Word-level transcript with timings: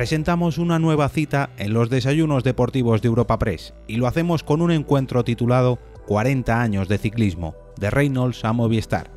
presentamos 0.00 0.56
una 0.56 0.78
nueva 0.78 1.10
cita 1.10 1.50
en 1.58 1.74
los 1.74 1.90
desayunos 1.90 2.42
deportivos 2.42 3.02
de 3.02 3.08
Europa 3.08 3.38
Press 3.38 3.74
y 3.86 3.96
lo 3.96 4.06
hacemos 4.06 4.42
con 4.42 4.62
un 4.62 4.70
encuentro 4.70 5.24
titulado 5.24 5.78
40 6.06 6.58
años 6.58 6.88
de 6.88 6.96
ciclismo, 6.96 7.54
de 7.76 7.90
Reynolds 7.90 8.42
a 8.46 8.54
Movistar. 8.54 9.10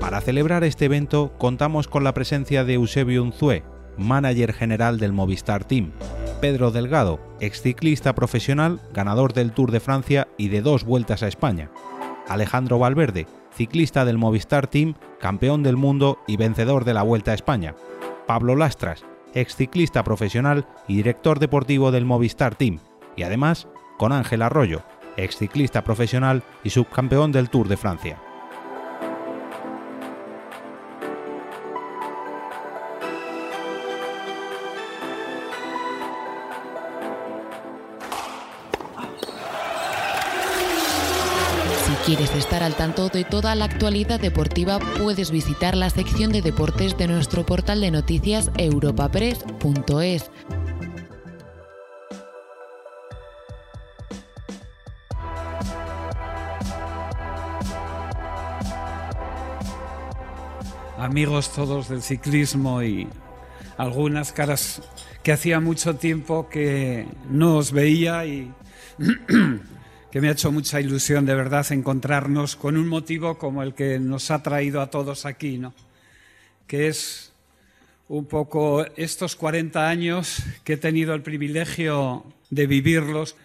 Para 0.00 0.20
celebrar 0.20 0.64
este 0.64 0.86
evento 0.86 1.32
contamos 1.38 1.86
con 1.86 2.02
la 2.02 2.12
presencia 2.12 2.64
de 2.64 2.74
Eusebio 2.74 3.22
Unzué, 3.22 3.62
manager 3.96 4.52
general 4.52 4.98
del 4.98 5.12
Movistar 5.12 5.62
Team, 5.62 5.92
Pedro 6.40 6.72
Delgado, 6.72 7.20
exciclista 7.38 8.16
profesional, 8.16 8.80
ganador 8.92 9.32
del 9.32 9.52
Tour 9.52 9.70
de 9.70 9.78
Francia 9.78 10.26
y 10.36 10.48
de 10.48 10.60
dos 10.60 10.82
vueltas 10.82 11.22
a 11.22 11.28
España, 11.28 11.70
Alejandro 12.26 12.80
Valverde, 12.80 13.28
ciclista 13.56 14.04
del 14.04 14.18
Movistar 14.18 14.66
Team, 14.66 14.94
campeón 15.18 15.62
del 15.62 15.76
mundo 15.76 16.18
y 16.26 16.36
vencedor 16.36 16.84
de 16.84 16.92
la 16.92 17.02
Vuelta 17.02 17.30
a 17.30 17.34
España. 17.34 17.74
Pablo 18.26 18.54
Lastras, 18.54 19.04
exciclista 19.32 20.04
profesional 20.04 20.66
y 20.86 20.96
director 20.96 21.38
deportivo 21.38 21.90
del 21.90 22.04
Movistar 22.04 22.54
Team. 22.54 22.80
Y 23.16 23.22
además, 23.22 23.66
con 23.96 24.12
Ángel 24.12 24.42
Arroyo, 24.42 24.82
exciclista 25.16 25.82
profesional 25.82 26.42
y 26.64 26.70
subcampeón 26.70 27.32
del 27.32 27.48
Tour 27.48 27.68
de 27.68 27.78
Francia. 27.78 28.20
¿Quieres 42.06 42.32
estar 42.36 42.62
al 42.62 42.76
tanto 42.76 43.08
de 43.08 43.24
toda 43.24 43.56
la 43.56 43.64
actualidad 43.64 44.20
deportiva? 44.20 44.78
Puedes 44.78 45.32
visitar 45.32 45.76
la 45.76 45.90
sección 45.90 46.30
de 46.30 46.40
deportes 46.40 46.96
de 46.96 47.08
nuestro 47.08 47.44
portal 47.44 47.80
de 47.80 47.90
noticias 47.90 48.52
europapress.es. 48.56 50.30
Amigos 60.96 61.52
todos 61.52 61.88
del 61.88 62.02
ciclismo 62.02 62.84
y 62.84 63.08
algunas 63.76 64.30
caras 64.30 64.80
que 65.24 65.32
hacía 65.32 65.58
mucho 65.58 65.96
tiempo 65.96 66.48
que 66.48 67.08
no 67.28 67.56
os 67.56 67.72
veía 67.72 68.24
y 68.26 68.54
que 70.16 70.22
me 70.22 70.28
ha 70.28 70.32
hecho 70.32 70.50
mucha 70.50 70.80
ilusión 70.80 71.26
de 71.26 71.34
verdad 71.34 71.70
encontrarnos 71.72 72.56
con 72.56 72.78
un 72.78 72.88
motivo 72.88 73.36
como 73.36 73.62
el 73.62 73.74
que 73.74 73.98
nos 73.98 74.30
ha 74.30 74.42
traído 74.42 74.80
a 74.80 74.88
todos 74.88 75.26
aquí, 75.26 75.58
¿no? 75.58 75.74
Que 76.66 76.88
es 76.88 77.34
un 78.08 78.24
poco 78.24 78.86
estos 78.96 79.36
40 79.36 79.86
años 79.86 80.42
que 80.64 80.72
he 80.72 80.76
tenido 80.78 81.12
el 81.12 81.20
privilegio 81.20 82.24
de 82.48 82.66
vivirlos 82.66 83.36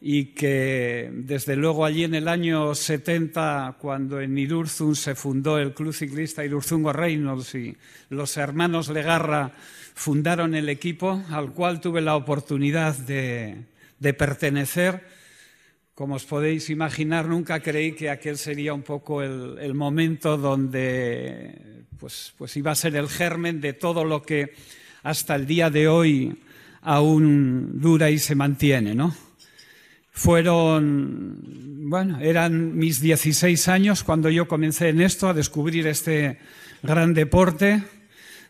y 0.00 0.26
que 0.26 1.10
desde 1.12 1.56
luego 1.56 1.84
allí 1.84 2.04
en 2.04 2.14
el 2.14 2.28
año 2.28 2.72
70, 2.72 3.78
cuando 3.80 4.20
en 4.20 4.38
Irurzun 4.38 4.94
se 4.94 5.16
fundó 5.16 5.58
el 5.58 5.74
Club 5.74 5.92
Ciclista 5.92 6.44
Irurzungo 6.44 6.92
Reynolds 6.92 7.52
y 7.56 7.76
los 8.10 8.36
hermanos 8.36 8.90
Legarra 8.90 9.50
fundaron 9.96 10.54
el 10.54 10.68
equipo 10.68 11.20
al 11.30 11.50
cual 11.50 11.80
tuve 11.80 12.00
la 12.00 12.14
oportunidad 12.14 12.96
de, 12.96 13.64
de 13.98 14.14
pertenecer, 14.14 15.20
como 15.94 16.16
os 16.16 16.24
podéis 16.24 16.70
imaginar, 16.70 17.28
nunca 17.28 17.60
creí 17.60 17.92
que 17.92 18.08
aquel 18.08 18.38
sería 18.38 18.72
un 18.72 18.82
poco 18.82 19.22
el, 19.22 19.74
momento 19.74 20.38
donde 20.38 21.84
pues, 21.98 22.32
pues, 22.38 22.56
iba 22.56 22.70
a 22.70 22.74
ser 22.74 22.96
el 22.96 23.08
germen 23.08 23.60
de 23.60 23.74
todo 23.74 24.04
lo 24.04 24.22
que 24.22 24.54
hasta 25.02 25.34
el 25.34 25.46
día 25.46 25.68
de 25.68 25.88
hoy 25.88 26.38
aún 26.80 27.80
dura 27.80 28.10
y 28.10 28.18
se 28.18 28.34
mantiene, 28.34 28.94
¿no? 28.94 29.14
Fueron, 30.10 31.88
bueno, 31.88 32.20
eran 32.20 32.76
mis 32.76 33.00
16 33.00 33.68
años 33.68 34.02
cuando 34.02 34.28
yo 34.30 34.48
comencé 34.48 34.88
en 34.88 35.00
esto, 35.00 35.28
a 35.28 35.34
descubrir 35.34 35.86
este 35.86 36.38
gran 36.82 37.14
deporte 37.14 37.82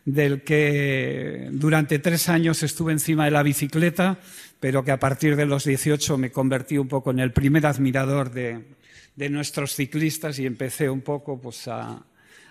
del 0.05 0.43
que 0.43 1.49
durante 1.51 1.99
tres 1.99 2.29
años 2.29 2.63
estuve 2.63 2.91
encima 2.91 3.25
de 3.25 3.31
la 3.31 3.43
bicicleta 3.43 4.19
pero 4.63 4.85
que 4.85 4.91
a 4.91 4.97
partir 4.97 5.35
de 5.35 5.45
los 5.45 5.65
18 5.65 6.17
me 6.17 6.31
convertí 6.31 6.77
un 6.77 6.87
poco 6.87 7.11
en 7.11 7.19
el 7.19 7.33
primer 7.33 7.65
admirador 7.65 8.31
de, 8.31 8.63
nuestros 9.29 9.75
ciclistas 9.75 10.39
y 10.39 10.45
empecé 10.45 10.89
un 10.89 11.01
poco 11.01 11.37
pues, 11.37 11.67
a 11.67 12.01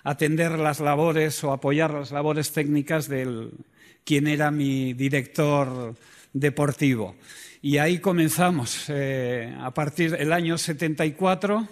atender 0.04 0.58
las 0.58 0.80
labores 0.80 1.42
o 1.42 1.52
apoyar 1.52 1.90
las 1.94 2.10
labores 2.10 2.52
técnicas 2.52 3.08
de 3.08 3.48
quien 4.04 4.26
era 4.26 4.50
mi 4.50 4.92
director 4.92 5.94
deportivo. 6.34 7.16
Y 7.62 7.78
ahí 7.78 7.98
comenzamos, 7.98 8.90
eh, 8.90 9.56
a 9.58 9.72
partir 9.72 10.10
del 10.10 10.34
año 10.34 10.58
74 10.58 11.66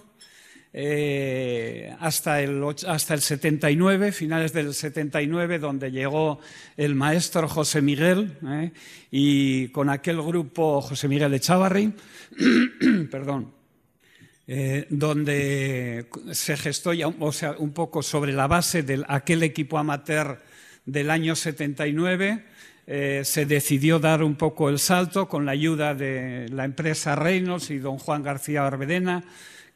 eh, 0.72 1.92
hasta, 1.98 2.40
el, 2.40 2.62
hasta 2.86 3.14
el 3.14 3.20
79, 3.20 4.12
finales 4.12 4.52
del 4.52 4.72
79, 4.72 5.58
donde 5.58 5.90
llegó 5.90 6.38
el 6.76 6.94
maestro 6.94 7.48
José 7.48 7.82
Miguel 7.82 8.36
eh, 8.46 8.70
y 9.10 9.68
con 9.68 9.90
aquel 9.90 10.22
grupo 10.22 10.80
José 10.80 11.08
Miguel 11.08 11.34
Echavarri, 11.34 11.92
perdón, 13.10 13.52
eh, 14.46 14.86
donde 14.90 16.06
se 16.30 16.56
gestó 16.56 16.92
ya, 16.92 17.08
o 17.08 17.32
sea, 17.32 17.56
un 17.58 17.72
poco 17.72 18.00
sobre 18.00 18.32
la 18.32 18.46
base 18.46 18.84
de 18.84 19.04
aquel 19.08 19.42
equipo 19.42 19.76
amateur 19.76 20.40
del 20.86 21.10
año 21.10 21.34
79. 21.34 22.44
se 23.22 23.46
decidió 23.46 23.98
dar 23.98 24.22
un 24.22 24.36
poco 24.36 24.68
el 24.68 24.78
salto 24.78 25.28
con 25.28 25.46
la 25.46 25.52
ayuda 25.52 25.94
de 25.94 26.48
la 26.50 26.64
empresa 26.64 27.16
Reynolds 27.16 27.70
y 27.70 27.78
don 27.78 27.98
Juan 27.98 28.22
García 28.22 28.62
Barbedena, 28.62 29.24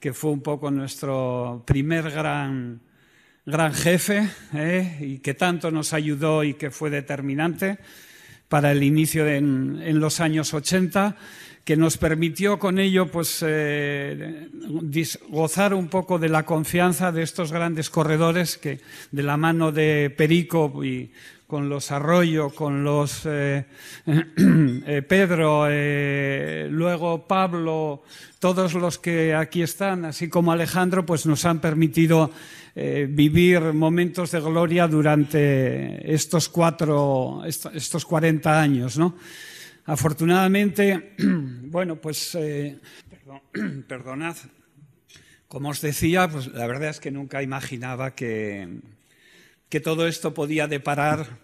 que 0.04 0.12
fue 0.12 0.32
un 0.32 0.42
poco 0.42 0.70
nuestro 0.70 1.62
primer 1.64 2.10
gran, 2.10 2.78
gran 3.46 3.72
jefe 3.72 4.28
¿eh? 4.52 4.98
y 5.00 5.18
que 5.20 5.32
tanto 5.32 5.70
nos 5.70 5.94
ayudó 5.94 6.44
y 6.44 6.52
que 6.52 6.70
fue 6.70 6.90
determinante 6.90 7.78
para 8.50 8.72
el 8.72 8.82
inicio 8.82 9.26
en, 9.26 9.98
los 9.98 10.20
años 10.20 10.52
80 10.52 11.16
que 11.64 11.78
nos 11.78 11.96
permitió 11.96 12.58
con 12.58 12.78
ello 12.78 13.10
pues, 13.10 13.42
eh, 13.46 14.50
gozar 15.30 15.72
un 15.72 15.88
poco 15.88 16.18
de 16.18 16.28
la 16.28 16.44
confianza 16.44 17.10
de 17.10 17.22
estos 17.22 17.50
grandes 17.50 17.88
corredores 17.88 18.58
que 18.58 18.80
de 19.10 19.22
la 19.22 19.38
mano 19.38 19.72
de 19.72 20.12
Perico 20.14 20.84
y 20.84 21.12
con 21.54 21.68
los 21.68 21.92
Arroyo, 21.92 22.50
con 22.50 22.82
los 22.82 23.22
eh, 23.26 23.64
eh, 24.06 25.02
Pedro, 25.02 25.68
eh, 25.70 26.66
luego 26.68 27.28
Pablo, 27.28 28.02
todos 28.40 28.74
los 28.74 28.98
que 28.98 29.32
aquí 29.36 29.62
están, 29.62 30.04
así 30.04 30.28
como 30.28 30.50
Alejandro, 30.50 31.06
pues 31.06 31.26
nos 31.26 31.44
han 31.44 31.60
permitido 31.60 32.32
vivir 32.74 33.72
momentos 33.72 34.32
de 34.32 34.40
gloria 34.40 34.88
durante 34.88 36.12
estos 36.12 36.48
cuatro, 36.48 37.44
estos 37.46 38.04
40 38.04 38.60
años, 38.60 38.98
¿no? 38.98 39.14
Afortunadamente, 39.84 41.14
bueno, 41.18 42.00
pues, 42.00 42.36
perdonad, 43.86 44.36
como 45.46 45.68
os 45.68 45.80
decía, 45.80 46.26
pues 46.26 46.48
la 46.48 46.66
verdad 46.66 46.88
es 46.88 46.98
que 46.98 47.12
nunca 47.12 47.44
imaginaba 47.44 48.16
que, 48.16 48.80
que 49.68 49.78
todo 49.78 50.08
esto 50.08 50.34
podía 50.34 50.66
deparar 50.66 51.43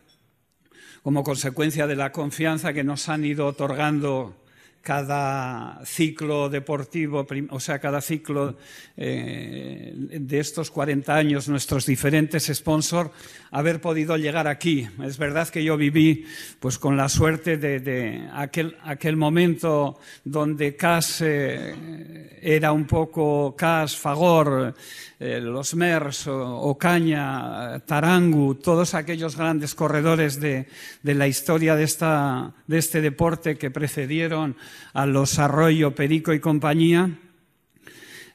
como 1.03 1.25
consecuencia 1.25 1.87
de 1.87 1.97
la 1.97 2.12
confianza 2.12 2.72
que 2.72 2.84
nos 2.84 3.09
han 3.09 3.25
ido 3.25 3.47
otorgando 3.47 4.34
cada 4.82 5.80
ciclo 5.84 6.48
deportivo, 6.48 7.27
o 7.50 7.60
sea, 7.60 7.78
cada 7.78 8.00
ciclo 8.00 8.56
eh, 8.97 9.92
de 9.94 10.41
estos 10.41 10.71
40 10.71 11.15
años, 11.15 11.48
nuestros 11.48 11.84
diferentes 11.84 12.50
sponsors, 12.53 13.10
haber 13.50 13.80
podido 13.80 14.16
llegar 14.16 14.48
aquí. 14.48 14.88
Es 15.04 15.18
verdad 15.18 15.48
que 15.48 15.62
yo 15.62 15.77
viví 15.77 16.24
pues, 16.60 16.78
con 16.78 16.97
la 16.97 17.09
suerte 17.09 17.56
de, 17.59 18.28
aquel, 18.32 18.77
aquel, 18.82 19.16
momento 19.16 19.98
donde 20.24 20.77
CAS 20.77 21.21
eh, 21.22 22.38
era 22.41 22.72
un 22.72 22.86
poco 22.86 23.54
CAS, 23.56 23.97
Fagor, 23.97 24.74
eh, 25.18 25.41
los 25.41 25.74
MERS, 25.74 26.28
Ocaña, 26.28 27.80
Tarangu, 27.80 28.54
todos 28.54 28.94
aquellos 28.94 29.36
grandes 29.36 29.74
corredores 29.74 30.41
de, 30.41 30.66
de 31.03 31.15
la 31.15 31.28
historia 31.28 31.76
de, 31.76 31.84
esta, 31.84 32.54
de 32.66 32.78
este 32.78 33.03
deporte 33.03 33.59
que 33.59 33.71
precedieron 33.71 34.56
a 34.93 35.07
los 35.07 35.39
Arroyo, 35.39 35.95
Perico 35.95 36.33
y 36.33 36.41
compañía. 36.41 37.11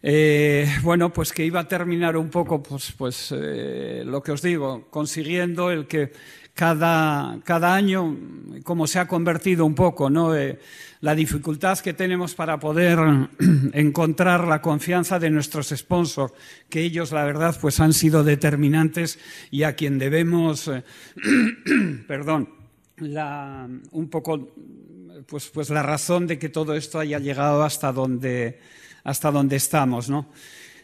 Eh, 0.07 0.67
bueno, 0.83 1.11
pues 1.11 1.33
que 1.33 1.43
iba 1.43 1.61
a 1.61 1.67
terminar 1.67 2.15
un 2.15 2.29
poco, 2.29 2.61
pues, 2.61 2.93
pues 2.95 3.33
eh, 3.35 4.03
lo 4.05 4.21
que 4.21 4.33
os 4.33 4.41
digo, 4.43 4.87
consiguiendo 4.91 5.71
el 5.71 5.87
que 5.87 6.11
cada, 6.53 7.39
cada 7.43 7.73
año, 7.73 8.15
como 8.63 8.85
se 8.85 8.99
ha 8.99 9.07
convertido 9.07 9.65
un 9.65 9.73
poco, 9.73 10.11
¿no? 10.11 10.35
Eh, 10.35 10.59
la 11.01 11.15
dificultad 11.15 11.79
que 11.79 11.93
tenemos 11.93 12.35
para 12.35 12.59
poder 12.59 12.99
encontrar 13.73 14.47
la 14.47 14.61
confianza 14.61 15.17
de 15.17 15.31
nuestros 15.31 15.69
sponsors, 15.69 16.33
que 16.69 16.81
ellos, 16.81 17.11
la 17.11 17.25
verdad, 17.25 17.57
pues 17.59 17.79
han 17.79 17.93
sido 17.93 18.23
determinantes 18.23 19.17
y 19.49 19.63
a 19.63 19.75
quien 19.75 19.97
debemos, 19.97 20.69
perdón, 22.07 22.49
un 22.99 24.09
poco, 24.09 24.53
pues, 25.27 25.47
pues 25.47 25.69
la 25.69 25.83
razón 25.83 26.27
de 26.27 26.39
que 26.39 26.49
todo 26.49 26.75
esto 26.75 26.99
haya 26.99 27.19
llegado 27.19 27.63
hasta 27.63 27.91
donde, 27.91 28.59
hasta 29.03 29.31
donde 29.31 29.55
estamos, 29.55 30.09
¿no? 30.09 30.27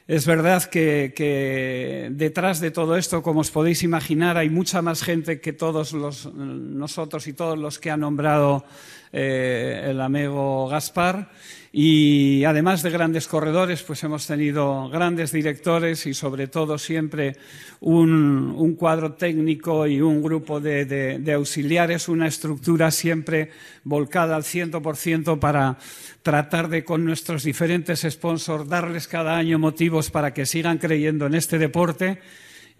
Es 0.07 0.25
verdad 0.25 0.63
que, 0.65 2.09
detrás 2.11 2.59
de 2.59 2.71
todo 2.71 2.97
esto, 2.97 3.21
como 3.21 3.41
os 3.41 3.51
podéis 3.51 3.83
imaginar, 3.83 4.35
hay 4.35 4.49
mucha 4.49 4.81
más 4.81 5.03
gente 5.03 5.39
que 5.39 5.53
todos 5.53 5.93
nosotros 5.93 7.27
y 7.27 7.33
todos 7.33 7.57
los 7.57 7.79
que 7.79 7.91
ha 7.91 7.97
nombrado 7.97 8.65
eh, 9.13 9.87
el 9.89 10.01
amigo 10.01 10.67
Gaspar. 10.67 11.29
Y 11.73 12.43
además 12.43 12.83
de 12.83 12.89
grandes 12.89 13.29
corredores, 13.29 13.81
pues 13.83 14.03
hemos 14.03 14.27
tenido 14.27 14.89
grandes 14.89 15.31
directores 15.31 16.05
y 16.05 16.13
sobre 16.13 16.47
todo 16.47 16.77
siempre 16.77 17.37
un, 17.79 18.75
cuadro 18.77 19.13
técnico 19.13 19.87
y 19.87 20.01
un 20.01 20.21
grupo 20.21 20.59
de, 20.59 21.33
auxiliares, 21.33 22.09
una 22.09 22.27
estructura 22.27 22.91
siempre 22.91 23.51
volcada 23.85 24.35
al 24.35 24.43
100% 24.43 25.39
para 25.39 25.77
tratar 26.21 26.67
de 26.67 26.83
con 26.83 27.05
nuestros 27.05 27.43
diferentes 27.43 28.01
sponsors 28.01 28.67
darles 28.67 29.07
cada 29.07 29.37
año 29.37 29.57
motivos 29.57 30.11
para 30.11 30.33
que 30.33 30.45
sigan 30.45 30.77
creyendo 30.77 31.25
en 31.25 31.35
este 31.35 31.57
deporte 31.57 32.19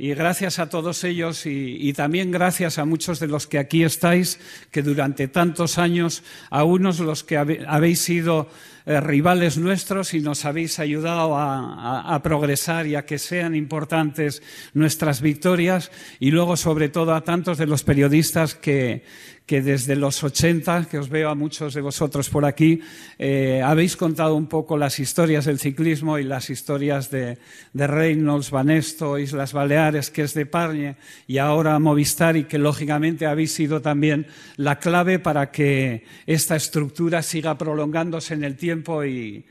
y 0.01 0.15
gracias 0.15 0.57
a 0.57 0.67
todos 0.67 1.03
ellos 1.03 1.45
y, 1.45 1.93
también 1.93 2.31
gracias 2.31 2.79
a 2.79 2.85
muchos 2.85 3.19
de 3.19 3.27
los 3.27 3.45
que 3.45 3.59
aquí 3.59 3.83
estáis, 3.83 4.39
que 4.71 4.81
durante 4.81 5.27
tantos 5.27 5.77
años, 5.77 6.23
a 6.49 6.63
unos 6.63 6.99
los 6.99 7.23
que 7.23 7.37
habéis 7.37 8.01
sido 8.01 8.49
eh, 8.87 8.99
rivales 8.99 9.59
nuestros 9.59 10.15
y 10.15 10.19
nos 10.19 10.43
habéis 10.43 10.79
ayudado 10.79 11.37
a, 11.37 12.19
progresar 12.23 12.87
y 12.87 12.95
a 12.95 13.05
que 13.05 13.19
sean 13.19 13.53
importantes 13.53 14.41
nuestras 14.73 15.21
victorias 15.21 15.91
y 16.19 16.31
luego 16.31 16.57
sobre 16.57 16.89
todo 16.89 17.13
a 17.13 17.21
tantos 17.21 17.59
de 17.59 17.67
los 17.67 17.83
periodistas 17.83 18.55
que, 18.55 19.03
que 19.51 19.61
desde 19.61 19.97
los 19.97 20.23
80, 20.23 20.87
que 20.89 20.97
os 20.97 21.09
veo 21.09 21.27
a 21.29 21.35
muchos 21.35 21.73
de 21.73 21.81
vosotros 21.81 22.29
por 22.29 22.45
aquí, 22.45 22.79
eh, 23.19 23.61
habéis 23.61 23.97
contado 23.97 24.33
un 24.37 24.47
poco 24.47 24.77
las 24.77 24.97
historias 24.97 25.43
del 25.43 25.59
ciclismo 25.59 26.17
y 26.17 26.23
las 26.23 26.49
historias 26.49 27.11
de, 27.11 27.37
de 27.73 27.85
Reynolds, 27.85 28.49
Banesto, 28.49 29.19
Islas 29.19 29.51
Baleares, 29.51 30.09
que 30.09 30.21
es 30.21 30.33
de 30.35 30.45
Parñe, 30.45 30.95
y 31.27 31.37
ahora 31.37 31.77
Movistar, 31.79 32.37
y 32.37 32.45
que 32.45 32.59
lógicamente 32.59 33.25
habéis 33.25 33.51
sido 33.51 33.81
también 33.81 34.25
la 34.55 34.79
clave 34.79 35.19
para 35.19 35.51
que 35.51 36.05
esta 36.25 36.55
estructura 36.55 37.21
siga 37.21 37.57
prolongándose 37.57 38.35
en 38.35 38.45
el 38.45 38.55
tiempo 38.55 39.03
y, 39.03 39.43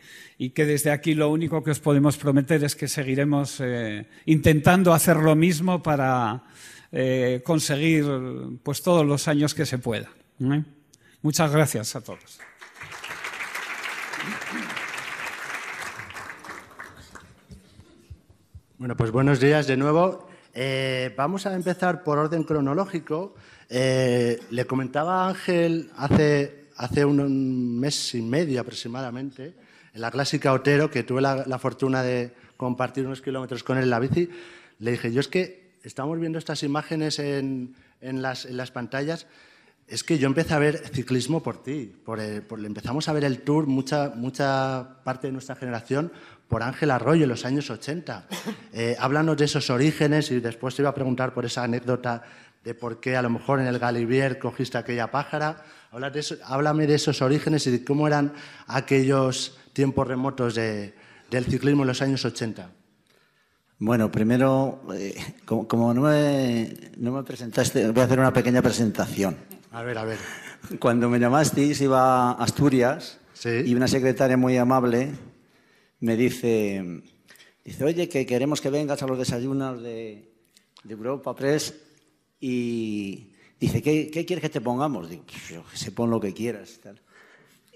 que 0.55 0.65
desde 0.65 0.93
aquí 0.93 1.13
lo 1.13 1.29
único 1.29 1.63
que 1.63 1.73
os 1.73 1.81
podemos 1.81 2.17
prometer 2.17 2.65
es 2.65 2.75
que 2.75 2.89
seguiremos 2.89 3.61
eh, 3.61 4.07
intentando 4.25 4.95
hacer 4.95 5.19
lo 5.19 5.37
mismo 5.37 5.83
para 5.83 6.45
eh, 6.93 7.41
conseguir 7.45 8.05
pues 8.63 8.83
todos 8.83 9.07
los 9.07 9.29
años 9.29 9.55
que 9.55 9.65
se 9.65 9.79
pueda. 9.79 10.09
¿eh? 10.41 10.65
Muchas 11.23 11.53
gracias 11.53 11.95
a 11.95 12.01
todos. 12.01 12.41
Bueno, 18.79 18.97
pues 18.97 19.11
buenos 19.11 19.39
días 19.39 19.67
de 19.67 19.77
nuevo. 19.77 20.29
Eh, 20.53 21.15
vamos 21.17 21.47
a 21.47 21.55
empezar 21.55 22.03
por 22.03 22.19
orden 22.19 22.43
cronológico. 22.43 23.35
le 23.69 24.67
comentaba 24.67 25.25
a 25.25 25.29
Ángel 25.29 25.91
hace, 25.97 26.71
hace 26.77 27.05
un 27.05 27.79
mes 27.79 28.15
y 28.15 28.23
medio 28.23 28.61
aproximadamente, 28.61 29.55
en 29.95 30.01
la 30.01 30.11
clásica 30.11 30.53
Otero, 30.53 30.91
que 30.91 31.05
tuve 31.05 31.21
la, 31.21 31.45
la 31.47 31.59
fortuna 31.59 32.03
de 32.03 32.35
compartir 32.57 33.07
unos 33.07 33.21
kilómetros 33.21 33.63
con 33.63 33.77
él 33.79 33.85
en 33.85 33.91
la 33.91 34.01
bici, 34.01 34.29
le 34.81 34.91
dije, 34.93 35.13
yo 35.13 35.21
es 35.21 35.29
que 35.29 35.60
estamos 35.83 36.19
viendo 36.19 36.39
estas 36.39 36.63
imágenes 36.63 37.19
en, 37.19 37.75
las, 38.01 38.71
pantallas, 38.71 39.27
es 39.87 40.05
que 40.05 40.19
yo 40.19 40.27
empecé 40.27 40.55
a 40.55 40.59
ver 40.59 40.79
ciclismo 40.93 41.43
por 41.43 41.63
ti, 41.63 41.93
por, 42.05 42.21
empezamos 42.21 43.09
a 43.09 43.13
ver 43.13 43.25
el 43.25 43.41
tour, 43.41 43.67
mucha, 43.67 44.11
mucha 44.15 45.03
parte 45.05 45.29
de 45.29 45.33
nuestra 45.33 45.57
generación, 45.57 46.13
por 46.49 46.63
Ángel 46.63 46.91
Arroyo 46.91 47.25
en 47.25 47.29
los 47.29 47.45
años 47.45 47.71
80. 47.71 48.27
Eh, 48.73 48.97
háblanos 49.01 49.37
de 49.37 49.47
esos 49.47 49.69
orígenes 49.71 50.31
y 50.31 50.39
después 50.39 50.77
te 50.77 50.83
iba 50.83 50.91
a 50.91 50.95
preguntar 50.95 51.35
por 51.35 51.45
esa 51.45 51.65
anécdota 51.65 52.23
de 52.63 52.75
por 52.75 53.01
qué 53.01 53.17
a 53.17 53.23
lo 53.23 53.31
mejor 53.31 53.61
en 53.61 53.67
el 53.67 53.79
Galivier 53.79 54.39
cogiste 54.39 54.79
aquella 54.79 55.11
pájara. 55.11 55.65
háblame 56.45 56.87
de 56.87 56.95
esos 56.95 57.21
orígenes 57.23 57.67
y 57.67 57.71
de 57.71 57.85
cómo 57.85 58.07
eran 58.07 58.33
aquellos 58.67 59.59
tiempos 59.73 60.07
remotos 60.07 60.55
del 60.55 61.45
ciclismo 61.47 61.83
en 61.83 61.89
los 61.89 62.03
años 62.03 62.25
80. 62.25 62.71
Bueno, 63.83 64.13
primero, 64.13 64.83
eh, 64.95 65.17
como, 65.47 65.95
no, 65.95 66.03
me, 66.03 66.71
no, 66.99 67.13
me, 67.13 67.23
presentaste, 67.23 67.91
voy 67.91 68.03
a 68.03 68.05
hacer 68.05 68.21
una 68.21 68.31
pequeña 68.31 68.61
presentación. 68.61 69.39
A 69.71 69.83
ver, 69.83 69.97
a 69.97 70.05
ver. 70.05 70.19
Cuando 70.79 71.09
me 71.09 71.19
llamasteis 71.19 71.81
iba 71.81 72.33
a 72.33 72.33
Asturias 72.33 73.19
y 73.43 73.75
una 73.75 73.89
secretaria 73.89 74.37
muy 74.37 74.59
amable 74.59 75.13
me 76.01 76.15
dice, 76.15 77.03
dice, 77.65 77.85
oye, 77.85 78.07
que 78.07 78.27
queremos 78.27 78.61
que 78.61 78.69
vengas 78.69 79.03
a 79.03 79.07
los 79.07 79.19
desayunos 79.19 79.83
de, 79.83 80.31
Europa 80.87 81.35
Press 81.35 81.75
y 82.39 83.33
dice, 83.59 83.81
¿qué, 83.81 84.11
quieres 84.11 84.43
que 84.43 84.51
te 84.51 84.61
pongamos? 84.61 85.09
Digo, 85.09 85.25
pues 85.25 85.81
se 85.81 85.91
pon 85.93 86.11
lo 86.11 86.21
que 86.21 86.35
quieras. 86.35 86.81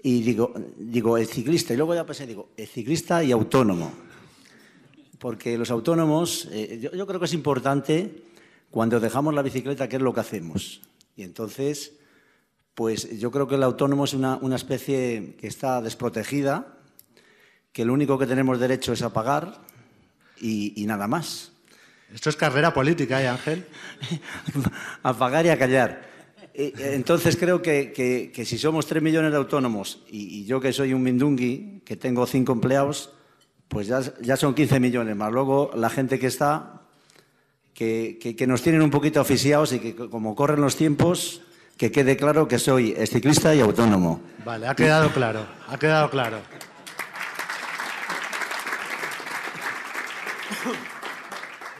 Y 0.03 0.21
digo, 0.21 0.53
digo, 0.77 1.17
el 1.17 1.25
ciclista. 1.25 1.73
Y 1.73 1.77
luego 1.77 1.95
ya 1.95 2.05
pensé, 2.05 2.27
digo, 2.27 2.49
el 2.55 2.67
ciclista 2.67 3.23
y 3.23 3.31
autónomo 3.31 4.05
porque 5.19 5.57
los 5.57 5.71
autónomos, 5.71 6.47
eh, 6.51 6.79
yo, 6.81 7.07
creo 7.07 7.19
que 7.19 7.25
es 7.25 7.33
importante 7.33 8.23
cuando 8.69 8.99
dejamos 8.99 9.33
la 9.33 9.41
bicicleta, 9.41 9.87
qué 9.87 9.97
es 9.97 10.01
lo 10.01 10.13
que 10.13 10.19
hacemos. 10.19 10.81
Y 11.15 11.23
entonces, 11.23 11.93
pues 12.73 13.19
yo 13.19 13.31
creo 13.31 13.47
que 13.47 13.55
el 13.55 13.63
autónomo 13.63 14.05
es 14.05 14.13
una, 14.13 14.39
especie 14.55 15.35
que 15.39 15.47
está 15.47 15.81
desprotegida, 15.81 16.77
que 17.71 17.85
lo 17.85 17.93
único 17.93 18.17
que 18.17 18.25
tenemos 18.25 18.59
derecho 18.59 18.93
es 18.93 19.01
a 19.01 19.13
pagar 19.13 19.61
y, 20.41 20.83
nada 20.85 21.07
más. 21.07 21.51
Esto 22.13 22.29
es 22.29 22.35
carrera 22.35 22.73
política, 22.73 23.21
¿eh, 23.21 23.27
Ángel? 23.27 23.65
a 25.03 25.17
pagar 25.17 25.45
y 25.45 25.49
a 25.49 25.57
callar. 25.57 26.09
Eh, 26.53 26.73
entonces 26.77 27.35
creo 27.35 27.61
que, 27.61 28.31
si 28.45 28.57
somos 28.57 28.85
tres 28.85 29.01
millones 29.01 29.31
de 29.31 29.37
autónomos 29.37 30.03
y, 30.09 30.39
y, 30.39 30.45
yo 30.45 30.59
que 30.59 30.71
soy 30.71 30.93
un 30.93 31.03
mindungui, 31.03 31.81
que 31.85 31.95
tengo 31.95 32.25
cinco 32.27 32.53
empleados, 32.53 33.14
pues 33.67 33.87
ya, 33.87 34.37
son 34.37 34.53
15 34.53 34.79
millones 34.79 35.15
más. 35.15 35.31
Luego 35.31 35.71
la 35.75 35.89
gente 35.89 36.19
que 36.19 36.27
está, 36.27 36.81
que, 37.73 38.45
nos 38.47 38.61
tienen 38.61 38.81
un 38.81 38.91
poquito 38.91 39.21
oficiados 39.21 39.73
y 39.73 39.79
que 39.79 39.95
como 39.95 40.35
corren 40.35 40.61
los 40.61 40.75
tiempos, 40.75 41.41
que 41.77 41.91
quede 41.91 42.15
claro 42.15 42.47
que 42.47 42.59
soy 42.59 42.95
ciclista 43.07 43.53
y 43.53 43.61
autónomo. 43.61 44.21
Vale, 44.45 44.67
ha 44.67 44.75
quedado 44.75 45.09
claro, 45.11 45.45
ha 45.67 45.77
quedado 45.77 46.09
claro. 46.09 46.37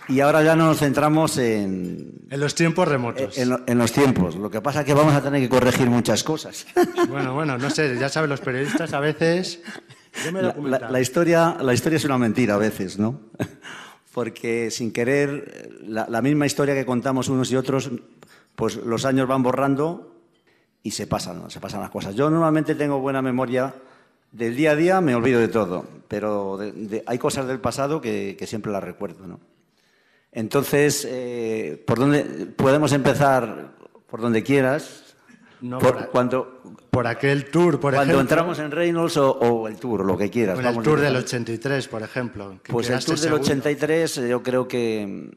Y 0.08 0.20
ahora 0.20 0.44
ya 0.44 0.56
nos 0.56 0.78
centramos 0.78 1.38
en... 1.40 2.14
En 2.30 2.40
los 2.40 2.54
tiempos 2.54 2.88
remotos. 2.88 3.38
En, 3.38 3.58
en, 3.66 3.78
los 3.78 3.92
tiempos. 3.92 4.36
Lo 4.36 4.52
que 4.52 4.62
pasa 4.62 4.82
es 4.82 4.86
que 4.86 4.94
vamos 4.94 5.16
a 5.16 5.22
tener 5.22 5.42
que 5.42 5.50
corregir 5.50 5.90
muchas 5.90 6.24
cosas. 6.24 6.68
Bueno, 7.10 7.34
bueno, 7.34 7.58
no 7.58 7.70
sé, 7.70 7.98
ya 7.98 8.10
saben 8.10 8.30
los 8.30 8.42
periodistas 8.42 8.94
a 8.94 9.00
veces 9.00 9.62
la, 10.32 11.02
historia, 11.02 11.58
la 11.62 11.74
historia 11.74 11.98
es 11.98 12.06
una 12.06 12.18
mentira 12.18 12.56
a 12.56 12.58
veces, 12.58 12.98
¿no? 12.98 13.20
Porque 14.14 14.72
sin 14.72 14.92
querer, 14.92 15.80
la, 15.86 16.22
misma 16.22 16.46
historia 16.46 16.74
que 16.74 16.86
contamos 16.86 17.28
unos 17.28 17.52
y 17.52 17.58
otros, 17.58 17.92
pues 18.56 18.78
los 18.78 19.04
años 19.04 19.28
van 19.28 19.44
borrando 19.44 20.16
y 20.84 20.92
se 20.92 21.06
pasan, 21.06 21.50
se 21.50 21.60
pasan 21.60 21.82
las 21.82 21.90
cosas. 21.90 22.16
Yo 22.16 22.30
normalmente 22.30 22.76
tengo 22.76 23.00
buena 23.00 23.22
memoria 23.22 23.74
del 24.32 24.56
día 24.56 24.72
a 24.72 24.76
día, 24.76 25.02
me 25.02 25.16
olvido 25.16 25.40
de 25.40 25.50
todo, 25.50 25.86
pero 26.08 26.60
hay 27.06 27.18
cosas 27.18 27.48
del 27.48 27.60
pasado 27.60 28.00
que, 28.00 28.38
siempre 28.48 28.72
las 28.72 28.84
recuerdo, 28.84 29.28
¿no? 29.28 29.40
Entonces, 30.32 31.08
eh, 31.10 31.82
¿por 31.88 32.00
dónde 32.00 32.24
podemos 32.56 32.92
empezar? 32.92 33.74
Por 34.08 34.22
donde 34.22 34.44
quieras. 34.44 35.05
No, 35.66 35.80
por, 35.80 36.10
cuando, 36.12 36.62
por 36.92 37.08
aquel 37.08 37.50
tour, 37.50 37.80
por 37.80 37.96
Cuando 37.96 38.22
entramos 38.22 38.60
en 38.60 38.70
Reynolds 38.70 39.18
o, 39.18 39.68
el 39.68 39.78
tour, 39.78 40.06
lo 40.06 40.16
que 40.16 40.30
quieras. 40.30 40.60
el 40.60 40.84
tour 40.84 41.00
del 41.00 41.16
83, 41.16 41.88
por 41.88 42.04
ejemplo. 42.04 42.60
Pues 42.68 42.90
el 42.92 43.04
tour 43.04 43.20
del 43.20 43.34
83, 43.34 44.28
yo 44.30 44.44
creo 44.44 44.68
que 44.68 45.32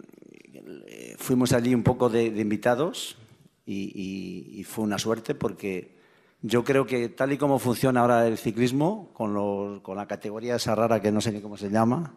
eh, 0.87 1.16
fuimos 1.18 1.52
allí 1.52 1.75
un 1.75 1.82
poco 1.82 2.11
de, 2.11 2.26
invitados 2.26 3.16
y, 3.64 4.64
fue 4.68 4.85
una 4.85 4.99
suerte 4.99 5.35
porque 5.35 5.97
yo 6.42 6.62
creo 6.62 6.87
que 6.87 7.08
tal 7.08 7.32
y 7.32 7.38
como 7.38 7.58
funciona 7.58 8.00
ahora 8.02 8.26
el 8.26 8.37
ciclismo, 8.37 9.11
con, 9.14 9.80
con 9.80 9.97
la 9.97 10.06
categoría 10.06 10.56
esa 10.56 10.75
rara 10.75 11.00
que 11.00 11.11
no 11.11 11.23
sé 11.23 11.32
ni 11.32 11.40
cómo 11.40 11.56
se 11.56 11.70
llama, 11.70 12.12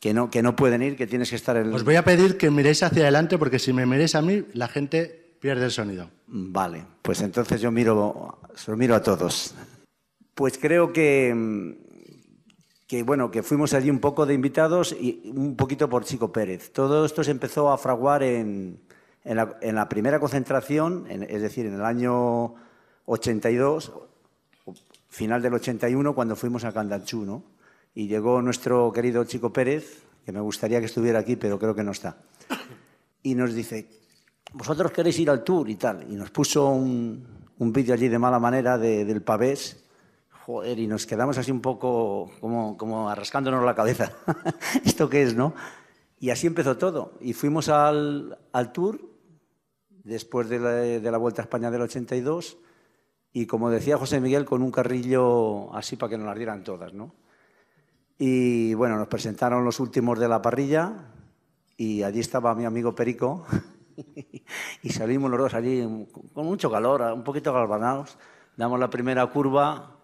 que 0.00 0.14
no, 0.14 0.30
que 0.30 0.42
no 0.42 0.56
pueden 0.56 0.82
ir, 0.82 0.96
que 0.96 1.06
tienes 1.06 1.28
que 1.28 1.36
estar 1.36 1.58
en... 1.58 1.72
Os 1.74 1.84
voy 1.84 1.96
a 1.96 2.04
pedir 2.04 2.38
que 2.38 2.50
miréis 2.50 2.82
hacia 2.82 3.02
adelante 3.02 3.36
porque 3.36 3.58
si 3.58 3.74
me 3.74 3.84
miréis 3.84 4.14
a 4.14 4.22
mí, 4.22 4.44
la 4.54 4.68
gente 4.68 5.25
pierde 5.40 5.64
el 5.66 5.70
sonido. 5.70 6.10
Vale, 6.26 6.84
pues 7.02 7.20
entonces 7.20 7.60
yo 7.60 7.70
miro, 7.70 8.38
lo 8.66 8.76
miro 8.76 8.94
a 8.94 9.02
todos. 9.02 9.54
Pues 10.34 10.58
creo 10.58 10.92
que, 10.92 11.76
que, 12.86 13.02
bueno, 13.02 13.30
que 13.30 13.42
fuimos 13.42 13.72
allí 13.74 13.90
un 13.90 14.00
poco 14.00 14.26
de 14.26 14.34
invitados 14.34 14.92
y 14.92 15.32
un 15.34 15.56
poquito 15.56 15.88
por 15.88 16.04
Chico 16.04 16.32
Pérez. 16.32 16.72
Todo 16.72 17.04
esto 17.06 17.24
se 17.24 17.30
empezó 17.30 17.70
a 17.70 17.78
fraguar 17.78 18.22
en, 18.22 18.80
en, 19.24 19.74
la, 19.74 19.88
primera 19.88 20.20
concentración, 20.20 21.06
es 21.08 21.42
decir, 21.42 21.66
en 21.66 21.74
el 21.74 21.84
año 21.84 22.54
82, 23.06 23.92
final 25.08 25.42
del 25.42 25.54
81, 25.54 26.14
cuando 26.14 26.36
fuimos 26.36 26.64
a 26.64 26.72
Candanchú, 26.72 27.24
¿no? 27.24 27.42
Y 27.94 28.08
llegó 28.08 28.42
nuestro 28.42 28.92
querido 28.92 29.24
Chico 29.24 29.52
Pérez, 29.52 30.02
que 30.24 30.32
me 30.32 30.40
gustaría 30.40 30.80
que 30.80 30.86
estuviera 30.86 31.18
aquí, 31.18 31.34
pero 31.36 31.58
creo 31.58 31.74
que 31.74 31.82
no 31.82 31.92
está. 31.92 32.18
Y 33.22 33.34
nos 33.34 33.54
dice, 33.54 33.88
vosotros 34.52 34.92
queréis 34.92 35.18
ir 35.18 35.30
al 35.30 35.42
tour 35.42 35.68
y 35.68 35.76
tal. 35.76 36.06
Y 36.10 36.16
nos 36.16 36.30
puso 36.30 36.68
un, 36.68 37.26
un 37.58 37.72
vídeo 37.72 37.94
allí 37.94 38.08
de 38.08 38.18
mala 38.18 38.38
manera 38.38 38.78
del 38.78 39.22
pavés 39.22 39.82
Joder, 40.46 40.78
y 40.78 40.86
nos 40.86 41.06
quedamos 41.06 41.36
así 41.38 41.50
un 41.50 41.60
poco 41.60 42.30
como, 42.38 42.76
como 42.76 43.10
arrascándonos 43.10 43.64
la 43.64 43.74
cabeza. 43.74 44.12
¿Esto 44.84 45.10
qué 45.10 45.24
es, 45.24 45.34
no? 45.34 45.54
Y 46.20 46.30
así 46.30 46.46
empezó 46.46 46.78
todo. 46.78 47.14
Y 47.20 47.32
fuimos 47.32 47.68
al, 47.68 48.38
tour 48.72 49.00
después 50.04 50.48
de 50.48 50.60
la, 50.60 50.70
de 50.70 51.10
la, 51.10 51.18
Vuelta 51.18 51.42
a 51.42 51.46
España 51.46 51.68
del 51.72 51.82
82 51.82 52.58
y, 53.32 53.46
como 53.46 53.70
decía 53.70 53.98
José 53.98 54.20
Miguel, 54.20 54.44
con 54.44 54.62
un 54.62 54.70
carrillo 54.70 55.74
así 55.74 55.96
para 55.96 56.10
que 56.10 56.18
nos 56.18 56.28
las 56.28 56.36
dieran 56.36 56.62
todas, 56.62 56.94
¿no? 56.94 57.12
Y 58.16 58.72
bueno, 58.74 58.96
nos 58.98 59.08
presentaron 59.08 59.64
los 59.64 59.80
últimos 59.80 60.16
de 60.20 60.28
la 60.28 60.40
parrilla 60.42 61.10
y 61.76 62.04
allí 62.04 62.20
estaba 62.20 62.54
mi 62.54 62.66
amigo 62.66 62.94
Perico 62.94 63.44
y 64.82 64.90
salimos 64.90 65.30
los 65.30 65.40
dos 65.40 65.54
allí 65.54 65.86
con 66.32 66.46
mucho 66.46 66.70
calor, 66.70 67.02
un 67.12 67.24
poquito 67.24 67.52
galvanados. 67.52 68.18
Damos 68.56 68.80
la 68.80 68.88
primera 68.88 69.26
curva 69.26 69.96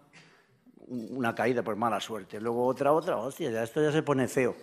una 0.87 1.33
caída 1.33 1.63
por 1.63 1.75
mala 1.75 1.99
suerte, 1.99 2.39
luego 2.39 2.65
otra, 2.65 2.91
otra, 2.91 3.17
hostia, 3.17 3.51
ya 3.51 3.63
esto 3.63 3.81
ya 3.81 3.91
se 3.91 4.03
pone 4.03 4.27
feo. 4.27 4.55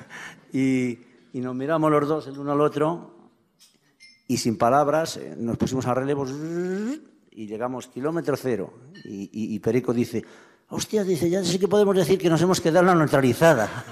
y, 0.52 0.98
y, 1.32 1.40
nos 1.40 1.54
miramos 1.54 1.90
los 1.90 2.08
dos 2.08 2.26
el 2.26 2.38
uno 2.38 2.52
al 2.52 2.60
otro 2.60 3.14
y 4.26 4.36
sin 4.38 4.58
palabras 4.58 5.16
eh, 5.16 5.34
nos 5.36 5.56
pusimos 5.56 5.86
a 5.86 5.94
relevos 5.94 6.32
y 7.30 7.46
llegamos 7.46 7.86
kilómetro 7.88 8.36
cero. 8.36 8.72
Y, 9.04 9.28
y, 9.32 9.58
Perico 9.60 9.92
dice, 9.92 10.24
hostia, 10.68 11.04
dice, 11.04 11.30
ya 11.30 11.44
sí 11.44 11.58
que 11.58 11.68
podemos 11.68 11.94
decir 11.94 12.18
que 12.18 12.30
nos 12.30 12.42
hemos 12.42 12.60
quedado 12.60 12.80
en 12.80 12.86
la 12.86 12.94
neutralizada. 12.94 13.84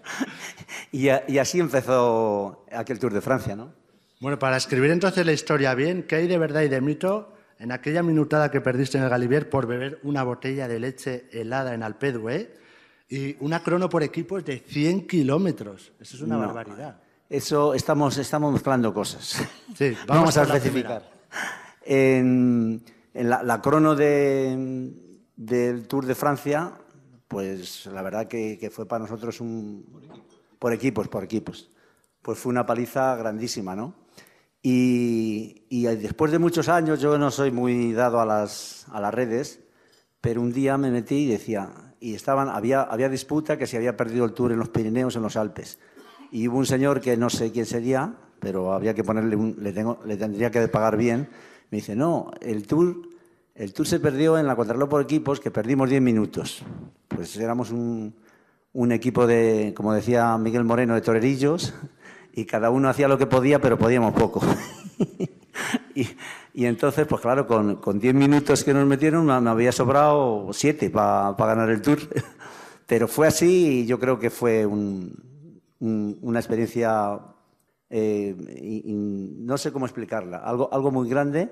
y, 0.92 1.06
y 1.06 1.38
así 1.38 1.60
empezó 1.60 2.66
aquel 2.72 2.98
Tour 2.98 3.14
de 3.14 3.20
Francia, 3.20 3.56
¿no? 3.56 3.72
Bueno, 4.20 4.36
para 4.38 4.56
escribir 4.56 4.90
entonces 4.90 5.24
la 5.24 5.32
historia 5.32 5.74
bien, 5.74 6.02
¿qué 6.02 6.16
hay 6.16 6.26
de 6.26 6.38
verdad 6.38 6.62
y 6.62 6.68
de 6.68 6.80
mito 6.80 7.34
en 7.60 7.70
aquella 7.70 8.02
minutada 8.02 8.50
que 8.50 8.60
perdiste 8.60 8.98
en 8.98 9.04
el 9.04 9.10
Galibier 9.10 9.48
por 9.48 9.66
beber 9.66 10.00
una 10.02 10.24
botella 10.24 10.66
de 10.66 10.80
leche 10.80 11.28
helada 11.30 11.72
en 11.72 11.84
Alpedue 11.84 12.52
y 13.08 13.36
una 13.38 13.62
crono 13.62 13.88
por 13.88 14.02
equipos 14.02 14.44
de 14.44 14.58
100 14.58 15.06
kilómetros. 15.06 15.92
Eso 16.00 16.16
es 16.16 16.22
una 16.22 16.36
barbaridad. 16.36 17.00
Eso 17.30 17.74
estamos, 17.74 18.18
estamos 18.18 18.52
mezclando 18.52 18.92
cosas. 18.92 19.40
Sí, 19.76 19.96
vamos, 20.08 20.36
a 20.36 20.42
especificar. 20.42 21.08
En, 21.84 22.82
la, 23.14 23.60
crono 23.62 23.94
del 23.94 25.86
Tour 25.86 26.06
de 26.06 26.14
Francia, 26.16 26.72
pues 27.28 27.86
la 27.86 28.02
verdad 28.02 28.26
que, 28.26 28.68
fue 28.72 28.86
para 28.86 29.04
nosotros 29.04 29.40
un... 29.40 29.86
Por 30.58 30.72
equipos, 30.72 31.06
por 31.06 31.22
equipos. 31.22 31.70
Pues 32.20 32.36
fue 32.38 32.50
una 32.50 32.66
paliza 32.66 33.14
grandísima, 33.14 33.76
¿no? 33.76 34.07
Y, 34.70 35.86
después 35.96 36.30
de 36.30 36.38
muchos 36.38 36.68
años, 36.68 37.00
yo 37.00 37.16
no 37.16 37.30
soy 37.30 37.50
muy 37.50 37.94
dado 37.94 38.20
a 38.20 38.26
las, 38.26 38.86
a 38.92 39.00
las 39.00 39.14
redes, 39.14 39.60
pero 40.20 40.42
un 40.42 40.52
día 40.52 40.76
me 40.76 40.90
metí 40.90 41.24
y 41.24 41.28
decía, 41.28 41.70
y 42.00 42.14
estaban, 42.14 42.50
había, 42.50 42.82
había 42.82 43.08
disputa 43.08 43.56
que 43.56 43.66
se 43.66 43.78
había 43.78 43.96
perdido 43.96 44.26
el 44.26 44.32
tour 44.32 44.52
en 44.52 44.58
los 44.58 44.68
Pirineos, 44.68 45.16
en 45.16 45.22
los 45.22 45.36
Alpes. 45.36 45.78
Y 46.30 46.48
hubo 46.48 46.58
un 46.58 46.66
señor 46.66 47.00
que 47.00 47.16
no 47.16 47.30
sé 47.30 47.50
quién 47.50 47.64
sería, 47.64 48.14
pero 48.40 48.74
había 48.74 48.92
que 48.92 49.04
ponerle 49.04 49.36
un, 49.36 49.56
le, 49.58 49.72
tengo, 49.72 50.00
le 50.04 50.18
tendría 50.18 50.50
que 50.50 50.68
pagar 50.68 50.98
bien. 50.98 51.30
Me 51.70 51.78
dice, 51.78 51.96
no, 51.96 52.30
el 52.42 52.66
tour, 52.66 53.08
el 53.54 53.72
tour 53.72 53.86
se 53.86 54.00
perdió 54.00 54.36
en 54.36 54.46
la 54.46 54.54
contrarreloj 54.54 54.90
por 54.90 55.02
equipos, 55.02 55.40
que 55.40 55.50
perdimos 55.50 55.88
10 55.88 56.02
minutos. 56.02 56.62
Pues 57.08 57.34
éramos 57.38 57.70
un, 57.70 58.14
un 58.74 58.92
equipo 58.92 59.26
de, 59.26 59.72
como 59.74 59.94
decía 59.94 60.36
Miguel 60.36 60.64
Moreno, 60.64 60.94
de 60.94 61.00
torerillos, 61.00 61.72
y 62.38 62.44
cada 62.44 62.70
uno 62.70 62.88
hacía 62.88 63.08
lo 63.08 63.18
que 63.18 63.26
podía, 63.26 63.60
pero 63.60 63.76
podíamos 63.76 64.14
poco. 64.14 64.40
y, 65.94 66.64
entonces, 66.64 67.04
pues 67.08 67.20
claro, 67.20 67.48
con, 67.48 67.98
10 67.98 68.14
minutos 68.14 68.62
que 68.62 68.72
nos 68.72 68.86
metieron, 68.86 69.26
me, 69.26 69.50
había 69.50 69.72
sobrado 69.72 70.50
7 70.52 70.88
para 70.90 71.34
ganar 71.36 71.68
el 71.68 71.82
tour. 71.82 71.98
pero 72.86 73.08
fue 73.08 73.26
así 73.26 73.80
y 73.80 73.86
yo 73.86 73.98
creo 73.98 74.20
que 74.20 74.30
fue 74.30 74.64
una 74.66 76.38
experiencia, 76.38 77.18
eh, 77.90 78.36
no 78.36 79.58
sé 79.58 79.72
cómo 79.72 79.86
explicarla, 79.86 80.38
algo, 80.38 80.68
algo 80.72 80.92
muy 80.92 81.08
grande 81.08 81.50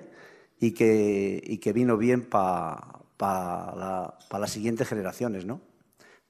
y 0.60 0.70
que, 0.70 1.42
y 1.44 1.58
que 1.58 1.72
vino 1.72 1.96
bien 1.96 2.28
para 2.28 3.02
la, 3.18 4.18
las 4.38 4.50
siguientes 4.52 4.88
generaciones, 4.88 5.44
¿no? 5.44 5.60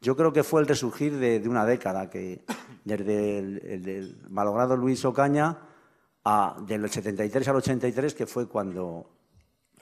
Yo 0.00 0.16
creo 0.16 0.32
que 0.32 0.42
fue 0.42 0.60
el 0.60 0.68
resurgir 0.68 1.18
de, 1.18 1.42
una 1.48 1.64
década, 1.64 2.10
que 2.10 2.44
desde 2.84 3.38
el, 3.38 4.18
malogrado 4.28 4.76
Luis 4.76 5.04
Ocaña 5.04 5.58
a, 6.24 6.56
del 6.66 6.88
73 6.88 7.48
al 7.48 7.56
83, 7.56 8.14
que 8.14 8.26
fue 8.26 8.48
cuando, 8.48 9.10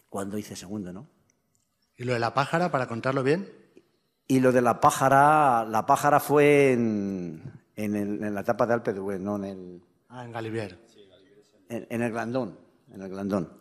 cuando 0.08 0.38
hice 0.38 0.56
segundo, 0.56 0.92
¿no? 0.92 1.06
¿Y 1.96 2.04
lo 2.04 2.12
de 2.12 2.18
la 2.18 2.34
pájara, 2.34 2.70
para 2.70 2.86
contarlo 2.86 3.22
bien? 3.22 3.48
Y 4.26 4.40
lo 4.40 4.52
de 4.52 4.62
la 4.62 4.80
pájara, 4.80 5.64
la 5.64 5.84
pájara 5.86 6.20
fue 6.20 6.72
en, 6.72 7.42
en, 7.76 8.34
la 8.34 8.40
etapa 8.40 8.66
de 8.66 8.74
Alpe 8.74 8.92
d'Huez, 8.92 9.20
no 9.20 9.36
en 9.36 9.44
el... 9.44 9.82
Ah, 10.08 10.24
en 10.24 10.32
Galivier. 10.32 10.78
En, 11.68 12.02
el 12.02 12.12
Glandón, 12.12 12.58
en 12.92 13.02
el 13.02 13.08
Glandón. 13.08 13.52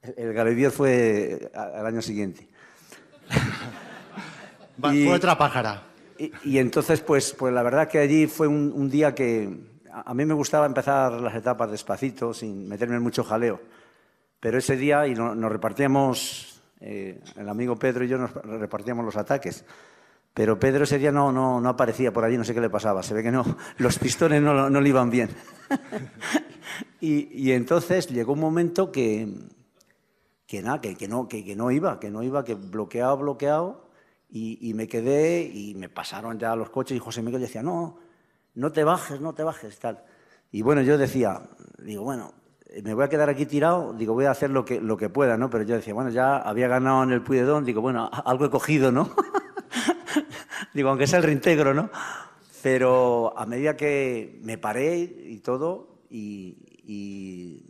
El, 0.00 0.14
el 0.16 0.32
Galivier 0.32 0.70
fue 0.70 1.50
al 1.54 1.86
año 1.86 2.02
siguiente. 2.02 2.48
fue 4.80 5.12
otra 5.12 5.36
pájara. 5.36 5.82
Y, 6.44 6.58
entonces, 6.58 7.00
pues, 7.00 7.32
pues 7.32 7.52
la 7.52 7.62
verdad 7.62 7.88
que 7.88 7.98
allí 7.98 8.26
fue 8.26 8.46
un, 8.46 8.88
día 8.88 9.14
que 9.14 9.54
a, 9.92 10.14
mí 10.14 10.24
me 10.24 10.34
gustaba 10.34 10.66
empezar 10.66 11.12
las 11.12 11.34
etapas 11.34 11.70
despacito, 11.70 12.32
sin 12.32 12.68
meterme 12.68 12.96
en 12.96 13.02
mucho 13.02 13.24
jaleo. 13.24 13.60
Pero 14.40 14.58
ese 14.58 14.76
día, 14.76 15.06
y 15.06 15.14
nos 15.14 15.50
repartíamos, 15.50 16.62
eh, 16.80 17.20
el 17.36 17.48
amigo 17.48 17.76
Pedro 17.76 18.04
y 18.04 18.08
yo 18.08 18.18
nos 18.18 18.32
repartíamos 18.32 19.04
los 19.04 19.16
ataques. 19.16 19.64
Pero 20.32 20.58
Pedro 20.58 20.84
ese 20.84 20.98
día 20.98 21.10
no, 21.10 21.32
no, 21.32 21.62
no, 21.62 21.68
aparecía 21.70 22.12
por 22.12 22.22
allí, 22.22 22.36
no 22.36 22.44
sé 22.44 22.52
qué 22.52 22.60
le 22.60 22.68
pasaba. 22.68 23.02
Se 23.02 23.14
ve 23.14 23.22
que 23.22 23.30
no, 23.30 23.42
los 23.78 23.98
pistones 23.98 24.42
no, 24.42 24.68
no 24.68 24.80
le 24.80 24.88
iban 24.88 25.10
bien. 25.10 25.30
y, 27.00 27.28
y, 27.32 27.52
entonces 27.52 28.08
llegó 28.08 28.34
un 28.34 28.40
momento 28.40 28.92
que, 28.92 29.32
que, 30.46 30.60
nada, 30.60 30.80
que, 30.80 30.94
que, 30.94 31.08
no, 31.08 31.26
que, 31.26 31.42
que 31.42 31.56
no 31.56 31.70
iba, 31.70 31.98
que 31.98 32.10
no 32.10 32.22
iba, 32.22 32.44
que 32.44 32.54
bloqueado, 32.54 33.16
bloqueado. 33.16 33.85
Y, 34.28 34.74
me 34.74 34.86
quedé 34.86 35.42
y 35.42 35.74
me 35.76 35.88
pasaron 35.88 36.38
ya 36.38 36.54
los 36.56 36.68
coches 36.68 36.96
y 36.96 37.00
José 37.00 37.22
Miguel 37.22 37.40
decía, 37.40 37.62
no, 37.62 37.98
no 38.54 38.72
te 38.72 38.84
bajes, 38.84 39.20
no 39.20 39.32
te 39.32 39.42
bajes, 39.42 39.78
tal. 39.78 40.02
Y 40.50 40.62
bueno, 40.62 40.82
yo 40.82 40.98
decía, 40.98 41.42
digo, 41.78 42.02
bueno, 42.02 42.34
me 42.82 42.92
voy 42.92 43.04
a 43.04 43.08
quedar 43.08 43.28
aquí 43.30 43.46
tirado, 43.46 43.94
digo, 43.94 44.14
voy 44.14 44.26
a 44.26 44.32
hacer 44.32 44.50
lo 44.50 44.64
que, 44.64 44.80
lo 44.80 44.96
que 44.96 45.08
pueda, 45.08 45.36
¿no? 45.36 45.48
Pero 45.48 45.64
yo 45.64 45.76
decía, 45.76 45.94
bueno, 45.94 46.10
ya 46.10 46.36
había 46.38 46.68
ganado 46.68 47.02
en 47.04 47.12
el 47.12 47.22
Puydedón, 47.22 47.64
digo, 47.64 47.80
bueno, 47.80 48.10
algo 48.24 48.44
he 48.46 48.50
cogido, 48.50 48.92
¿no? 48.92 49.10
digo, 50.74 50.90
aunque 50.90 51.06
sea 51.06 51.20
el 51.20 51.24
reintegro, 51.24 51.72
¿no? 51.72 51.90
Pero 52.62 53.32
a 53.38 53.46
medida 53.46 53.76
que 53.76 54.40
me 54.42 54.58
paré 54.58 54.98
y 54.98 55.38
todo, 55.38 56.00
y, 56.10 57.62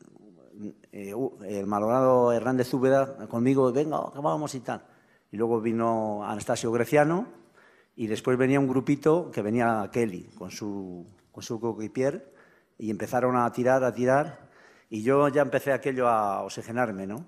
eh, 0.92 1.14
el 1.48 1.66
malogrado 1.66 2.32
Hernández 2.32 2.72
Úbeda 2.72 3.28
conmigo, 3.28 3.70
venga, 3.72 4.00
vamos 4.14 4.54
y 4.54 4.60
tal. 4.60 4.82
Y 5.30 5.36
luego 5.36 5.60
vino 5.60 6.24
Anastasio 6.24 6.70
Greciano 6.72 7.26
y 7.94 8.06
después 8.06 8.36
venía 8.36 8.60
un 8.60 8.68
grupito 8.68 9.30
que 9.30 9.42
venía 9.42 9.88
Kelly 9.92 10.30
con 10.38 10.50
su, 10.50 11.06
con 11.32 11.42
su 11.42 11.58
coquipier 11.58 12.32
y 12.78 12.90
empezaron 12.90 13.36
a 13.36 13.50
tirar, 13.52 13.82
a 13.84 13.92
tirar 13.92 14.50
y 14.90 15.02
yo 15.02 15.28
ya 15.28 15.42
empecé 15.42 15.72
aquello 15.72 16.08
a 16.08 16.42
oxigenarme, 16.42 17.06
¿no? 17.06 17.26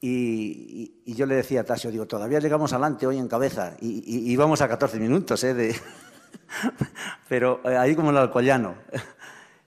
Y, 0.00 1.02
y, 1.06 1.14
yo 1.14 1.24
le 1.24 1.36
decía 1.36 1.62
a 1.62 1.64
Tasio, 1.64 1.90
digo, 1.90 2.06
todavía 2.06 2.38
llegamos 2.38 2.72
adelante 2.72 3.06
hoy 3.06 3.16
en 3.16 3.28
cabeza 3.28 3.76
y, 3.80 4.30
íbamos 4.30 4.60
a 4.60 4.68
14 4.68 5.00
minutos, 5.00 5.42
¿eh? 5.44 5.74
Pero 7.28 7.60
eh, 7.64 7.76
ahí 7.76 7.96
como 7.96 8.10
el 8.10 8.18
alcoyano. 8.18 8.74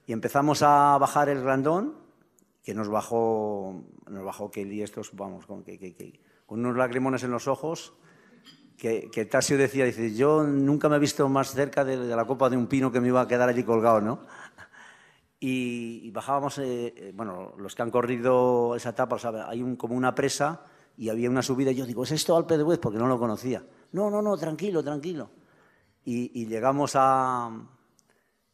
y 0.05 0.13
empezamos 0.13 0.61
a 0.61 0.97
bajar 0.99 1.29
el 1.29 1.41
grandón, 1.41 1.95
que 2.63 2.75
nos 2.75 2.89
bajó, 2.89 3.83
nos 4.07 4.23
bajó 4.23 4.51
Kelly 4.51 4.83
estos, 4.83 5.15
vamos, 5.15 5.47
con 5.47 5.63
que 5.63 5.79
con 6.49 6.61
unos 6.61 6.75
lagrimones 6.75 7.21
en 7.21 7.29
los 7.29 7.47
ojos, 7.47 7.93
que, 8.75 9.11
que, 9.11 9.25
Tasio 9.25 9.55
decía, 9.55 9.85
dice, 9.85 10.15
yo 10.15 10.43
nunca 10.43 10.89
me 10.89 10.95
he 10.95 10.99
visto 10.99 11.29
más 11.29 11.53
cerca 11.53 11.85
de, 11.85 11.95
la 11.95 12.25
copa 12.25 12.49
de 12.49 12.57
un 12.57 12.65
pino 12.65 12.91
que 12.91 12.99
me 12.99 13.09
iba 13.09 13.21
a 13.21 13.27
quedar 13.27 13.47
allí 13.47 13.63
colgado, 13.63 14.01
¿no? 14.01 14.25
y, 15.39 16.09
bajábamos, 16.09 16.57
eh, 16.57 16.91
eh, 16.97 17.11
bueno, 17.13 17.53
los 17.59 17.75
que 17.75 17.83
han 17.83 17.91
corrido 17.91 18.75
esa 18.75 18.89
etapa, 18.89 19.17
hay 19.47 19.61
un, 19.61 19.75
como 19.75 19.93
una 19.93 20.15
presa 20.15 20.63
y 20.97 21.09
había 21.09 21.29
una 21.29 21.43
subida 21.43 21.69
y 21.69 21.75
yo 21.75 21.85
digo, 21.85 22.01
¿es 22.01 22.13
esto 22.13 22.35
Alpe 22.35 22.57
de 22.57 22.63
Huez? 22.63 22.79
Porque 22.79 22.97
no 22.97 23.05
lo 23.05 23.19
conocía. 23.19 23.63
No, 23.91 24.09
no, 24.09 24.23
no, 24.23 24.35
tranquilo, 24.35 24.83
tranquilo. 24.83 25.29
Y, 26.03 26.47
llegamos 26.47 26.93
a, 26.95 27.51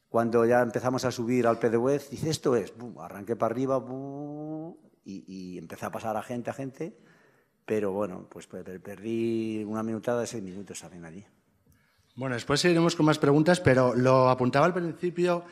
cuando 0.09 0.45
ya 0.45 0.61
empezamos 0.61 1.05
a 1.05 1.11
subir 1.11 1.47
al 1.47 1.61
de 1.61 1.77
Huez, 1.77 2.09
dice, 2.09 2.29
esto 2.29 2.57
es, 2.57 2.73
arranqué 2.99 3.37
para 3.37 3.53
arriba 3.53 3.81
y, 5.05 5.23
y, 5.27 5.57
empecé 5.57 5.85
a 5.85 5.91
pasar 5.91 6.17
a 6.17 6.23
gente, 6.23 6.49
a 6.49 6.53
gente, 6.53 6.97
pero 7.65 7.91
bueno, 7.91 8.27
pues 8.29 8.47
perdí 8.47 9.63
una 9.65 9.83
minutada 9.83 10.21
de 10.21 10.27
seis 10.27 10.43
minutos 10.43 10.79
también 10.79 11.05
allí. 11.05 11.25
Bueno, 12.15 12.35
después 12.35 12.61
seguiremos 12.61 12.95
con 12.95 13.05
más 13.05 13.19
preguntas, 13.19 13.59
pero 13.59 13.93
lo 13.93 14.29
apuntaba 14.29 14.65
al 14.65 14.73
principio 14.73 15.43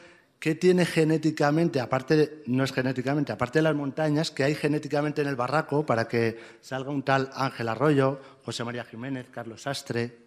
¿Qué 0.43 0.55
tiene 0.55 0.85
genéticamente, 0.85 1.79
aparte, 1.79 2.43
no 2.47 2.65
es 2.65 2.73
genéticamente, 2.73 3.31
aparte 3.31 3.59
de 3.59 3.63
las 3.63 3.75
montañas, 3.75 4.29
que 4.29 4.43
hay 4.43 4.55
genéticamente 4.55 5.21
en 5.21 5.29
el 5.29 5.37
barraco 5.37 5.85
para 5.85 6.09
que 6.09 6.37
salga 6.59 6.91
un 6.91 7.01
tal 7.01 7.29
Ángel 7.33 7.69
Arroyo, 7.69 8.19
José 8.43 8.65
María 8.65 8.83
Jiménez, 8.83 9.27
Carlos 9.31 9.61
Sastre? 9.61 10.17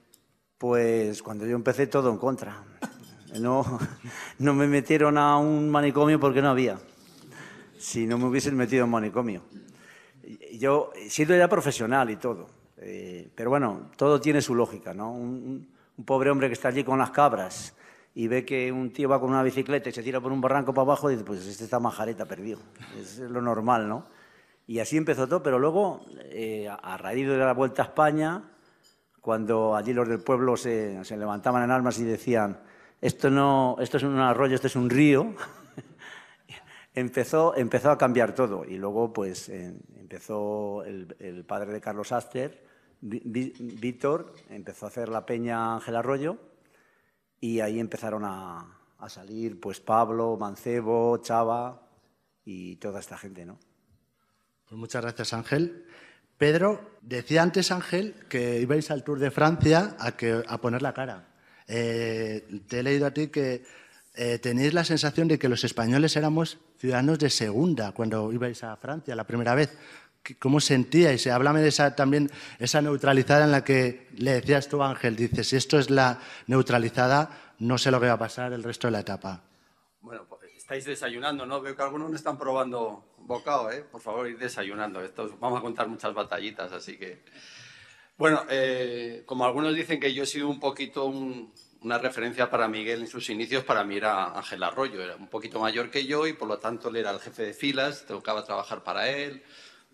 Pues 0.56 1.22
cuando 1.22 1.44
yo 1.44 1.54
empecé 1.54 1.86
todo 1.86 2.10
en 2.10 2.16
contra. 2.16 2.64
No, 3.38 3.78
no 4.38 4.54
me 4.54 4.66
metieron 4.66 5.18
a 5.18 5.36
un 5.36 5.68
manicomio 5.68 6.18
porque 6.18 6.40
no 6.40 6.48
había. 6.48 6.78
Si 7.76 8.06
no 8.06 8.16
me 8.16 8.24
hubiesen 8.24 8.56
metido 8.56 8.86
en 8.86 8.90
manicomio. 8.90 9.42
Yo 10.52 10.92
sido 11.08 11.36
ya 11.36 11.48
profesional 11.48 12.10
y 12.10 12.16
todo. 12.16 12.46
Eh, 12.78 13.30
pero 13.34 13.50
bueno, 13.50 13.90
todo 13.96 14.20
tiene 14.20 14.42
su 14.42 14.54
lógica, 14.54 14.92
¿no? 14.92 15.12
un 15.12 16.04
pobre 16.04 16.30
hombre 16.30 16.48
que 16.48 16.52
está 16.52 16.68
allí 16.68 16.84
con 16.84 16.98
las 16.98 17.10
cabras 17.10 17.74
y 18.16 18.28
ve 18.28 18.46
que 18.46 18.72
un 18.72 18.94
tío 18.94 19.10
va 19.10 19.20
con 19.20 19.28
una 19.28 19.42
bicicleta 19.42 19.90
y 19.90 19.92
se 19.92 20.02
tira 20.02 20.22
por 20.22 20.32
un 20.32 20.40
barranco 20.40 20.72
para 20.72 20.84
abajo 20.84 21.10
y 21.10 21.14
dice, 21.14 21.24
pues 21.26 21.46
este 21.46 21.64
está 21.64 21.78
majareta 21.78 22.24
perdido. 22.24 22.58
Es 22.98 23.18
lo 23.18 23.42
normal, 23.42 23.86
¿no? 23.86 24.06
Y 24.66 24.78
así 24.78 24.96
empezó 24.96 25.28
todo, 25.28 25.42
pero 25.42 25.58
luego, 25.58 26.06
eh, 26.30 26.66
a 26.66 26.96
raíz 26.96 27.28
de 27.28 27.36
la 27.36 27.52
Vuelta 27.52 27.82
a 27.82 27.84
España, 27.84 28.42
cuando 29.20 29.76
allí 29.76 29.92
los 29.92 30.08
del 30.08 30.20
pueblo 30.20 30.56
se, 30.56 31.04
se, 31.04 31.14
levantaban 31.18 31.62
en 31.62 31.70
armas 31.70 31.98
y 31.98 32.04
decían, 32.04 32.58
esto, 33.02 33.28
no, 33.28 33.76
esto 33.80 33.98
es 33.98 34.02
un 34.02 34.18
arroyo, 34.18 34.54
esto 34.54 34.66
es 34.66 34.76
un 34.76 34.88
río, 34.88 35.34
empezó, 36.96 37.54
empezó 37.56 37.90
a 37.90 37.98
cambiar 37.98 38.34
todo. 38.34 38.64
Y 38.64 38.76
luego, 38.78 39.12
pues, 39.12 39.48
empezó 39.48 40.82
el, 40.82 41.44
padre 41.46 41.72
de 41.72 41.80
Carlos 41.80 42.10
Aster, 42.10 42.66
Víctor, 43.00 44.32
empezó 44.48 44.86
a 44.86 44.88
hacer 44.88 45.08
la 45.08 45.24
peña 45.24 45.74
Ángel 45.74 45.94
Arroyo, 45.94 46.38
y 47.38 47.60
ahí 47.60 47.78
empezaron 47.78 48.24
a, 48.24 48.72
salir 49.08 49.60
pues 49.60 49.78
Pablo, 49.78 50.36
Mancebo, 50.36 51.18
Chava 51.18 51.86
y 52.44 52.76
toda 52.76 52.98
esta 52.98 53.16
gente, 53.16 53.44
¿no? 53.44 53.58
Pues 54.68 54.76
muchas 54.76 55.02
gracias, 55.02 55.32
Ángel. 55.32 55.86
Pedro, 56.36 56.98
decía 57.02 57.42
antes 57.42 57.70
Ángel 57.70 58.14
que 58.28 58.58
ibais 58.58 58.90
al 58.90 59.04
Tour 59.04 59.20
de 59.20 59.30
Francia 59.30 59.96
a, 60.00 60.16
que, 60.16 60.42
a 60.44 60.58
poner 60.58 60.82
la 60.82 60.92
cara. 60.92 61.28
Eh, 61.68 62.62
te 62.66 62.80
he 62.80 62.82
leído 62.82 63.06
a 63.06 63.12
ti 63.12 63.28
que 63.28 63.62
eh, 64.16 64.38
tenéis 64.38 64.72
la 64.72 64.84
sensación 64.84 65.28
de 65.28 65.38
que 65.38 65.48
los 65.48 65.62
españoles 65.64 66.16
éramos 66.16 66.58
ciudadanos 66.78 67.18
de 67.18 67.30
segunda 67.30 67.92
cuando 67.92 68.32
ibais 68.32 68.64
a 68.64 68.76
Francia 68.76 69.14
la 69.14 69.24
primera 69.24 69.54
vez. 69.54 69.76
¿Cómo 70.38 70.58
sentíais? 70.58 71.26
Háblame 71.26 71.60
de 71.60 71.68
esa 71.68 71.94
también, 71.94 72.30
esa 72.58 72.82
neutralizada 72.82 73.44
en 73.44 73.52
la 73.52 73.62
que 73.62 74.08
le 74.16 74.32
decías 74.32 74.68
tú, 74.68 74.82
Ángel, 74.82 75.14
dices, 75.14 75.48
si 75.48 75.56
esto 75.56 75.78
es 75.78 75.90
la 75.90 76.18
neutralizada, 76.46 77.54
no 77.58 77.78
sé 77.78 77.90
lo 77.90 78.00
que 78.00 78.06
va 78.06 78.14
a 78.14 78.18
pasar 78.18 78.52
el 78.52 78.64
resto 78.64 78.88
de 78.88 78.92
la 78.92 79.00
etapa. 79.00 79.42
Bueno, 80.00 80.24
pues, 80.28 80.42
estáis 80.56 80.84
desayunando, 80.84 81.46
¿no? 81.46 81.60
Veo 81.60 81.76
que 81.76 81.82
algunos 81.82 82.10
no 82.10 82.16
están 82.16 82.38
probando 82.38 83.04
bocado, 83.18 83.70
¿eh? 83.70 83.84
Por 83.84 84.00
favor, 84.00 84.28
ir 84.28 84.38
desayunando. 84.38 85.00
Esto, 85.00 85.36
vamos 85.38 85.60
a 85.60 85.62
contar 85.62 85.88
muchas 85.88 86.12
batallitas, 86.14 86.72
así 86.72 86.96
que... 86.96 87.22
Bueno, 88.16 88.42
eh, 88.48 89.24
como 89.26 89.44
algunos 89.44 89.74
dicen 89.74 90.00
que 90.00 90.14
yo 90.14 90.22
he 90.22 90.26
sido 90.26 90.48
un 90.48 90.58
poquito 90.58 91.04
una 91.82 91.98
referencia 91.98 92.50
para 92.50 92.68
Miguel 92.68 93.00
en 93.00 93.06
sus 93.06 93.28
inicios, 93.30 93.64
para 93.64 93.84
mí 93.84 93.96
era 93.96 94.36
Ángel 94.36 94.62
Arroyo, 94.62 95.02
era 95.02 95.16
un 95.16 95.28
poquito 95.28 95.60
mayor 95.60 95.90
que 95.90 96.06
yo 96.06 96.26
y 96.26 96.32
por 96.32 96.48
lo 96.48 96.58
tanto 96.58 96.88
él 96.88 96.96
era 96.96 97.10
el 97.10 97.20
jefe 97.20 97.44
de 97.44 97.54
filas, 97.54 98.06
tocaba 98.06 98.44
trabajar 98.44 98.82
para 98.82 99.08
él, 99.08 99.42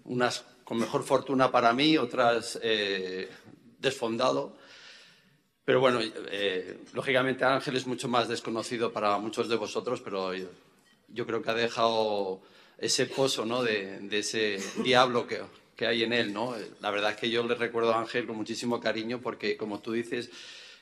unas 0.04 0.44
con 0.64 0.78
mejor 0.78 1.02
fortuna 1.02 1.50
para 1.50 1.72
mí, 1.72 1.98
otras 1.98 2.58
eh, 2.62 3.28
desfondado. 3.78 4.56
Pero 5.64 5.80
bueno, 5.80 6.00
eh, 6.02 6.78
lógicamente 6.92 7.44
Ángel 7.44 7.76
es 7.76 7.86
mucho 7.86 8.08
más 8.08 8.28
desconocido 8.28 8.92
para 8.92 9.18
muchos 9.18 9.48
de 9.48 9.56
vosotros, 9.56 10.00
pero 10.00 10.32
yo, 10.34 11.26
creo 11.26 11.42
que 11.42 11.50
ha 11.50 11.54
dejado 11.54 12.42
ese 12.78 13.06
pozo 13.06 13.44
¿no? 13.44 13.62
de, 13.62 14.08
ese 14.10 14.58
diablo 14.82 15.26
que, 15.26 15.40
que, 15.76 15.86
hay 15.86 16.02
en 16.02 16.12
él. 16.12 16.32
¿no? 16.32 16.54
La 16.80 16.90
verdad 16.90 17.12
es 17.12 17.16
que 17.16 17.30
yo 17.30 17.46
le 17.46 17.54
recuerdo 17.54 17.94
a 17.94 18.00
Ángel 18.00 18.26
con 18.26 18.36
muchísimo 18.36 18.80
cariño 18.80 19.20
porque, 19.20 19.56
como 19.56 19.80
tú 19.80 19.92
dices, 19.92 20.30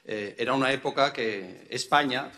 eh, 0.05 0.35
era 0.39 0.55
una 0.55 0.73
época 0.73 1.13
que 1.13 1.67
España 1.71 2.31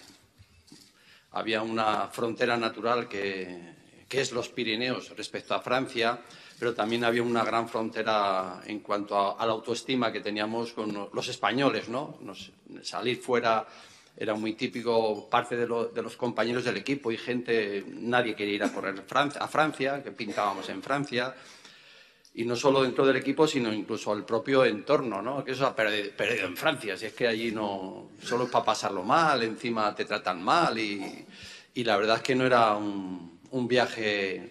había 1.33 1.63
una 1.63 2.09
frontera 2.09 2.57
natural 2.57 3.09
que, 3.09 3.75
que 4.09 4.21
es 4.21 4.33
los 4.33 4.49
Pirineos 4.49 5.17
respecto 5.17 5.55
a 5.55 5.61
Francia 5.61 6.21
pero 6.63 6.75
también 6.75 7.03
había 7.03 7.25
una 7.25 7.43
gran 7.43 7.69
frontera 7.69 8.61
en 8.67 8.79
cuanto 8.79 9.37
a, 9.37 9.45
la 9.45 9.51
autoestima 9.51 10.13
que 10.13 10.21
teníamos 10.21 10.73
con 10.73 11.09
los 11.13 11.27
españoles, 11.27 11.89
¿no? 11.89 12.21
salir 12.85 13.17
fuera 13.17 13.67
era 14.17 14.35
muy 14.37 14.53
típico, 14.53 15.29
parte 15.29 15.57
de, 15.57 15.67
los 15.67 16.17
compañeros 16.17 16.63
del 16.63 16.77
equipo 16.77 17.11
y 17.11 17.17
gente, 17.17 17.85
nadie 17.89 18.37
quería 18.37 18.55
ir 18.55 18.63
a 18.63 18.73
correr 18.73 18.95
a 19.41 19.49
Francia, 19.49 20.05
que 20.05 20.13
pintábamos 20.13 20.69
en 20.69 20.81
Francia, 20.85 21.35
y 22.35 22.45
no 22.45 22.57
solo 22.57 22.83
dentro 22.83 23.07
del 23.07 23.17
equipo, 23.17 23.47
sino 23.47 23.73
incluso 23.73 24.13
al 24.13 24.25
propio 24.25 24.65
entorno, 24.65 25.21
¿no? 25.21 25.45
Que 25.45 25.53
eso 25.53 25.67
ha 25.67 25.77
perdido, 25.77 26.47
en 26.47 26.57
Francia, 26.57 26.97
si 26.97 27.07
es 27.07 27.13
que 27.13 27.27
allí 27.27 27.53
no, 27.53 28.11
solo 28.23 28.45
es 28.45 28.51
para 28.51 28.65
pasarlo 28.65 29.03
mal, 29.03 29.43
encima 29.43 29.95
te 29.95 30.07
tratan 30.07 30.43
mal 30.43 30.79
y, 30.79 31.27
la 31.75 31.97
verdad 31.97 32.17
es 32.17 32.23
que 32.23 32.35
no 32.35 32.47
era 32.47 32.75
un, 32.75 33.41
un 33.51 33.69
viaje 33.69 34.51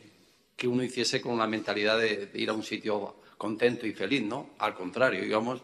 que 0.55 0.67
uno 0.67 0.83
hiciese 0.83 1.21
con 1.21 1.37
la 1.39 1.47
mentalidad 1.47 1.97
de, 1.97 2.29
ir 2.35 2.49
a 2.49 2.53
un 2.53 2.63
sitio 2.63 3.15
contento 3.37 3.87
y 3.87 3.93
feliz, 3.93 4.21
¿no? 4.21 4.51
Al 4.59 4.75
contrario, 4.75 5.25
íbamos, 5.25 5.61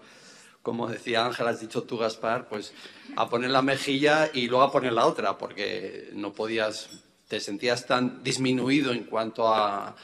como 0.63 0.87
decía 0.87 1.23
Ángel, 1.23 1.47
has 1.47 1.61
dicho 1.61 1.83
tú, 1.83 1.97
Gaspar, 1.97 2.47
pues 2.49 2.73
a 3.15 3.29
poner 3.29 3.51
la 3.51 3.61
mejilla 3.61 4.31
y 4.33 4.47
luego 4.47 4.63
a 4.63 4.71
poner 4.71 4.93
la 4.93 5.05
otra, 5.05 5.37
porque 5.37 6.09
no 6.13 6.33
podías, 6.33 6.89
te 7.27 7.39
sentías 7.39 7.85
tan 7.85 8.23
disminuido 8.23 8.91
en 8.91 9.03
cuanto 9.03 9.47
a, 9.53 9.95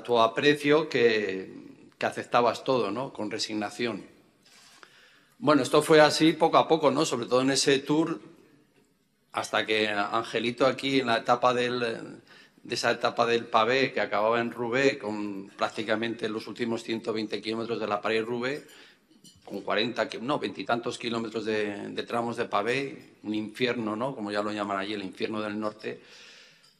tu 0.00 0.20
aprecio 0.20 0.88
que, 0.88 1.72
aceptabas 2.00 2.64
todo, 2.64 2.90
¿no? 2.90 3.12
Con 3.12 3.30
resignación. 3.30 4.04
Bueno, 5.38 5.62
esto 5.62 5.82
fue 5.82 6.00
así 6.00 6.32
poco 6.32 6.56
a 6.58 6.66
poco, 6.66 6.90
¿no? 6.90 7.04
Sobre 7.04 7.26
todo 7.26 7.42
en 7.42 7.50
ese 7.50 7.78
tour, 7.78 8.20
hasta 9.32 9.64
que 9.66 9.88
Angelito 9.88 10.66
aquí 10.66 11.00
en 11.00 11.06
la 11.06 11.18
etapa 11.18 11.54
del, 11.54 12.20
de 12.62 12.74
esa 12.74 12.92
etapa 12.92 13.26
del 13.26 13.46
pavé 13.46 13.92
que 13.92 14.00
acababa 14.00 14.40
en 14.40 14.52
Roubaix 14.52 14.98
con 14.98 15.48
prácticamente 15.56 16.28
los 16.28 16.46
últimos 16.46 16.82
120 16.82 17.40
kilómetros 17.40 17.80
de 17.80 17.86
la 17.86 18.00
París-Roubaix, 18.00 18.62
con 19.44 19.60
40, 19.62 20.08
no, 20.20 20.38
veintitantos 20.38 20.96
kilómetros 20.98 21.44
de, 21.44 21.92
tramos 22.06 22.36
de 22.36 22.44
pavé, 22.44 23.16
un 23.22 23.34
infierno, 23.34 23.96
¿no? 23.96 24.14
Como 24.14 24.30
ya 24.30 24.42
lo 24.42 24.52
llaman 24.52 24.78
allí, 24.78 24.94
el 24.94 25.02
infierno 25.02 25.40
del 25.42 25.58
norte. 25.58 26.00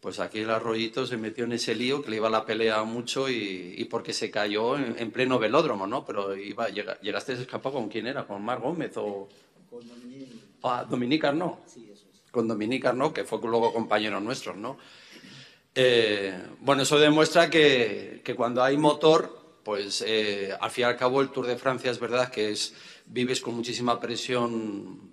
Pues 0.03 0.19
aquí 0.19 0.41
el 0.41 0.51
arroyito 0.51 1.07
se 1.07 1.17
metió 1.17 1.45
en 1.45 1.53
ese 1.53 1.77
lío 1.77 2.03
que 2.03 2.11
le 2.11 2.17
iba 2.17 2.27
a 2.27 2.31
la 2.31 2.45
pelea 2.45 2.83
mucho 2.83 3.31
y, 3.31 3.87
porque 3.89 4.13
se 4.13 4.33
cayó 4.33 4.77
en, 4.77 5.13
pleno 5.13 5.39
velódromo, 5.39 5.87
¿no? 5.87 6.05
Pero 6.05 6.35
iba, 6.35 6.69
llegaste 6.71 7.33
a 7.33 7.35
escapar 7.37 7.73
con 7.73 7.89
quién 7.89 8.09
era, 8.09 8.27
con 8.27 8.45
Mar 8.45 8.59
Gómez 8.59 8.97
o... 8.97 9.29
Con 9.71 9.87
Dominique. 9.87 10.35
Ah, 10.65 10.85
Dominique 10.91 11.25
Arnaud. 11.25 11.55
Sí, 11.67 11.89
eso 11.93 12.07
es. 12.13 12.33
Con 12.33 12.49
Dominique 12.49 12.89
Arnaud, 12.89 13.13
que 13.13 13.23
fue 13.23 13.39
luego 13.43 13.73
compañero 13.73 14.19
nuestro, 14.19 14.57
¿no? 14.57 14.77
Eh, 15.73 16.37
bueno, 16.59 16.83
eso 16.83 16.99
demuestra 16.99 17.49
que, 17.49 18.25
cuando 18.37 18.65
hay 18.65 18.77
motor, 18.77 19.61
pues 19.63 20.03
eh, 20.05 20.53
al 20.61 20.73
fin 20.73 20.83
y 20.83 20.85
al 20.87 20.97
cabo 20.97 21.21
el 21.21 21.29
Tour 21.29 21.47
de 21.47 21.57
Francia 21.57 21.93
es 21.93 22.01
verdad 22.01 22.29
que 22.29 22.51
es, 22.51 22.75
vives 23.07 23.41
con 23.41 23.55
muchísima 23.55 24.01
presión 24.01 25.13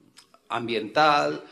ambiental, 0.49 1.43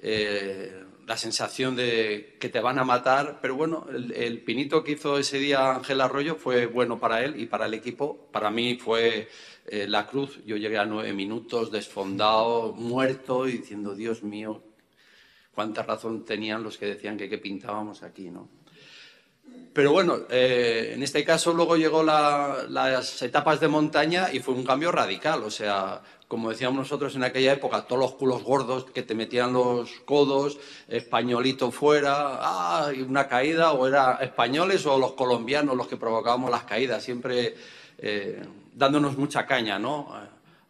eh, 0.00 0.85
la 1.06 1.16
sensación 1.16 1.76
de 1.76 2.36
que 2.40 2.48
te 2.48 2.60
van 2.60 2.78
a 2.78 2.84
matar, 2.84 3.38
pero 3.40 3.54
bueno, 3.54 3.86
el, 3.88 4.42
pinito 4.42 4.82
que 4.82 4.92
hizo 4.92 5.18
ese 5.18 5.38
día 5.38 5.70
Ángel 5.70 6.00
Arroyo 6.00 6.34
fue 6.34 6.66
bueno 6.66 6.98
para 6.98 7.24
él 7.24 7.40
y 7.40 7.46
para 7.46 7.66
el 7.66 7.74
equipo. 7.74 8.28
Para 8.32 8.50
mí 8.50 8.76
fue 8.76 9.28
la 9.70 10.06
cruz. 10.06 10.44
Yo 10.44 10.56
llegué 10.56 10.78
a 10.78 10.84
nueve 10.84 11.12
minutos 11.12 11.70
desfondado, 11.70 12.72
muerto 12.72 13.46
y 13.48 13.52
diciendo, 13.52 13.94
Dios 13.94 14.24
mío, 14.24 14.62
cuánta 15.54 15.84
razón 15.84 16.24
tenían 16.24 16.62
los 16.62 16.76
que 16.76 16.86
decían 16.86 17.16
que, 17.16 17.28
que 17.28 17.38
pintábamos 17.38 18.02
aquí, 18.02 18.30
¿no? 18.30 18.55
Pero 19.76 19.92
bueno, 19.92 20.20
eh, 20.30 20.92
en 20.94 21.02
este 21.02 21.22
caso 21.22 21.52
luego 21.52 21.76
llegó 21.76 22.02
las 22.02 23.20
etapas 23.20 23.60
de 23.60 23.68
montaña 23.68 24.32
y 24.32 24.40
fue 24.40 24.54
un 24.54 24.64
cambio 24.64 24.90
radical. 24.90 25.42
O 25.42 25.50
sea, 25.50 26.00
como 26.26 26.48
decíamos 26.48 26.78
nosotros 26.78 27.14
en 27.14 27.24
aquella 27.24 27.52
época, 27.52 27.82
todos 27.82 28.00
los 28.00 28.12
culos 28.12 28.42
gordos 28.42 28.86
que 28.86 29.02
te 29.02 29.14
metían 29.14 29.52
los 29.52 29.90
codos, 30.06 30.58
españolito 30.88 31.70
fuera, 31.72 32.38
ah, 32.40 32.90
una 33.06 33.28
caída, 33.28 33.72
o 33.72 33.86
era 33.86 34.14
españoles 34.22 34.86
o 34.86 34.96
los 34.96 35.12
colombianos 35.12 35.76
los 35.76 35.88
que 35.88 35.98
provocábamos 35.98 36.50
las 36.50 36.62
caídas, 36.62 37.04
siempre 37.04 37.54
eh, 37.98 38.42
dándonos 38.72 39.18
mucha 39.18 39.44
caña, 39.44 39.78
¿no? 39.78 40.08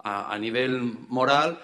A, 0.02 0.36
nivel 0.36 0.82
moral. 1.08 1.60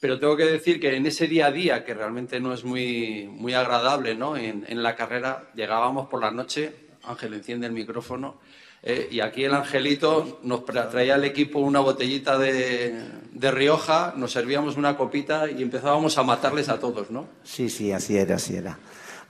Pero 0.00 0.18
tengo 0.18 0.36
que 0.36 0.46
decir 0.46 0.80
que 0.80 0.96
en 0.96 1.04
ese 1.06 1.28
día 1.28 1.46
a 1.46 1.52
día, 1.52 1.84
que 1.84 1.92
realmente 1.94 2.40
no 2.40 2.54
es 2.54 2.64
muy, 2.64 3.28
muy 3.30 3.52
agradable, 3.52 4.14
¿no? 4.14 4.36
En, 4.36 4.64
en 4.66 4.82
la 4.82 4.96
carrera 4.96 5.50
llegábamos 5.54 6.08
por 6.08 6.22
la 6.22 6.30
noche, 6.30 6.72
Ángel 7.04 7.34
enciende 7.34 7.66
el 7.66 7.72
micrófono, 7.72 8.38
eh, 8.82 9.08
y 9.10 9.20
aquí 9.20 9.44
el 9.44 9.52
Angelito 9.52 10.40
nos 10.42 10.64
traía 10.64 11.14
al 11.14 11.24
equipo 11.24 11.58
una 11.58 11.80
botellita 11.80 12.38
de, 12.38 12.98
de, 13.30 13.50
Rioja, 13.50 14.14
nos 14.16 14.32
servíamos 14.32 14.78
una 14.78 14.96
copita 14.96 15.50
y 15.50 15.62
empezábamos 15.62 16.16
a 16.16 16.22
matarles 16.22 16.70
a 16.70 16.80
todos, 16.80 17.10
¿no? 17.10 17.28
Sí, 17.42 17.68
sí, 17.68 17.92
así 17.92 18.16
era, 18.16 18.36
así 18.36 18.56
era. 18.56 18.78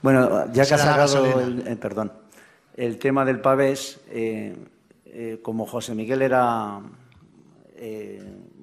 Bueno, 0.01 0.45
ya 0.53 0.65
que 0.65 0.73
has 0.73 0.81
sacado 0.81 1.41
el, 1.41 1.67
eh, 1.67 1.75
perdón, 1.75 2.13
el 2.77 2.97
tema 2.97 3.25
del 3.25 3.41
pavés, 3.41 3.99
eh, 4.09 4.55
como 5.41 5.65
José 5.65 5.95
Miguel 5.95 6.21
era 6.21 6.79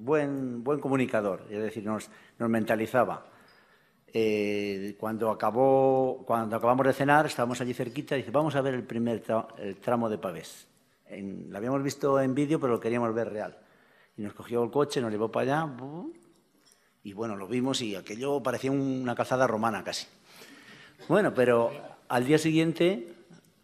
buen, 0.09 0.81
comunicador, 0.81 1.47
es 1.51 1.61
decir, 1.61 1.85
nos, 1.85 2.11
mentalizaba. 2.39 3.27
cuando, 4.99 5.31
acabó, 5.31 6.25
cuando 6.27 6.57
acabamos 6.57 6.87
de 6.87 6.93
cenar, 6.93 7.27
estábamos 7.27 7.61
allí 7.61 7.75
cerquita 7.75 8.17
y 8.17 8.19
dice, 8.19 8.33
vamos 8.33 8.57
a 8.57 8.61
ver 8.61 8.75
el 8.75 8.85
primer 8.85 9.23
tramo 9.81 10.09
de 10.09 10.19
pavés 10.19 10.69
lo 11.11 11.57
habíamos 11.57 11.83
visto 11.83 12.21
en 12.21 12.35
vídeo, 12.35 12.61
pero 12.61 12.75
lo 12.75 12.81
queríamos 12.81 13.15
ver 13.15 13.31
real. 13.31 13.57
Y 14.17 14.23
nos 14.23 14.35
cogió 14.35 14.63
el 14.63 14.71
coche, 14.71 15.01
nos 15.01 15.11
llevó 15.11 15.31
para 15.31 15.65
allá, 15.65 15.77
y 17.05 17.13
bueno, 17.13 17.37
lo 17.37 17.47
vimos 17.47 17.81
y 17.81 17.95
aquello 17.95 18.43
parecía 18.43 18.71
una 18.71 19.15
calzada 19.15 19.47
romana 19.47 19.85
casi. 19.85 20.07
Bueno, 21.09 21.33
pero 21.33 21.71
al 22.09 22.27
día 22.27 22.39
siguiente, 22.39 23.15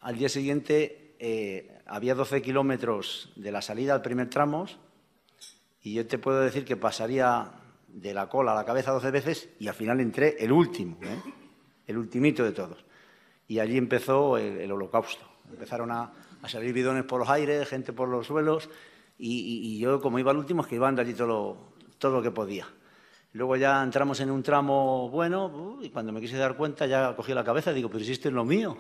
al 0.01 0.17
día 0.17 0.29
siguiente 0.29 1.17
eh, 1.19 1.81
había 1.87 2.15
12 2.15 2.41
kilómetros 2.41 3.33
de 3.37 3.53
la 3.53 3.61
salida 3.61 3.95
al 3.95 4.03
primer 4.03 4.31
tramo 4.31 4.67
y 5.85 5.95
yo 5.95 6.05
te 6.07 6.19
puedo 6.19 6.41
decir 6.41 6.65
que 6.65 6.77
pasaría 6.77 7.53
de 7.87 8.13
la 8.13 8.29
cola 8.29 8.51
a 8.51 8.55
la 8.57 8.65
cabeza 8.65 8.91
12 8.91 9.11
veces 9.13 9.49
y 9.61 9.69
al 9.69 9.75
final 9.75 10.01
entré 10.01 10.35
el 10.41 10.51
último, 10.51 10.99
¿eh? 11.03 11.21
el 11.87 11.99
ultimito 11.99 12.43
de 12.43 12.51
todos. 12.51 12.85
Y 13.47 13.61
allí 13.61 13.77
empezó 13.77 14.37
el 14.39 14.73
holocausto. 14.73 15.25
Empezaron 15.51 15.93
a, 15.93 16.11
a 16.43 16.49
salir 16.49 16.73
bidones 16.73 17.05
por 17.05 17.21
los 17.21 17.29
aires, 17.29 17.69
gente 17.69 17.93
por 17.93 18.09
los 18.09 18.27
suelos, 18.27 18.69
y, 19.19 19.79
yo 19.79 20.01
como 20.01 20.19
iba 20.19 20.31
al 20.31 20.39
último 20.39 20.63
es 20.63 20.69
que 20.69 20.75
iba 20.75 20.89
allí 20.89 21.15
todo 21.15 21.27
lo, 21.27 21.57
todo 21.99 22.13
lo 22.17 22.23
que 22.23 22.31
podía. 22.31 22.67
Luego 23.35 23.57
ya 23.57 23.83
entramos 23.83 24.21
en 24.21 24.31
un 24.31 24.45
tramo 24.45 25.09
bueno 25.11 25.79
y 25.83 25.91
cuando 25.91 26.13
me 26.13 26.21
quise 26.21 26.37
dar 26.37 26.57
cuenta 26.57 26.87
ya 26.87 27.17
cogí 27.17 27.35
la 27.35 27.43
cabeza 27.43 27.73
y 27.73 27.75
digo, 27.75 27.91
pero 27.91 28.05
si 28.05 28.13
esto 28.13 28.29
es 28.29 28.35
lo 28.35 28.45
mío. 28.45 28.77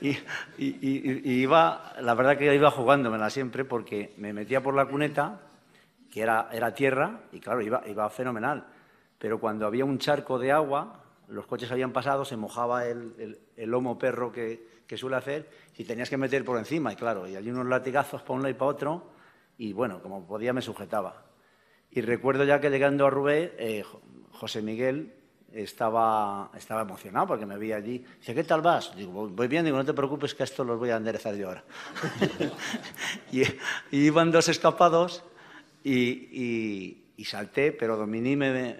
y, 0.00 0.16
iba, 0.58 1.92
la 2.00 2.14
verdad 2.14 2.38
que 2.38 2.54
iba 2.54 2.70
jugándomela 2.70 3.30
siempre 3.30 3.64
porque 3.64 4.14
me 4.18 4.32
metía 4.32 4.62
por 4.62 4.76
la 4.76 4.86
cuneta, 4.86 5.40
que 6.08 6.20
era, 6.20 6.48
era 6.52 6.72
tierra, 6.72 7.22
y 7.32 7.40
claro, 7.40 7.60
iba, 7.62 7.82
iba 7.88 8.08
fenomenal. 8.10 8.64
Pero 9.18 9.40
cuando 9.40 9.66
había 9.66 9.84
un 9.84 9.98
charco 9.98 10.38
de 10.38 10.52
agua, 10.52 11.02
los 11.26 11.46
coches 11.46 11.72
habían 11.72 11.92
pasado, 11.92 12.24
se 12.24 12.36
mojaba 12.36 12.86
el, 12.86 13.40
el 13.56 13.68
lomo 13.68 13.98
perro 13.98 14.30
que, 14.30 14.84
que 14.86 14.96
suele 14.96 15.16
hacer, 15.16 15.50
si 15.72 15.84
tenías 15.84 16.08
que 16.08 16.16
meter 16.16 16.44
por 16.44 16.58
encima, 16.58 16.92
y 16.92 16.96
claro, 16.96 17.26
y 17.26 17.34
allí 17.34 17.50
unos 17.50 17.66
latigazos 17.66 18.22
para 18.22 18.34
un 18.34 18.42
lado 18.42 18.50
y 18.50 18.54
para 18.54 18.70
otro, 18.70 19.02
y 19.58 19.72
bueno, 19.72 20.00
como 20.00 20.24
podía 20.24 20.52
me 20.52 20.62
sujetaba. 20.62 21.23
Y 21.94 22.00
recuerdo 22.00 22.44
ya 22.44 22.60
que 22.60 22.70
llegando 22.70 23.06
a 23.06 23.10
Rubé, 23.10 23.54
eh, 23.58 23.84
José 24.32 24.62
Miguel 24.62 25.14
estaba, 25.52 26.50
estaba 26.56 26.82
emocionado 26.82 27.28
porque 27.28 27.46
me 27.46 27.56
veía 27.56 27.76
allí. 27.76 28.04
Dice, 28.18 28.34
¿qué 28.34 28.44
tal 28.44 28.60
vas? 28.60 28.94
Digo, 28.96 29.28
voy 29.28 29.48
bien, 29.48 29.64
digo, 29.64 29.76
no 29.76 29.84
te 29.84 29.94
preocupes 29.94 30.34
que 30.34 30.42
esto 30.42 30.64
los 30.64 30.78
voy 30.78 30.90
a 30.90 30.96
enderezar 30.96 31.36
yo 31.36 31.48
ahora. 31.48 31.64
y, 33.32 33.42
iban 33.92 34.32
dos 34.32 34.48
escapados 34.48 35.22
y, 35.84 37.00
y, 37.16 37.24
salté, 37.24 37.72
pero 37.72 37.96
Domini 37.96 38.36
me, 38.36 38.76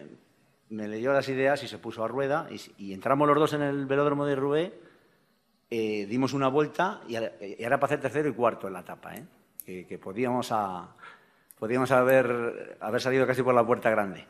me, 0.68 0.88
leyó 0.88 1.12
las 1.12 1.29
ideas 1.29 1.62
y 1.62 1.68
se 1.68 1.79
puso 1.79 2.05
a 2.05 2.09
rueda 2.09 2.48
y, 2.50 2.88
y 2.88 2.92
entramos 2.92 3.27
los 3.29 3.38
dos 3.38 3.53
en 3.55 3.62
el 3.62 3.87
velódromo 3.87 4.27
de 4.27 4.37
Rubé 4.37 4.85
eh, 5.77 6.07
dimos 6.07 6.33
una 6.35 6.46
vuelta 6.46 7.00
y 7.09 7.14
para 7.64 7.87
hacer 7.87 8.00
tercero 8.00 8.29
y 8.29 8.33
cuarto 8.33 8.68
en 8.68 8.74
la 8.74 8.81
etapa, 8.81 9.14
¿eh? 9.16 9.85
que, 9.88 9.98
podíamos, 9.98 10.53
podíamos 11.64 11.90
haber, 11.92 12.77
haber 12.79 13.00
salido 13.00 13.27
casi 13.27 13.42
por 13.42 13.55
la 13.55 13.64
puerta 13.64 13.88
grande, 13.88 14.22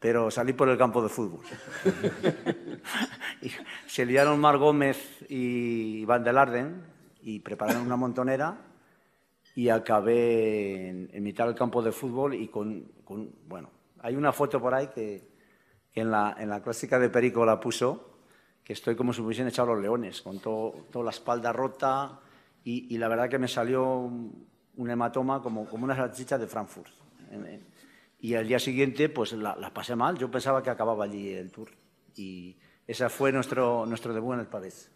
pero 0.00 0.32
salí 0.32 0.52
por 0.52 0.68
el 0.68 0.76
campo 0.76 1.00
de 1.00 1.08
fútbol. 1.08 1.44
y 3.42 3.52
se 3.86 4.04
liaron 4.04 4.40
Mar 4.40 4.58
Gómez 4.58 5.24
y 5.28 6.04
Van 6.06 6.24
der 6.24 6.36
Arden 6.36 6.82
y 7.22 7.38
prepararon 7.38 7.82
una 7.82 7.94
montonera 7.94 8.58
y 9.54 9.68
acabé 9.68 10.88
en, 10.88 11.22
mitad 11.22 11.46
del 11.46 11.54
campo 11.54 11.80
de 11.82 11.92
fútbol 11.92 12.34
y 12.34 12.48
con, 12.48 12.90
bueno, 13.46 13.70
hay 14.00 14.16
una 14.16 14.32
foto 14.32 14.60
por 14.60 14.74
ahí 14.74 14.88
que, 14.88 15.22
que 15.92 16.00
en, 16.00 16.10
la, 16.10 16.34
en 16.36 16.48
la 16.48 16.64
clásica 16.64 16.98
de 16.98 17.10
Perico 17.10 17.46
la 17.46 17.60
puso, 17.60 18.18
que 18.64 18.72
estoy 18.72 18.96
como 18.96 19.12
si 19.12 19.20
me 19.20 19.28
hubiesen 19.28 19.46
echado 19.46 19.72
los 19.72 19.80
leones, 19.80 20.20
con 20.20 20.40
toda 20.40 21.04
la 21.04 21.10
espalda 21.10 21.52
rota 21.52 22.18
y, 22.64 22.98
la 22.98 23.06
verdad 23.06 23.28
que 23.28 23.38
me 23.38 23.46
salió 23.46 24.10
un, 24.76 24.90
hematoma 24.90 25.42
como, 25.42 25.68
como 25.68 25.84
una 25.84 25.96
salchicha 25.96 26.38
de 26.38 26.46
Frankfurt. 26.46 26.88
Y 28.20 28.34
al 28.34 28.48
día 28.48 28.58
siguiente 28.58 29.08
pues 29.08 29.32
la, 29.32 29.72
pasé 29.72 29.94
mal, 29.96 30.16
yo 30.18 30.30
pensaba 30.30 30.62
que 30.62 30.70
acababa 30.70 31.04
allí 31.04 31.32
el 31.32 31.50
tour 31.50 31.68
y 32.14 32.56
ese 32.86 33.08
fue 33.08 33.32
nuestro, 33.32 33.84
nuestro 33.86 34.14
debut 34.14 34.34
en 34.34 34.40
el 34.40 34.46
Pavés. 34.46 34.90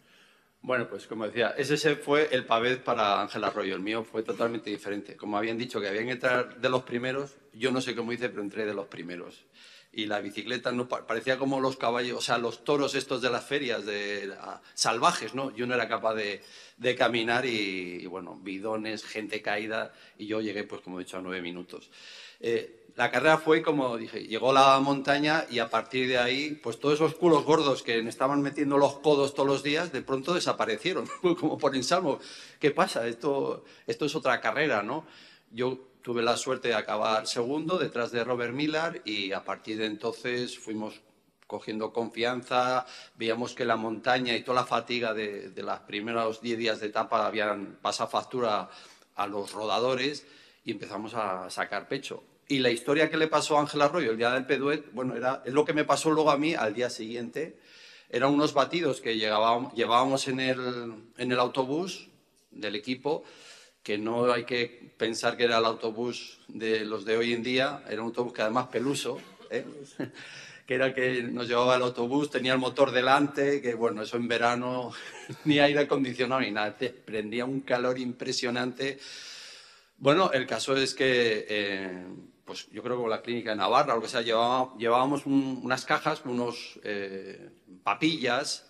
Bueno, 0.63 0.89
pues 0.89 1.07
como 1.07 1.27
decía, 1.27 1.55
ese 1.57 1.97
fue 1.97 2.29
el 2.33 2.45
Pavés 2.45 2.79
para 2.79 3.23
Ángel 3.23 3.45
Arroyo, 3.45 3.75
el 3.75 3.81
mío 3.81 4.05
fue 4.05 4.23
totalmente 4.23 4.69
diferente. 4.69 5.17
Como 5.17 5.39
habían 5.39 5.57
dicho 5.57 5.81
que 5.81 5.89
habían 5.89 6.05
que 6.05 6.13
entrar 6.13 6.61
de 6.61 6.69
los 6.69 6.83
primeros, 6.83 7.37
yo 7.55 7.73
no 7.73 7.81
sé 7.81 7.97
cómo 7.97 8.13
hice, 8.13 8.29
pero 8.29 8.43
entré 8.43 8.67
de 8.67 8.75
los 8.75 8.87
primeros 8.87 9.47
y 9.93 10.07
la 10.07 10.21
bicicleta 10.21 10.71
no 10.71 10.89
parecía 10.89 11.37
como 11.37 11.61
los 11.61 11.77
caballos, 11.77 12.19
o 12.19 12.21
sea, 12.21 12.39
los 12.39 12.63
toros 12.65 12.95
estos 12.95 13.21
de 13.23 13.31
las 13.31 13.45
ferias 13.45 13.85
de 13.85 14.33
salvajes, 14.75 15.35
¿no? 15.35 15.55
Yo 15.55 15.67
no 15.67 15.75
era 15.75 15.89
capaz 15.89 16.15
de, 16.15 16.43
de 16.77 16.95
caminar 16.95 17.45
y, 17.45 18.07
bueno, 18.07 18.39
bidones, 18.41 19.05
gente 19.05 19.43
caída 19.43 19.93
y 20.17 20.27
yo 20.27 20.41
llegué, 20.41 20.63
pues 20.65 20.81
como 20.83 21.01
he 21.01 21.05
dicho, 21.05 21.19
a 21.19 21.23
nueve 21.23 21.43
minutos. 21.43 21.91
Eh, 22.39 22.87
la 22.97 23.11
carrera 23.11 23.39
fue 23.39 23.63
como 23.63 23.97
dije, 23.97 24.27
llegó 24.27 24.53
la 24.53 24.79
montaña 24.81 25.45
y 25.51 25.59
a 25.59 25.69
partir 25.69 26.09
de 26.09 26.19
ahí, 26.19 26.59
pues 26.63 26.79
todos 26.79 26.95
esos 26.95 27.15
culos 27.15 27.45
gordos 27.45 27.83
que 27.83 28.03
me 28.03 28.11
estaban 28.11 28.43
metiendo 28.43 28.79
los 28.79 28.99
codos 28.99 29.35
todos 29.35 29.49
los 29.49 29.63
días, 29.63 29.93
de 29.93 30.03
pronto 30.03 30.35
desaparecieron, 30.35 31.07
como 31.41 31.59
por 31.59 31.75
ensalmo. 31.75 32.21
¿Qué 32.61 32.71
pasa? 32.71 33.07
Esto, 33.07 33.65
esto 33.87 34.05
es 34.07 34.15
otra 34.15 34.41
carrera, 34.41 34.83
¿no? 34.83 35.05
Yo 35.51 35.90
tuve 36.03 36.23
la 36.23 36.37
suerte 36.37 36.69
de 36.69 36.75
acabar 36.75 37.27
segundo 37.27 37.79
detrás 37.79 38.11
de 38.11 38.25
Robert 38.25 38.55
Miller 38.55 39.03
y 39.05 39.33
a 39.33 39.45
partir 39.45 39.79
de 39.79 39.87
entonces 39.87 40.59
fuimos 40.59 41.01
cogiendo 41.47 41.93
confianza, 41.93 42.87
veíamos 43.17 43.55
que 43.55 43.65
la 43.65 43.75
montaña 43.75 44.37
y 44.37 44.43
toda 44.43 44.61
la 44.61 44.67
fatiga 44.67 45.13
de, 45.13 45.53
los 45.57 45.81
primeros 45.81 46.41
10 46.41 46.59
días 46.59 46.81
de 46.81 46.87
etapa 46.87 47.27
habían 47.27 47.79
pasado 47.83 48.09
factura 48.09 48.71
a 49.17 49.27
los 49.27 49.53
rodadores 49.53 50.25
y 50.65 50.71
empezamos 50.71 51.15
a 51.15 51.51
sacar 51.51 51.89
pecho. 51.89 52.23
Y 52.47 52.61
la 52.61 52.71
historia 52.71 53.11
que 53.11 53.17
le 53.17 53.27
pasó 53.27 53.57
a 53.57 53.61
Ángel 53.61 53.83
Arroyo 53.83 54.13
el 54.13 54.17
día 54.17 54.31
del 54.31 54.47
Peduet, 54.47 54.93
bueno, 54.93 55.17
era, 55.17 55.43
es 55.45 55.53
lo 55.53 55.65
que 55.65 55.73
me 55.73 55.85
pasó 55.85 56.11
luego 56.11 56.31
a 56.31 56.39
mí 56.39 56.55
al 56.55 56.73
día 56.73 56.89
siguiente. 56.89 57.59
Eran 58.09 58.33
unos 58.33 58.55
batidos 58.55 59.01
que 59.01 59.17
llevábamos 59.17 60.29
en 60.29 60.41
el, 60.41 60.95
en 61.17 61.33
el 61.33 61.39
autobús 61.41 62.09
del 62.53 62.77
equipo 62.77 63.25
que 63.83 63.99
no 63.99 64.31
hay 64.33 64.45
que 64.45 64.93
pensar 64.97 65.37
que 65.37 65.45
era 65.45 65.59
el 65.59 65.65
autobús 65.65 66.41
de 66.49 66.85
los 66.85 67.05
de 67.05 67.17
hoy 67.17 67.33
en 67.33 67.43
día, 67.43 67.83
era 67.89 68.03
un 68.03 68.09
autobús 68.09 68.33
que 68.33 68.43
además 68.43 68.67
peluso, 68.67 69.21
¿eh? 69.51 69.65
que 70.67 70.75
era 70.75 70.95
que 70.95 71.23
nos 71.23 71.49
llevaba 71.49 71.77
el 71.77 71.83
autobús, 71.83 72.31
tenía 72.31 72.53
el 72.53 72.59
motor 72.59 72.93
delante, 72.93 73.61
que 73.61 73.75
bueno, 73.75 74.03
eso 74.03 74.17
en 74.17 74.29
verano 74.29 74.93
ni 75.45 75.59
aire 75.59 75.81
acondicionado 75.81 76.43
ni 76.43 76.51
nada, 76.51 76.77
te 76.77 76.91
prendía 76.91 77.45
un 77.45 77.61
calor 77.63 77.99
impresionante. 77.99 78.99
Bueno, 79.99 80.31
el 80.33 80.47
caso 80.47 80.77
es 80.77 80.95
que, 80.95 81.47
eh, 81.49 82.05
pues 82.45 82.69
yo 82.71 82.83
creo 82.83 82.97
que 82.97 83.03
con 83.03 83.11
la 83.11 83.23
clínica 83.23 83.51
de 83.51 83.57
Navarra, 83.57 83.97
o 83.97 84.01
que 84.01 84.09
sea, 84.09 84.23
llevábamos, 84.23 85.27
unas 85.27 85.85
cajas 85.85 86.23
unos 86.25 86.79
eh, 86.85 87.51
papillas 87.83 88.67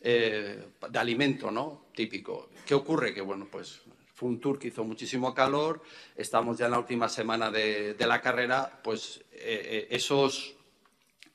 de 0.00 0.98
alimento, 0.98 1.50
¿no? 1.50 1.86
Típico. 1.94 2.50
¿Qué 2.64 2.74
ocurre? 2.74 3.12
Que 3.12 3.20
bueno, 3.20 3.48
pues 3.50 3.82
fue 4.20 4.28
un 4.28 4.38
tour 4.38 4.58
que 4.58 4.68
hizo 4.68 4.84
muchísimo 4.84 5.32
calor, 5.32 5.80
estamos 6.14 6.58
ya 6.58 6.66
en 6.66 6.72
la 6.72 6.78
última 6.78 7.08
semana 7.08 7.50
de, 7.50 7.96
la 8.00 8.20
carrera, 8.20 8.80
pues 8.84 9.24
eh, 9.32 9.88
eh, 9.88 9.88
esos 9.88 10.56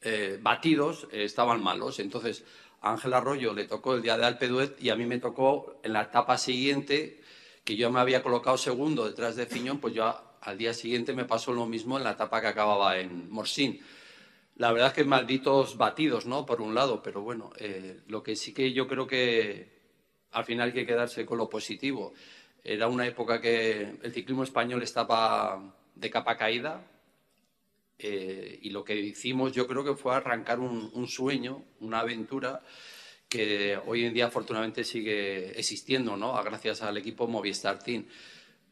eh, 0.04 0.38
batidos 0.40 1.08
estaban 1.12 1.64
malos. 1.64 1.98
Entonces, 1.98 2.44
a 2.82 2.92
Ángel 2.92 3.16
Arroyo 3.16 3.56
le 3.56 3.66
tocó 3.66 3.96
el 3.96 4.04
día 4.04 4.20
de 4.20 4.26
Alpe 4.26 4.48
d'Huez 4.48 4.76
y 4.80 4.90
a 4.90 4.96
mí 4.96 5.08
me 5.08 5.18
tocó 5.18 5.80
en 5.82 5.94
la 5.94 6.04
etapa 6.04 6.38
siguiente, 6.38 7.22
que 7.64 7.76
yo 7.76 7.90
me 7.90 8.00
había 8.00 8.22
colocado 8.22 8.56
segundo 8.56 9.08
detrás 9.08 9.36
de 9.36 9.48
Fiñón, 9.48 9.80
pues 9.80 9.96
yo 9.96 10.16
al 10.42 10.56
día 10.56 10.76
siguiente 10.76 11.14
me 11.14 11.26
pasó 11.26 11.54
lo 11.54 11.66
mismo 11.66 11.98
en 11.98 12.04
la 12.04 12.12
etapa 12.12 12.40
que 12.40 12.48
acababa 12.50 13.00
en 13.00 13.32
Morsín. 13.32 13.80
La 14.58 14.72
verdad 14.72 14.90
es 14.90 14.94
que 14.94 15.06
malditos 15.06 15.76
batidos, 15.76 16.28
¿no? 16.28 16.46
Por 16.46 16.62
un 16.62 16.76
lado, 16.76 17.02
pero 17.02 17.22
bueno, 17.22 17.50
lo 18.06 18.22
que 18.22 18.36
sí 18.36 18.54
que 18.54 18.74
yo 18.74 18.88
creo 18.88 19.08
que 19.08 19.74
al 20.36 20.46
final 20.46 20.68
hay 20.68 20.74
que 20.74 20.86
quedarse 20.86 21.26
con 21.26 21.38
lo 21.38 21.50
positivo. 21.50 22.14
Era 22.68 22.88
una 22.88 23.06
época 23.06 23.40
que 23.40 24.00
el 24.02 24.12
ciclismo 24.12 24.44
español 24.44 24.82
estaba 24.82 25.76
de 25.94 26.10
capa 26.10 26.36
caída 26.36 26.84
eh, 28.00 28.58
y 28.64 28.72
lo 28.72 28.84
que 28.84 28.96
hicimos 28.96 29.54
yo 29.54 29.68
creo 29.68 29.84
que 29.84 29.94
fue 29.94 30.16
arrancar 30.16 30.60
un, 30.60 31.08
sueño, 31.08 31.64
una 31.82 32.00
aventura 32.00 32.64
que 33.30 33.78
hoy 33.86 34.06
en 34.06 34.16
día 34.16 34.26
afortunadamente 34.26 34.84
sigue 34.84 35.58
existiendo, 35.60 36.18
¿no? 36.18 36.34
Gracias 36.44 36.82
al 36.82 36.98
equipo 36.98 37.28
Movistar 37.28 37.78
Team 37.78 38.06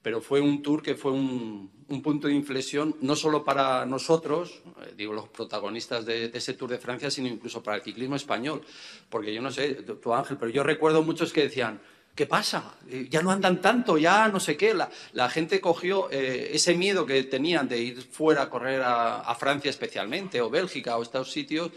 pero 0.03 0.19
fue 0.19 0.41
un 0.41 0.61
tour 0.61 0.83
que 0.83 0.95
fue 0.95 1.13
un, 1.13 1.71
punto 2.03 2.27
de 2.27 2.33
inflexión 2.33 2.97
no 3.01 3.15
solo 3.15 3.43
para 3.45 3.85
nosotros, 3.85 4.61
eh, 4.81 4.93
digo 4.97 5.13
los 5.13 5.29
protagonistas 5.29 6.05
de, 6.05 6.25
ese 6.33 6.55
Tour 6.55 6.71
de 6.71 6.77
Francia, 6.77 7.09
sino 7.09 7.29
incluso 7.29 7.63
para 7.63 7.77
el 7.77 7.83
ciclismo 7.83 8.17
español. 8.17 8.61
Porque 9.09 9.33
yo 9.33 9.41
no 9.41 9.49
sé, 9.49 9.75
tu 9.75 10.13
Ángel, 10.13 10.37
pero 10.37 10.51
yo 10.51 10.63
recuerdo 10.63 11.03
muchos 11.03 11.31
que 11.31 11.43
decían, 11.43 11.79
¿qué 12.15 12.25
pasa? 12.25 12.75
Eh, 12.89 13.07
ya 13.09 13.21
no 13.21 13.31
andan 13.31 13.61
tanto, 13.61 13.97
ya 13.97 14.27
no 14.27 14.39
sé 14.39 14.57
qué. 14.57 14.73
La, 14.73 15.29
gente 15.29 15.59
cogió 15.59 16.09
eh, 16.11 16.51
ese 16.53 16.75
miedo 16.75 17.05
que 17.05 17.23
tenían 17.23 17.67
de 17.67 17.79
ir 17.79 18.01
fuera 18.01 18.43
a 18.43 18.49
correr 18.49 18.81
a, 18.83 19.35
Francia 19.35 19.69
especialmente, 19.69 20.41
o 20.41 20.49
Bélgica, 20.49 20.97
o 20.97 21.03
estos 21.03 21.31
sitios. 21.31 21.71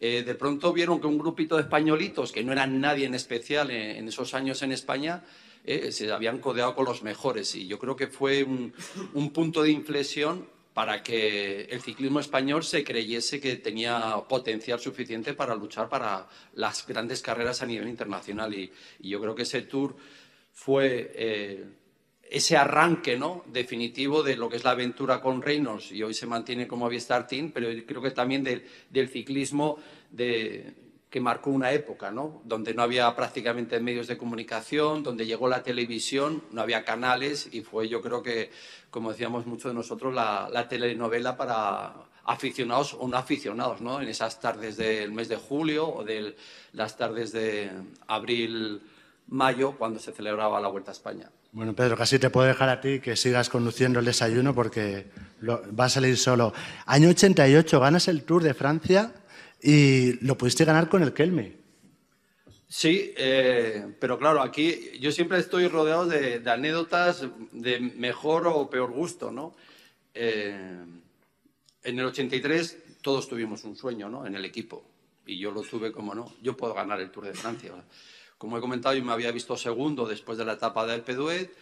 de 0.00 0.34
pronto 0.34 0.72
vieron 0.72 1.00
que 1.00 1.06
un 1.06 1.18
grupito 1.18 1.56
de 1.56 1.62
españolitos, 1.62 2.32
que 2.32 2.42
no 2.42 2.52
eran 2.52 2.80
nadie 2.80 3.06
en 3.06 3.14
especial 3.14 3.70
en 3.70 4.08
esos 4.08 4.34
años 4.34 4.60
en 4.62 4.72
España, 4.72 5.22
eh, 5.64 5.92
se 5.92 6.10
habían 6.10 6.38
codeado 6.38 6.74
con 6.74 6.86
los 6.86 7.04
mejores 7.04 7.54
y 7.54 7.68
yo 7.68 7.78
creo 7.78 7.94
que 7.94 8.08
fue 8.08 8.42
un, 8.42 8.72
punto 9.32 9.62
de 9.62 9.70
inflexión 9.70 10.48
para 10.74 11.02
que 11.02 11.62
el 11.64 11.80
ciclismo 11.82 12.20
español 12.20 12.64
se 12.64 12.82
creyese 12.82 13.40
que 13.40 13.56
tenía 13.56 14.16
potencial 14.28 14.80
suficiente 14.80 15.34
para 15.34 15.54
luchar 15.54 15.88
para 15.88 16.26
las 16.54 16.86
grandes 16.86 17.20
carreras 17.20 17.62
a 17.62 17.66
nivel 17.66 17.88
internacional. 17.88 18.54
Y, 18.54 18.72
yo 19.00 19.20
creo 19.20 19.34
que 19.34 19.42
ese 19.42 19.62
tour 19.62 19.94
fue 20.52 21.12
eh, 21.14 21.64
ese 22.30 22.56
arranque 22.56 23.18
¿no? 23.18 23.44
definitivo 23.46 24.22
de 24.22 24.36
lo 24.36 24.48
que 24.48 24.56
es 24.56 24.64
la 24.64 24.70
aventura 24.70 25.20
con 25.20 25.42
Reynolds 25.42 25.92
y 25.92 26.02
hoy 26.02 26.14
se 26.14 26.26
mantiene 26.26 26.66
como 26.66 26.86
Aviastar 26.86 27.26
Team, 27.26 27.52
pero 27.52 27.68
creo 27.86 28.00
que 28.00 28.10
también 28.10 28.42
del 28.42 29.08
ciclismo 29.08 29.78
de, 30.10 30.81
que 31.12 31.20
marcó 31.20 31.50
una 31.50 31.72
época, 31.72 32.10
¿no? 32.10 32.40
Donde 32.42 32.72
no 32.72 32.80
había 32.80 33.14
prácticamente 33.14 33.78
medios 33.80 34.06
de 34.06 34.16
comunicación, 34.16 35.02
donde 35.02 35.26
llegó 35.26 35.46
la 35.46 35.62
televisión, 35.62 36.42
no 36.52 36.62
había 36.62 36.86
canales 36.86 37.50
y 37.52 37.60
fue, 37.60 37.86
yo 37.86 38.00
creo 38.00 38.22
que, 38.22 38.50
como 38.88 39.10
decíamos 39.10 39.44
muchos 39.44 39.72
de 39.72 39.74
nosotros, 39.74 40.14
la, 40.14 40.66
telenovela 40.70 41.36
para 41.36 41.92
aficionados 42.24 42.96
o 42.98 43.06
no 43.06 43.18
aficionados, 43.18 43.82
¿no? 43.82 44.00
En 44.00 44.08
esas 44.08 44.40
tardes 44.40 44.78
del 44.78 45.12
mes 45.12 45.28
de 45.28 45.36
julio 45.36 45.86
o 45.86 46.02
de 46.02 46.34
las 46.72 46.96
tardes 46.96 47.30
de 47.32 47.70
abril, 48.06 48.80
mayo, 49.28 49.72
cuando 49.72 50.00
se 50.00 50.12
celebraba 50.12 50.62
la 50.62 50.68
Vuelta 50.68 50.92
a 50.92 50.94
España. 50.94 51.28
Bueno, 51.52 51.74
Pedro, 51.74 51.94
casi 51.94 52.18
te 52.18 52.30
puedo 52.30 52.46
dejar 52.46 52.70
a 52.70 52.80
ti 52.80 53.00
que 53.00 53.16
sigas 53.16 53.50
conduciendo 53.50 53.98
el 53.98 54.06
desayuno 54.06 54.54
porque 54.54 55.10
va 55.46 55.84
a 55.84 55.90
salir 55.90 56.16
solo. 56.16 56.54
Año 56.86 57.10
88, 57.10 57.80
ganas 57.80 58.08
el 58.08 58.24
Tour 58.24 58.42
de 58.42 58.54
Francia 58.54 59.12
y 59.62 60.24
lo 60.24 60.36
pudiste 60.36 60.64
ganar 60.64 60.88
con 60.88 61.02
el 61.02 61.12
Kelme. 61.12 61.62
Sí, 62.68 63.12
eh, 63.16 63.94
pero 64.00 64.18
claro, 64.18 64.40
aquí 64.40 64.98
yo 64.98 65.12
siempre 65.12 65.38
estoy 65.38 65.68
rodeado 65.68 66.06
de, 66.06 66.42
anécdotas 66.50 67.26
de 67.52 67.80
mejor 67.80 68.46
o 68.46 68.70
peor 68.70 68.90
gusto, 68.92 69.30
¿no? 69.30 69.54
Eh, 70.14 70.78
en 71.84 71.98
el 71.98 72.06
83 72.06 72.78
todos 73.02 73.28
tuvimos 73.28 73.64
un 73.64 73.76
sueño, 73.76 74.08
¿no? 74.08 74.26
En 74.26 74.34
el 74.34 74.44
equipo. 74.44 74.84
Y 75.26 75.38
yo 75.38 75.50
lo 75.50 75.62
tuve 75.62 75.92
como 75.92 76.14
no. 76.14 76.32
Yo 76.40 76.56
puedo 76.56 76.72
ganar 76.72 77.00
el 77.00 77.10
Tour 77.10 77.26
de 77.26 77.34
Francia. 77.34 77.72
Como 78.38 78.56
he 78.56 78.60
comentado, 78.60 78.94
yo 78.94 79.04
me 79.04 79.12
había 79.12 79.30
visto 79.32 79.56
segundo 79.56 80.06
después 80.06 80.38
de 80.38 80.44
la 80.44 80.54
etapa 80.54 80.86
del 80.86 81.02
Peduet. 81.02 81.52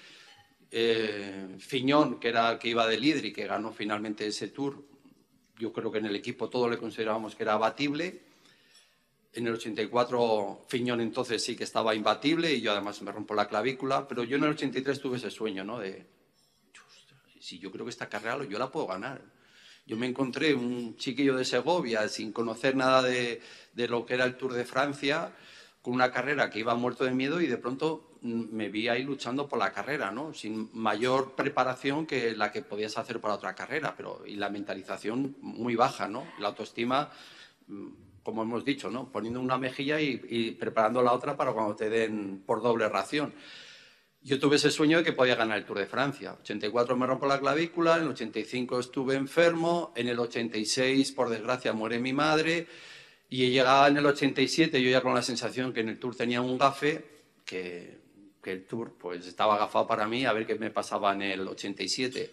Eh, 0.70 1.56
Fiñón, 1.58 2.20
que 2.20 2.28
era 2.28 2.52
el 2.52 2.58
que 2.58 2.68
iba 2.68 2.86
de 2.86 2.98
líder 2.98 3.24
y 3.24 3.32
que 3.32 3.46
ganó 3.46 3.72
finalmente 3.72 4.26
ese 4.26 4.48
Tour, 4.48 4.84
yo 5.60 5.72
creo 5.72 5.92
que 5.92 5.98
en 5.98 6.06
el 6.06 6.16
equipo 6.16 6.48
todos 6.48 6.70
le 6.70 6.78
considerábamos 6.78 7.36
que 7.36 7.42
era 7.42 7.52
abatible. 7.52 8.22
En 9.32 9.46
el 9.46 9.52
84 9.52 10.64
Fiñón 10.66 11.00
entonces 11.00 11.44
sí 11.44 11.54
que 11.54 11.64
estaba 11.64 11.94
imbatible 11.94 12.52
y 12.52 12.62
yo 12.62 12.72
además 12.72 13.00
me 13.02 13.12
rompo 13.12 13.34
la 13.34 13.46
clavícula, 13.46 14.08
pero 14.08 14.24
yo 14.24 14.38
en 14.38 14.44
el 14.44 14.50
83 14.50 14.98
tuve 14.98 15.18
ese 15.18 15.30
sueño, 15.30 15.62
¿no? 15.62 15.78
De, 15.78 16.06
si 17.38 17.58
yo 17.58 17.70
creo 17.70 17.84
que 17.84 17.90
esta 17.90 18.08
carrera 18.08 18.42
yo 18.44 18.58
la 18.58 18.72
puedo 18.72 18.86
ganar. 18.86 19.22
Yo 19.86 19.96
me 19.96 20.06
encontré 20.06 20.54
un 20.54 20.96
chiquillo 20.96 21.36
de 21.36 21.44
Segovia 21.44 22.08
sin 22.08 22.32
conocer 22.32 22.74
nada 22.74 23.02
de, 23.02 23.40
de 23.74 23.88
lo 23.88 24.06
que 24.06 24.14
era 24.14 24.24
el 24.24 24.36
Tour 24.36 24.54
de 24.54 24.64
Francia, 24.64 25.32
con 25.82 25.94
una 25.94 26.10
carrera 26.10 26.50
que 26.50 26.60
iba 26.60 26.74
muerto 26.74 27.04
de 27.04 27.12
miedo 27.12 27.40
y 27.40 27.46
de 27.46 27.56
pronto 27.56 28.09
me 28.22 28.68
vi 28.68 28.88
ahí 28.88 29.02
luchando 29.02 29.48
por 29.48 29.58
la 29.58 29.72
carrera, 29.72 30.10
¿no? 30.10 30.34
Sin 30.34 30.70
mayor 30.74 31.32
preparación 31.34 32.06
que 32.06 32.36
la 32.36 32.52
que 32.52 32.62
podías 32.62 32.98
hacer 32.98 33.20
para 33.20 33.34
otra 33.34 33.54
carrera, 33.54 33.94
pero 33.96 34.22
y 34.26 34.36
la 34.36 34.50
mentalización 34.50 35.36
muy 35.40 35.74
baja, 35.74 36.08
¿no? 36.08 36.26
La 36.38 36.48
autoestima, 36.48 37.10
mm, 37.66 37.88
como 38.22 38.42
hemos 38.42 38.64
dicho, 38.64 38.90
¿no? 38.90 39.10
Poniendo 39.10 39.40
una 39.40 39.58
mejilla 39.58 40.00
y, 40.00 40.50
preparando 40.52 41.02
la 41.02 41.12
otra 41.12 41.36
para 41.36 41.52
cuando 41.52 41.74
te 41.76 41.88
den 41.88 42.42
por 42.44 42.62
doble 42.62 42.88
ración. 42.88 43.32
Yo 44.22 44.38
tuve 44.38 44.56
ese 44.56 44.70
sueño 44.70 44.98
de 44.98 45.04
que 45.04 45.12
podía 45.12 45.34
ganar 45.34 45.56
el 45.56 45.64
Tour 45.64 45.78
de 45.78 45.86
Francia. 45.86 46.36
84 46.42 46.94
me 46.96 47.06
rompo 47.06 47.26
la 47.26 47.40
clavícula, 47.40 47.96
en 47.96 48.02
el 48.02 48.08
85 48.08 48.80
estuve 48.80 49.14
enfermo, 49.14 49.92
en 49.96 50.08
el 50.08 50.18
86, 50.18 51.12
por 51.12 51.30
desgracia, 51.30 51.72
muere 51.72 51.98
mi 51.98 52.12
madre, 52.12 52.66
y 53.30 53.48
llegaba 53.50 53.88
en 53.88 53.96
el 53.96 54.04
87 54.04 54.82
yo 54.82 54.90
ya 54.90 55.00
con 55.00 55.14
la 55.14 55.22
sensación 55.22 55.72
que 55.72 55.80
en 55.80 55.88
el 55.88 55.98
Tour 55.98 56.14
tenía 56.16 56.42
un 56.42 56.58
gafe, 56.58 57.04
que 57.46 57.99
que 58.42 58.52
el 58.52 58.64
Tour 58.64 58.94
pues 58.98 59.26
estaba 59.26 59.54
agafado 59.54 59.86
para 59.86 60.06
mí 60.06 60.24
a 60.24 60.32
ver 60.32 60.46
qué 60.46 60.54
me 60.54 60.70
pasaba 60.70 61.12
en 61.12 61.22
el 61.22 61.46
87. 61.46 62.30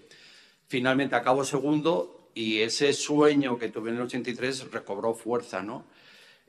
Finalmente 0.68 1.16
acabo 1.16 1.44
segundo 1.44 2.30
y 2.34 2.60
ese 2.60 2.94
sueño 2.94 3.58
que 3.58 3.70
tuve 3.70 3.90
en 3.90 3.98
el 3.98 4.04
83 4.04 4.72
recobró 4.72 5.14
fuerza, 5.14 5.64
¿no? 5.64 5.86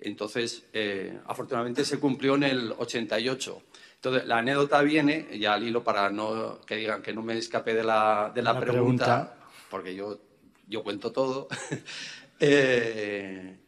Entonces, 0.00 0.64
eh, 0.72 1.18
afortunadamente 1.26 1.84
se 1.84 1.98
cumplió 1.98 2.36
en 2.36 2.44
el 2.44 2.74
88. 2.76 3.62
Entonces, 3.96 4.26
la 4.26 4.38
anécdota 4.38 4.80
viene, 4.82 5.26
ya 5.38 5.54
al 5.54 5.64
hilo 5.64 5.82
para 5.82 6.08
no 6.10 6.60
que 6.60 6.76
digan 6.76 7.02
que 7.02 7.12
no 7.12 7.22
me 7.22 7.36
escape 7.36 7.74
de 7.74 7.82
la, 7.82 8.30
de 8.32 8.42
la, 8.42 8.58
pregunta, 8.60 9.36
porque 9.70 9.94
yo, 9.94 10.20
yo 10.68 10.84
cuento 10.84 11.10
todo. 11.10 11.48
eh, 12.40 13.58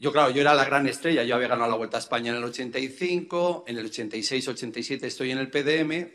yo, 0.00 0.12
claro, 0.12 0.30
yo 0.30 0.40
era 0.40 0.54
la 0.54 0.64
gran 0.64 0.86
estrella, 0.86 1.24
yo 1.24 1.34
había 1.34 1.48
ganado 1.48 1.70
la 1.70 1.76
Vuelta 1.76 1.98
a 1.98 2.00
España 2.00 2.30
en 2.30 2.38
el 2.38 2.44
85, 2.44 3.64
en 3.66 3.76
el 3.76 3.90
86-87 3.90 5.04
estoy 5.04 5.30
en 5.30 5.36
el 5.36 5.50
PDM, 5.50 6.10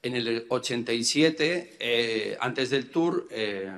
en 0.00 0.14
el 0.14 0.46
87, 0.48 1.76
eh, 1.80 2.36
antes 2.40 2.70
del 2.70 2.88
Tour, 2.88 3.26
eh, 3.32 3.68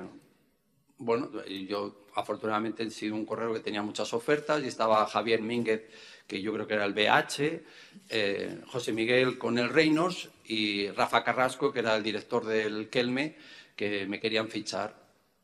bueno, 0.99 1.31
yo 1.67 2.05
afortunadamente 2.13 2.83
he 2.83 2.91
sido 2.91 3.15
un 3.15 3.25
correo 3.25 3.53
que 3.53 3.59
tenía 3.59 3.81
muchas 3.81 4.13
ofertas 4.13 4.63
y 4.63 4.67
estaba 4.67 5.07
Javier 5.07 5.41
Mínguez, 5.41 5.89
que 6.27 6.39
yo 6.39 6.53
creo 6.53 6.67
que 6.67 6.75
era 6.75 6.85
el 6.85 6.93
BH, 6.93 7.63
eh, 8.09 8.61
José 8.67 8.93
Miguel 8.93 9.39
con 9.39 9.57
el 9.57 9.69
Reynolds 9.69 10.29
y 10.45 10.89
Rafa 10.91 11.23
Carrasco, 11.23 11.73
que 11.73 11.79
era 11.79 11.95
el 11.95 12.03
director 12.03 12.45
del 12.45 12.89
Kelme, 12.89 13.35
que 13.75 14.05
me 14.05 14.19
querían 14.19 14.47
fichar. 14.47 14.95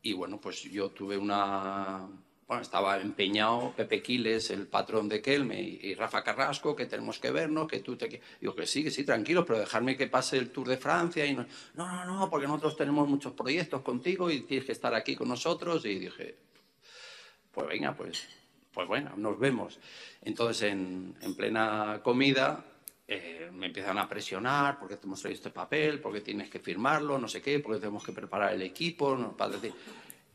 Y 0.03 0.13
bueno, 0.13 0.39
pues 0.39 0.61
yo 0.61 0.89
tuve 0.89 1.17
una 1.17 2.07
estaba 2.59 2.99
empeñado 2.99 3.73
Pepe 3.75 4.01
Quiles, 4.01 4.49
el 4.49 4.67
patrón 4.67 5.07
de 5.07 5.21
Kelme, 5.21 5.61
y, 5.61 5.93
Rafa 5.95 6.23
Carrasco, 6.23 6.75
que 6.75 6.85
tenemos 6.85 7.19
que 7.19 7.31
vernos, 7.31 7.67
que 7.67 7.79
tú 7.79 7.95
te... 7.95 8.21
Digo 8.39 8.55
que 8.55 8.65
sí, 8.65 8.83
que 8.83 8.91
sí, 8.91 9.03
tranquilo, 9.03 9.45
pero 9.45 9.59
dejarme 9.59 9.95
que 9.95 10.07
pase 10.07 10.37
el 10.37 10.49
Tour 10.49 10.67
de 10.67 10.77
Francia. 10.77 11.25
Y 11.25 11.33
no, 11.35 11.45
no, 11.75 12.05
no, 12.05 12.29
porque 12.29 12.47
nosotros 12.47 12.75
tenemos 12.75 13.07
muchos 13.07 13.33
proyectos 13.33 13.81
contigo 13.81 14.29
y 14.29 14.41
tienes 14.41 14.65
que 14.65 14.73
estar 14.73 14.93
aquí 14.93 15.15
con 15.15 15.29
nosotros. 15.29 15.85
Y 15.85 15.99
dije, 15.99 16.35
pues 17.51 17.67
venga, 17.67 17.93
pues, 17.93 18.27
pues 18.73 18.87
bueno, 18.87 19.13
nos 19.15 19.39
vemos. 19.39 19.79
Entonces, 20.21 20.71
en, 20.71 21.15
en 21.21 21.35
plena 21.35 22.01
comida, 22.03 22.65
eh, 23.07 23.49
me 23.51 23.65
empiezan 23.65 23.97
a 23.97 24.07
presionar 24.07 24.79
porque 24.79 24.95
te 24.95 25.05
hemos 25.05 25.19
traído 25.19 25.35
este 25.35 25.49
papel, 25.49 25.99
porque 25.99 26.21
tienes 26.21 26.49
que 26.49 26.59
firmarlo, 26.59 27.17
no 27.17 27.27
sé 27.27 27.41
qué, 27.41 27.59
porque 27.59 27.81
tenemos 27.81 28.05
que 28.05 28.13
preparar 28.13 28.53
el 28.53 28.61
equipo. 28.61 29.17
No, 29.17 29.35
para 29.35 29.51
decir, 29.51 29.73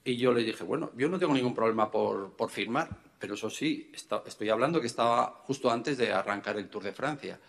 y 0.07 0.16
yo 0.16 0.33
le 0.33 0.45
dije, 0.45 0.62
bueno, 0.62 0.92
yo 0.97 1.09
no 1.09 1.19
tengo 1.19 1.35
ningún 1.35 1.55
problema 1.55 1.90
por, 1.90 2.31
por 2.37 2.49
firmar, 2.49 2.88
pero 3.19 3.35
eso 3.35 3.51
sí, 3.51 3.90
estoy 4.25 4.49
hablando 4.49 4.81
que 4.81 4.87
estaba 4.87 5.42
justo 5.45 5.69
antes 5.69 5.99
de 5.99 6.12
arrancar 6.12 6.57
el 6.57 6.69
Tour 6.69 6.85
de 6.85 6.92
Francia. 6.92 7.40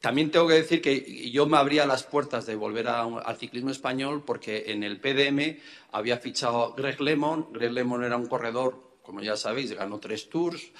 También 0.00 0.30
tengo 0.30 0.46
que 0.46 0.54
decir 0.54 0.80
que 0.80 1.30
yo 1.30 1.46
me 1.46 1.58
abría 1.58 1.86
las 1.86 2.04
puertas 2.04 2.46
de 2.46 2.54
volver 2.54 2.86
al 2.88 3.36
ciclismo 3.36 3.70
español 3.70 4.22
porque 4.24 4.70
en 4.70 4.84
el 4.84 5.00
PDM 5.00 5.58
había 5.90 6.18
fichado 6.18 6.72
Greg 6.74 7.00
Lemon. 7.00 7.52
Greg 7.52 7.72
Lemon 7.72 8.04
era 8.04 8.16
un 8.16 8.26
corredor, 8.26 8.98
como 9.02 9.20
ya 9.20 9.36
sabéis, 9.36 9.72
ganó 9.72 9.98
tres 9.98 10.30
tours, 10.30 10.70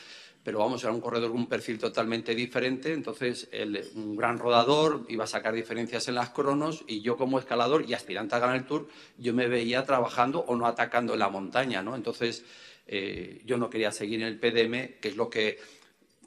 pero 0.43 0.59
vamos, 0.59 0.83
era 0.83 0.93
un 0.93 1.01
corredor 1.01 1.31
con 1.31 1.41
un 1.41 1.49
perfil 1.49 1.79
totalmente 1.79 2.35
diferente, 2.35 2.93
entonces 2.93 3.49
un 3.95 4.17
gran 4.17 4.39
rodador 4.39 5.05
iba 5.09 5.25
a 5.25 5.27
sacar 5.27 5.55
diferencias 5.55 6.09
en 6.09 6.15
las 6.15 6.31
cronos 6.31 6.85
y 6.87 7.03
yo 7.03 7.17
como 7.17 7.39
escalador 7.39 7.85
y 7.87 7.93
aspirante 7.93 8.35
a 8.35 8.39
ganar 8.39 8.57
el 8.57 8.65
Tour, 8.65 8.89
yo 9.19 9.35
me 9.35 9.49
veía 9.49 9.85
trabajando 9.85 10.41
o 10.41 10.57
no 10.57 10.67
atacando 10.67 11.13
en 11.13 11.19
la 11.19 11.29
montaña, 11.29 11.83
¿no? 11.83 11.95
Entonces 11.95 12.45
eh, 12.87 13.43
yo 13.45 13.59
no 13.59 13.69
quería 13.69 13.93
seguir 13.93 14.23
en 14.23 14.29
el 14.29 14.39
PDM, 14.39 14.99
que 15.01 15.09
es 15.09 15.17
lo 15.17 15.29
que 15.29 15.59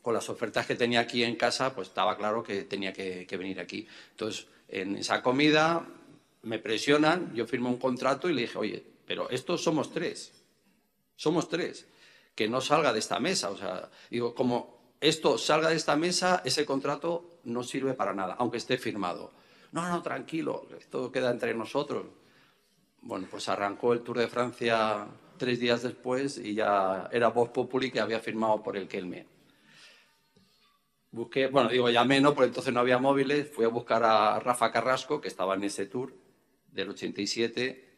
con 0.01 0.13
las 0.13 0.29
ofertas 0.29 0.67
que 0.67 0.75
tenía 0.75 0.99
aquí 0.99 1.23
en 1.23 1.35
casa, 1.35 1.73
pues 1.73 1.87
estaba 1.87 2.15
claro 2.15 2.43
que 2.43 2.63
tenía 2.63 2.93
que, 2.93 3.25
que 3.25 3.37
venir 3.37 3.59
aquí. 3.59 3.87
Entonces, 4.11 4.47
en 4.67 4.97
esa 4.97 5.23
comida 5.23 5.87
me 6.43 6.59
presionan, 6.59 7.33
yo 7.33 7.47
firmo 7.47 7.69
un 7.69 7.77
contrato 7.77 8.29
y 8.29 8.33
le 8.33 8.41
dije, 8.41 8.57
oye, 8.57 8.83
pero 9.07 9.29
estos 9.29 9.63
somos 9.63 9.91
tres, 9.91 10.33
somos 11.15 11.47
tres 11.47 11.87
que 12.35 12.47
no 12.47 12.61
salga 12.61 12.93
de 12.93 12.99
esta 12.99 13.19
mesa. 13.19 13.49
O 13.49 13.57
sea, 13.57 13.89
digo, 14.09 14.33
como 14.33 14.95
esto 15.01 15.37
salga 15.37 15.69
de 15.69 15.75
esta 15.75 15.95
mesa, 15.95 16.41
ese 16.45 16.65
contrato 16.65 17.39
no 17.43 17.63
sirve 17.63 17.93
para 17.93 18.13
nada, 18.13 18.35
aunque 18.39 18.57
esté 18.57 18.77
firmado. 18.77 19.31
No, 19.71 19.87
no, 19.89 20.01
tranquilo, 20.01 20.67
esto 20.77 21.11
queda 21.11 21.31
entre 21.31 21.53
nosotros. 21.53 22.05
Bueno, 23.01 23.27
pues 23.29 23.49
arrancó 23.49 23.93
el 23.93 24.01
Tour 24.01 24.19
de 24.19 24.27
Francia 24.27 25.07
tres 25.37 25.59
días 25.59 25.81
después 25.81 26.37
y 26.37 26.53
ya 26.53 27.09
era 27.11 27.29
Voz 27.29 27.49
Populi 27.49 27.91
que 27.91 27.99
había 27.99 28.19
firmado 28.19 28.63
por 28.63 28.77
el 28.77 28.87
Kelme. 28.87 29.27
Busqué, 31.11 31.47
bueno, 31.47 31.69
digo, 31.69 31.89
llamé, 31.89 32.21
¿no? 32.21 32.33
Porque 32.33 32.47
entonces 32.47 32.73
no 32.73 32.79
había 32.79 32.97
móviles. 32.97 33.49
Fui 33.51 33.65
a 33.65 33.67
buscar 33.67 34.03
a 34.03 34.39
Rafa 34.39 34.71
Carrasco, 34.71 35.21
que 35.21 35.27
estaba 35.27 35.53
en 35.55 35.63
ese 35.63 35.85
tour 35.85 36.13
del 36.71 36.89
87, 36.89 37.97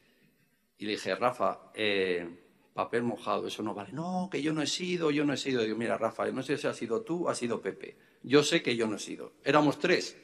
y 0.79 0.85
le 0.85 0.91
dije, 0.91 1.15
Rafa, 1.15 1.71
eh, 1.73 2.44
papel 2.75 3.03
mojado, 3.03 3.47
eso 3.47 3.63
no 3.63 3.73
vale. 3.73 3.93
No, 3.93 4.27
que 4.29 4.41
yo 4.41 4.51
no 4.51 4.61
he 4.61 4.67
sido, 4.67 5.09
yo 5.09 5.23
no 5.23 5.31
he 5.31 5.37
sido. 5.37 5.61
Digo, 5.61 5.77
mira, 5.77 5.97
Rafa, 5.97 6.29
no 6.31 6.43
sé 6.43 6.57
si 6.57 6.67
ha 6.67 6.73
sido 6.73 7.01
tú, 7.01 7.29
ha 7.29 7.33
sido 7.33 7.61
Pepe. 7.61 7.95
Yo 8.21 8.43
sé 8.43 8.61
que 8.61 8.75
yo 8.75 8.85
no 8.85 8.97
he 8.97 8.99
sido. 8.99 9.31
Éramos 9.45 9.79
tres. 9.79 10.17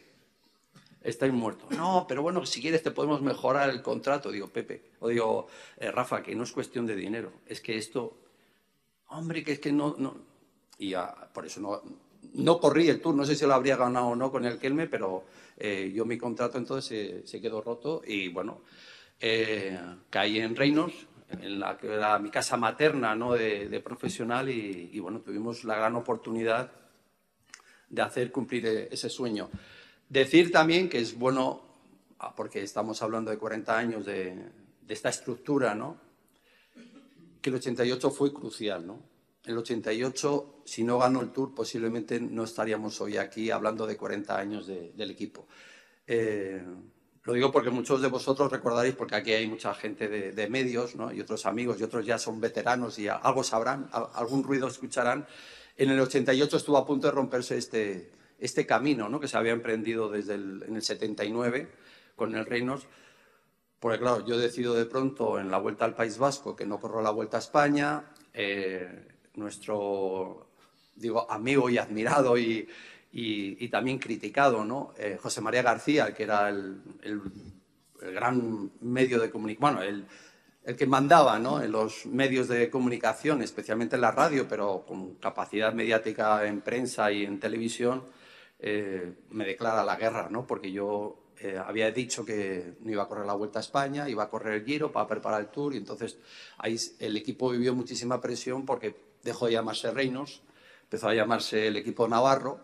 Estáis 1.02 1.32
muertos. 1.32 1.72
No, 1.72 2.06
pero 2.08 2.22
bueno, 2.22 2.46
si 2.46 2.62
quieres 2.62 2.84
te 2.84 2.92
podemos 2.92 3.22
mejorar 3.22 3.70
el 3.70 3.82
contrato, 3.82 4.30
digo, 4.32 4.50
Pepe. 4.50 4.92
O 5.00 5.08
digo, 5.08 5.48
eh, 5.78 5.90
Rafa, 5.92 6.22
que 6.22 6.36
no 6.36 6.44
es 6.44 6.52
cuestión 6.52 6.86
de 6.86 6.98
dinero. 6.98 7.32
Es 7.46 7.62
que 7.62 7.78
esto, 7.78 8.18
hombre, 9.08 9.44
que 9.46 9.54
es 9.54 9.60
que 9.60 9.72
no... 9.72 9.96
no. 9.98 10.30
Y 10.78 10.94
por 11.34 11.46
eso 11.46 11.62
no, 11.62 11.82
no 12.34 12.60
corrí 12.60 12.90
el 12.90 13.00
tour, 13.00 13.16
no 13.16 13.24
sé 13.24 13.36
si 13.36 13.46
lo 13.46 13.54
habría 13.54 13.78
ganado 13.78 14.08
o 14.08 14.16
no 14.16 14.30
con 14.30 14.46
el 14.46 14.58
Kelme, 14.58 14.88
pero 14.88 15.24
eh, 15.58 15.92
yo 15.94 16.06
mi 16.06 16.18
contrato 16.18 16.58
entonces 16.58 17.30
se, 17.30 17.42
quedó 17.42 17.62
roto 17.62 18.02
y 18.06 18.30
bueno, 18.30 18.62
eh, 19.20 19.80
caí 20.10 20.40
en 20.40 20.56
Reinos, 20.56 21.08
en 21.40 21.60
la 21.60 22.20
mi 22.20 22.30
casa 22.30 22.58
materna 22.58 23.16
¿no? 23.16 23.34
de, 23.34 23.82
profesional 23.84 24.50
y, 24.50 25.00
bueno, 25.00 25.22
tuvimos 25.22 25.64
la 25.64 25.76
gran 25.76 25.96
oportunidad 25.96 26.72
de 27.90 28.02
hacer 28.02 28.32
cumplir 28.32 28.66
e, 28.66 28.90
ese 28.92 29.10
sueño. 29.10 29.50
Decir 30.10 30.52
también 30.52 30.90
que 30.90 31.00
es 31.00 31.18
bueno, 31.18 31.62
ah, 32.20 32.34
porque 32.36 32.62
estamos 32.64 33.02
hablando 33.02 33.32
de 33.32 33.38
40 33.38 33.78
años 33.78 34.06
de, 34.06 34.36
de 34.82 34.94
esta 34.94 35.10
estructura, 35.10 35.76
¿no? 35.76 35.98
que 37.42 37.50
el 37.50 37.56
88 37.56 38.12
fue 38.12 38.34
crucial. 38.34 38.86
¿no? 38.86 39.02
El 39.46 39.58
88, 39.58 40.62
si 40.66 40.84
no 40.84 41.00
ganó 41.00 41.22
el 41.22 41.32
Tour, 41.32 41.54
posiblemente 41.54 42.20
no 42.20 42.44
estaríamos 42.44 43.02
hoy 43.02 43.18
aquí 43.18 43.50
hablando 43.50 43.88
de 43.88 43.98
40 43.98 44.38
años 44.38 44.68
del 44.68 45.12
equipo. 45.12 45.48
Eh, 46.06 46.64
lo 47.24 47.34
digo 47.34 47.52
porque 47.52 47.70
muchos 47.70 48.02
de 48.02 48.08
vosotros 48.08 48.52
recordaréis, 48.52 48.96
porque 48.96 49.16
aquí 49.16 49.32
hay 49.34 49.48
mucha 49.48 49.74
gente 49.76 50.08
de, 50.08 50.50
medios 50.50 50.96
¿no? 50.96 51.14
y 51.14 51.22
otros 51.22 51.46
amigos 51.46 51.80
y 51.80 51.84
otros 51.84 52.06
ya 52.06 52.18
son 52.18 52.42
veteranos 52.42 52.98
y 52.98 53.08
algo 53.08 53.44
sabrán, 53.44 53.90
algún 53.92 54.44
ruido 54.44 54.68
escucharán. 54.68 55.28
En 55.78 55.92
el 55.92 56.00
88 56.00 56.58
estuvo 56.58 56.78
a 56.78 56.86
punto 56.86 57.08
de 57.08 57.14
romperse 57.14 57.58
este, 57.58 58.12
este 58.40 58.66
camino 58.66 59.08
¿no? 59.08 59.20
que 59.20 59.28
se 59.28 59.38
había 59.38 59.52
emprendido 59.52 60.10
desde 60.10 60.34
el, 60.34 60.64
en 60.68 60.76
el 60.76 60.82
79 60.82 61.70
con 62.16 62.36
el 62.36 62.46
Reinos. 62.46 62.88
Porque 63.80 64.00
claro, 64.00 64.26
yo 64.26 64.38
decido 64.38 64.74
de 64.74 64.86
pronto 64.86 65.40
en 65.40 65.52
la 65.52 65.58
Vuelta 65.58 65.86
al 65.86 65.96
País 65.96 66.18
Vasco 66.18 66.56
que 66.56 66.66
no 66.66 66.80
corro 66.80 67.02
la 67.02 67.12
Vuelta 67.12 67.38
a 67.38 67.40
España. 67.40 68.04
Eh, 68.34 69.08
nuestro 69.36 70.48
digo, 70.96 71.30
amigo 71.30 71.70
y 71.70 71.78
admirado 71.78 72.38
y, 72.38 72.68
y, 73.12 73.68
también 73.68 74.00
criticado, 74.00 74.64
¿no? 74.64 74.94
Eh, 74.98 75.18
José 75.22 75.42
María 75.42 75.62
García, 75.62 76.14
que 76.14 76.24
era 76.24 76.50
el, 76.50 76.82
gran 78.00 78.72
medio 78.82 79.20
de 79.20 79.30
comunicación, 79.30 79.76
bueno, 79.76 79.88
el, 79.88 80.06
el, 80.64 80.76
que 80.76 80.88
mandaba 80.88 81.38
¿no? 81.38 81.62
en 81.62 81.72
los 81.72 82.08
medios 82.08 82.48
de 82.48 82.70
comunicación, 82.70 83.44
especialmente 83.44 83.96
en 83.96 84.02
la 84.02 84.12
radio, 84.12 84.48
pero 84.48 84.86
con 84.88 85.16
capacidad 85.16 85.72
mediática 85.74 86.48
en 86.48 86.62
prensa 86.62 87.12
y 87.12 87.26
en 87.26 87.40
televisión, 87.40 88.04
eh, 88.60 89.14
me 89.30 89.46
declara 89.46 89.84
la 89.84 89.98
guerra, 89.98 90.30
¿no? 90.32 90.48
porque 90.48 90.72
yo 90.72 91.22
eh, 91.40 91.60
había 91.64 91.92
dicho 91.92 92.26
que 92.26 92.76
no 92.82 92.92
iba 92.92 93.04
a 93.04 93.08
correr 93.08 93.26
la 93.26 93.34
Vuelta 93.34 93.60
a 93.60 93.62
España, 93.62 94.08
iba 94.10 94.24
a 94.24 94.30
correr 94.30 94.54
el 94.54 94.66
Giro 94.66 94.92
para 94.92 95.08
preparar 95.08 95.42
el 95.42 95.48
Tour, 95.48 95.74
y 95.74 95.78
entonces 95.78 96.18
ahí 96.58 96.78
el 97.00 97.18
equipo 97.18 97.50
vivió 97.50 97.76
muchísima 97.76 98.22
presión 98.22 98.66
porque 98.66 98.96
dejó 99.24 99.48
de 99.48 99.54
llamarse 99.54 99.92
Reinos, 99.92 100.42
empezó 100.84 101.08
a 101.08 101.14
llamarse 101.14 101.68
el 101.68 101.78
equipo 101.78 102.08
Navarro, 102.08 102.64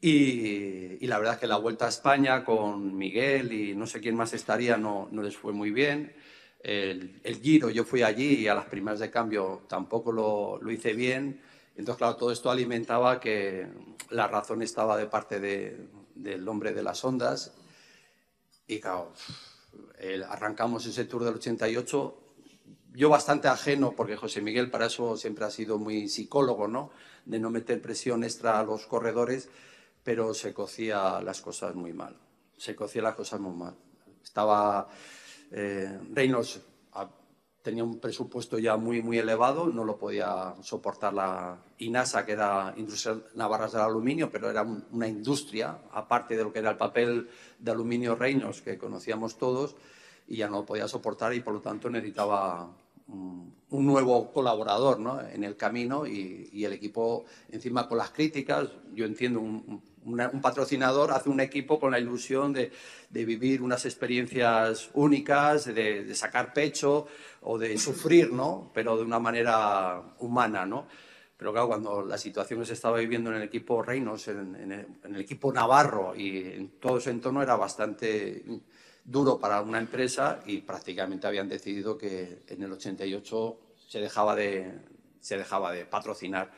y, 0.00 1.06
la 1.06 1.18
verdad 1.18 1.34
es 1.34 1.40
que 1.40 1.46
la 1.46 1.56
vuelta 1.56 1.86
a 1.86 1.88
España 1.88 2.44
con 2.44 2.96
Miguel 2.96 3.52
y 3.52 3.74
no 3.74 3.86
sé 3.86 4.00
quién 4.00 4.14
más 4.14 4.32
estaría 4.32 4.76
no, 4.76 5.08
no 5.10 5.22
les 5.22 5.36
fue 5.36 5.52
muy 5.52 5.70
bien. 5.70 6.14
El, 6.62 7.20
Giro, 7.42 7.70
yo 7.70 7.84
fui 7.84 8.02
allí 8.02 8.34
y 8.38 8.48
a 8.48 8.54
las 8.54 8.66
primeras 8.66 9.00
de 9.00 9.10
cambio 9.10 9.62
tampoco 9.68 10.12
lo, 10.12 10.58
lo, 10.60 10.70
hice 10.70 10.94
bien. 10.94 11.40
Entonces, 11.76 11.98
claro, 11.98 12.16
todo 12.16 12.32
esto 12.32 12.50
alimentaba 12.50 13.20
que 13.20 13.66
la 14.10 14.26
razón 14.26 14.62
estaba 14.62 14.96
de 14.96 15.06
parte 15.06 15.40
de, 15.40 15.88
del 16.14 16.46
hombre 16.48 16.72
de 16.72 16.82
las 16.82 17.04
ondas. 17.04 17.54
Y 18.66 18.80
claro, 18.80 19.12
arrancamos 20.28 20.86
ese 20.86 21.04
Tour 21.04 21.24
del 21.24 21.34
88 21.34 22.16
yo 22.92 23.08
bastante 23.08 23.48
ajeno, 23.48 23.92
porque 23.92 24.16
José 24.16 24.40
Miguel 24.40 24.70
para 24.70 24.86
eso 24.86 25.16
siempre 25.16 25.44
ha 25.44 25.50
sido 25.50 25.78
muy 25.78 26.08
psicólogo, 26.08 26.66
¿no? 26.66 26.90
De 27.24 27.38
no 27.38 27.50
meter 27.50 27.80
presión 27.80 28.24
extra 28.24 28.58
a 28.58 28.64
los 28.64 28.86
corredores 28.86 29.48
pero 30.02 30.34
se 30.34 30.52
cocía 30.52 31.20
las 31.20 31.40
cosas 31.40 31.74
muy 31.74 31.92
mal. 31.92 32.16
Se 32.56 32.74
cocía 32.74 33.02
las 33.02 33.14
cosas 33.14 33.40
muy 33.40 33.54
mal. 33.54 33.74
Estaba. 34.22 34.88
Eh, 35.50 35.98
Reynolds 36.12 36.60
tenía 37.62 37.84
un 37.84 37.98
presupuesto 37.98 38.58
ya 38.58 38.76
muy, 38.76 39.02
muy 39.02 39.18
elevado, 39.18 39.66
no 39.66 39.84
lo 39.84 39.98
podía 39.98 40.54
soportar 40.62 41.12
la 41.12 41.58
INASA, 41.78 42.24
que 42.24 42.32
era 42.32 42.72
Industria 42.76 43.18
Navarras 43.34 43.72
del 43.72 43.82
Aluminio, 43.82 44.30
pero 44.30 44.50
era 44.50 44.62
una 44.62 45.06
industria, 45.06 45.78
aparte 45.92 46.36
de 46.36 46.44
lo 46.44 46.52
que 46.52 46.60
era 46.60 46.70
el 46.70 46.76
papel 46.76 47.28
de 47.58 47.70
aluminio 47.70 48.14
Reynolds, 48.14 48.62
que 48.62 48.78
conocíamos 48.78 49.36
todos, 49.36 49.76
y 50.26 50.36
ya 50.36 50.48
no 50.48 50.64
podía 50.64 50.88
soportar 50.88 51.34
y 51.34 51.40
por 51.40 51.54
lo 51.54 51.60
tanto 51.60 51.90
necesitaba 51.90 52.70
un, 53.08 53.54
nuevo 53.70 54.32
colaborador 54.32 54.98
¿no? 54.98 55.20
en 55.20 55.44
el 55.44 55.56
camino 55.56 56.06
y, 56.06 56.48
y, 56.52 56.64
el 56.64 56.72
equipo, 56.72 57.24
encima 57.50 57.88
con 57.88 57.98
las 57.98 58.10
críticas, 58.10 58.68
yo 58.94 59.04
entiendo 59.04 59.40
un, 59.40 59.82
un 60.04 60.40
patrocinador 60.40 61.12
hace 61.12 61.28
un 61.28 61.40
equipo 61.40 61.78
con 61.78 61.90
la 61.90 61.98
ilusión 61.98 62.52
de, 62.52 62.70
vivir 63.10 63.62
unas 63.62 63.84
experiencias 63.84 64.90
únicas, 64.94 65.66
de, 65.66 66.14
sacar 66.14 66.52
pecho 66.52 67.06
o 67.42 67.58
de 67.58 67.76
sufrir, 67.78 68.32
¿no? 68.32 68.70
Pero 68.74 68.96
de 68.96 69.02
una 69.02 69.18
manera 69.18 70.02
humana, 70.18 70.64
¿no? 70.66 70.86
Pero 71.36 71.52
claro, 71.52 71.68
cuando 71.68 72.04
la 72.04 72.18
situación 72.18 72.60
que 72.60 72.66
se 72.66 72.74
estaba 72.74 72.98
viviendo 72.98 73.30
en 73.30 73.36
el 73.36 73.42
equipo 73.42 73.82
Reinos, 73.82 74.28
en, 74.28 74.70
el, 75.04 75.16
equipo 75.16 75.52
Navarro 75.52 76.14
y 76.14 76.38
en 76.38 76.68
todo 76.78 76.98
ese 76.98 77.10
entorno 77.10 77.42
era 77.42 77.56
bastante 77.56 78.44
duro 79.02 79.38
para 79.38 79.62
una 79.62 79.78
empresa 79.78 80.40
y 80.44 80.58
prácticamente 80.58 81.26
habían 81.26 81.48
decidido 81.48 81.96
que 81.96 82.42
en 82.46 82.62
el 82.62 82.72
88 82.72 83.58
se 83.88 84.00
dejaba 84.00 84.36
de, 84.36 84.80
se 85.20 85.38
dejaba 85.38 85.72
de 85.72 85.86
patrocinar 85.86 86.50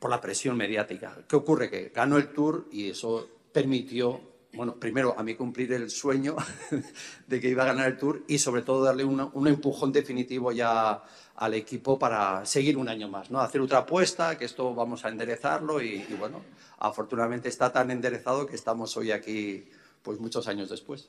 por 0.00 0.10
la 0.10 0.20
presión 0.20 0.56
mediática. 0.56 1.16
¿Qué 1.28 1.36
ocurre? 1.36 1.70
Que 1.70 1.92
ganó 1.94 2.16
el 2.16 2.32
Tour 2.32 2.66
y 2.72 2.90
eso 2.90 3.28
permitió, 3.52 4.20
bueno, 4.54 4.74
primero 4.74 5.14
a 5.16 5.22
mí 5.22 5.36
cumplir 5.36 5.72
el 5.74 5.90
sueño 5.90 6.34
de 7.28 7.40
que 7.40 7.48
iba 7.48 7.62
a 7.62 7.66
ganar 7.66 7.86
el 7.86 7.98
Tour 7.98 8.24
y 8.26 8.38
sobre 8.38 8.62
todo 8.62 8.82
darle 8.82 9.04
un 9.04 9.46
empujón 9.46 9.92
definitivo 9.92 10.50
ya 10.50 11.02
al 11.40 11.54
equipo 11.54 11.98
para 11.98 12.44
seguir 12.44 12.76
un 12.76 12.88
año 12.88 13.08
más, 13.08 13.30
¿no? 13.30 13.40
Hacer 13.40 13.62
otra 13.62 13.78
apuesta, 13.78 14.36
que 14.36 14.44
esto 14.44 14.74
vamos 14.74 15.04
a 15.04 15.08
enderezarlo 15.08 15.82
y, 15.82 16.04
bueno, 16.18 16.42
afortunadamente 16.78 17.48
está 17.48 17.72
tan 17.72 17.90
enderezado 17.90 18.46
que 18.46 18.56
estamos 18.56 18.94
hoy 18.96 19.10
aquí 19.10 19.68
pues 20.02 20.18
muchos 20.18 20.48
años 20.48 20.68
después. 20.68 21.08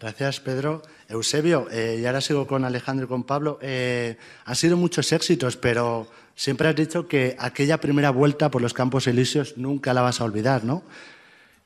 Gracias, 0.00 0.40
Pedro. 0.40 0.80
Eusebio, 1.08 1.68
eh, 1.70 1.98
y 2.00 2.06
ahora 2.06 2.22
sigo 2.22 2.46
con 2.46 2.64
Alejandro 2.64 3.04
y 3.04 3.08
con 3.08 3.24
Pablo. 3.24 3.58
Eh, 3.60 4.16
han 4.46 4.56
sido 4.56 4.78
muchos 4.78 5.12
éxitos, 5.12 5.58
pero 5.58 6.06
siempre 6.40 6.68
has 6.68 6.74
dicho 6.74 7.06
que 7.06 7.36
aquella 7.38 7.82
primera 7.82 8.08
vuelta 8.08 8.50
por 8.50 8.62
los 8.62 8.72
Campos 8.72 9.06
Elíseos 9.06 9.58
nunca 9.58 9.92
la 9.92 10.00
vas 10.00 10.22
a 10.22 10.24
olvidar, 10.24 10.64
¿no? 10.64 10.82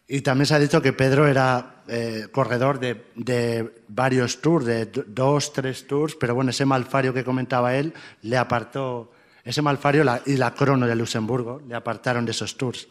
Y 0.09 0.23
también 0.23 0.47
se 0.47 0.55
ha 0.57 0.59
dicho 0.59 0.83
que 0.83 0.93
Pedro 0.93 1.29
era 1.29 1.85
eh, 1.87 2.27
corredor 2.33 2.81
de, 2.81 3.85
varios 3.87 4.41
tours, 4.41 4.67
de 4.67 4.87
dos, 4.87 5.53
tres 5.53 5.87
tours, 5.87 6.17
pero 6.17 6.35
bueno, 6.35 6.51
ese 6.51 6.65
malfario 6.65 7.15
que 7.15 7.23
comentaba 7.23 7.77
él 7.77 7.95
le 8.23 8.37
apartó 8.37 9.13
ese 9.45 9.63
malfario 9.63 10.05
y 10.27 10.37
la 10.37 10.55
crono 10.55 10.89
de 10.89 10.97
Luxemburgo 10.97 11.63
le 11.69 11.77
apartaron 11.77 12.25
de 12.25 12.33
esos 12.33 12.57
tours. 12.57 12.89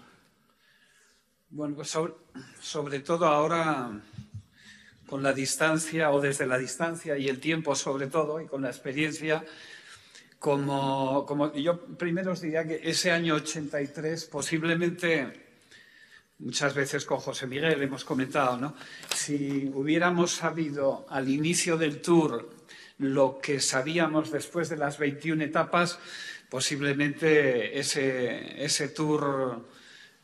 Bueno, 1.49 1.75
pues 1.75 1.93
sobre, 2.61 2.99
todo 3.01 3.25
ahora 3.25 3.91
con 5.05 5.21
la 5.21 5.33
distancia 5.33 6.11
o 6.11 6.21
desde 6.21 6.47
la 6.47 6.57
distancia 6.57 7.17
y 7.17 7.27
el 7.27 7.41
tiempo 7.41 7.75
sobre 7.75 8.07
todo 8.07 8.39
y 8.39 8.47
con 8.47 8.61
la 8.61 8.69
experiencia, 8.69 9.43
como, 10.43 11.25
como 11.25 11.53
yo 11.53 11.79
primero 11.95 12.33
os 12.33 12.41
diría 12.41 12.67
que 12.67 12.81
ese 12.83 13.11
año 13.11 13.35
83 13.35 14.25
posiblemente 14.25 15.31
muchas 16.39 16.73
veces 16.73 17.05
con 17.05 17.19
José 17.19 17.47
Miguel 17.47 17.81
hemos 17.81 18.03
comentado, 18.03 18.57
¿no? 18.57 18.75
Si 19.15 19.71
hubiéramos 19.73 20.33
sabido 20.33 21.05
al 21.07 21.29
inicio 21.29 21.77
del 21.77 22.01
tour 22.01 22.49
lo 22.97 23.39
que 23.39 23.61
sabíamos 23.61 24.31
después 24.31 24.67
de 24.67 24.75
las 24.75 24.97
21 24.97 25.45
etapas, 25.45 25.97
posiblemente 26.49 27.79
ese, 27.79 28.61
ese 28.65 28.89
tour 28.89 29.65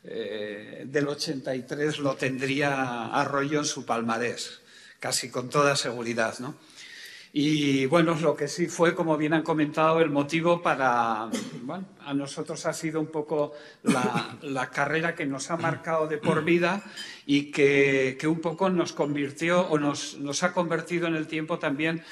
eh, 0.04 0.84
del 0.84 1.08
83 1.08 1.98
lo 1.98 2.14
tendría 2.16 3.06
Arroyo 3.06 3.60
en 3.60 3.64
su 3.64 3.86
palmarés, 3.86 4.60
casi 4.98 5.30
con 5.30 5.48
toda 5.48 5.76
seguridad, 5.76 6.40
¿no? 6.40 6.56
Y 7.32 7.86
bueno, 7.86 8.16
lo 8.16 8.34
que 8.34 8.48
sí 8.48 8.66
fue, 8.66 8.94
como 8.94 9.16
bien 9.16 9.34
han 9.34 9.42
comentado, 9.42 10.00
el 10.00 10.10
motivo 10.10 10.62
para, 10.62 11.30
bueno, 11.62 11.86
a 12.04 12.12
nosotros 12.12 12.66
ha 12.66 12.72
sido 12.72 13.00
un 13.00 13.06
poco 13.06 13.52
la, 13.84 14.70
carrera 14.70 15.14
que 15.14 15.26
nos 15.26 15.50
ha 15.50 15.56
marcado 15.56 16.08
de 16.08 16.18
por 16.18 16.44
vida 16.44 16.82
y 17.26 17.52
que, 17.52 18.16
que 18.18 18.26
un 18.26 18.40
poco 18.40 18.68
nos 18.68 18.92
convirtió 18.92 19.60
o 19.68 19.78
nos, 19.78 20.18
nos 20.18 20.42
ha 20.42 20.52
convertido 20.52 21.06
en 21.06 21.14
el 21.14 21.28
tiempo 21.28 21.60
también 21.60 22.02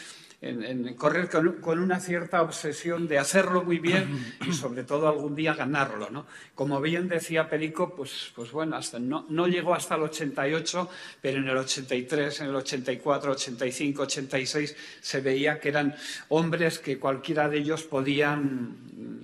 en, 0.40 0.94
correr 0.94 1.28
con, 1.28 1.78
una 1.78 1.98
cierta 1.98 2.42
obsesión 2.42 3.08
de 3.08 3.18
hacerlo 3.18 3.64
muy 3.64 3.78
bien 3.78 4.36
y 4.46 4.52
sobre 4.52 4.84
todo 4.84 5.08
algún 5.08 5.34
día 5.34 5.54
ganarlo. 5.54 6.10
¿no? 6.10 6.26
Como 6.54 6.80
bien 6.80 7.08
decía 7.08 7.48
Perico, 7.48 7.94
pues, 7.94 8.32
pues 8.34 8.52
bueno, 8.52 8.76
hasta 8.76 8.98
no, 8.98 9.26
no 9.28 9.48
llegó 9.48 9.74
hasta 9.74 9.96
el 9.96 10.02
88, 10.02 10.88
pero 11.20 11.38
en 11.38 11.48
el 11.48 11.56
83, 11.56 12.40
en 12.40 12.46
el 12.48 12.56
84, 12.56 13.32
85, 13.32 14.02
86 14.02 14.76
se 15.00 15.20
veía 15.20 15.58
que 15.58 15.70
eran 15.70 15.94
hombres 16.28 16.78
que 16.78 16.98
cualquiera 16.98 17.48
de 17.48 17.58
ellos 17.58 17.82
podían, 17.82 18.76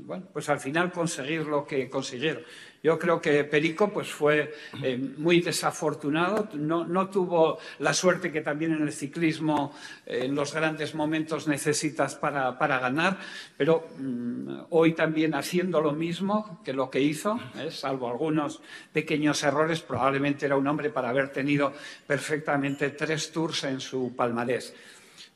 bueno, 0.07 0.27
pues 0.33 0.49
al 0.49 0.59
final 0.59 0.91
conseguir 0.91 1.47
lo 1.47 1.65
que 1.65 1.89
consiguieron. 1.89 2.43
Yo 2.85 2.99
creo 2.99 3.19
que 3.19 3.45
Perico 3.45 3.91
pues, 3.91 4.13
fue 4.13 4.55
eh, 4.83 4.99
muy 5.17 5.41
desafortunado, 5.41 6.51
no, 6.53 7.09
tuvo 7.09 7.57
la 7.79 7.95
suerte 7.95 8.31
que 8.31 8.43
también 8.43 8.75
en 8.75 8.83
el 8.83 8.93
ciclismo 8.93 9.75
eh, 10.05 10.27
en 10.27 10.35
los 10.35 10.53
grandes 10.53 10.95
momentos 10.95 11.49
necesitas 11.49 12.15
para, 12.15 12.53
ganar, 12.53 13.17
pero 13.57 13.89
mm, 13.99 14.65
hoy 14.69 14.93
también 14.93 15.35
haciendo 15.35 15.81
lo 15.81 15.93
mismo 15.93 16.61
que 16.63 16.75
lo 16.75 16.91
que 16.91 17.01
hizo, 17.01 17.41
eh, 17.57 17.71
salvo 17.71 18.07
algunos 18.07 18.61
pequeños 18.93 19.43
errores, 19.45 19.81
probablemente 19.81 20.45
era 20.45 20.57
un 20.57 20.67
hombre 20.67 20.91
para 20.91 21.09
haber 21.09 21.31
tenido 21.31 21.73
perfectamente 22.07 22.91
tres 22.91 23.33
tours 23.33 23.65
en 23.65 23.81
su 23.81 24.15
palmarés. 24.15 24.75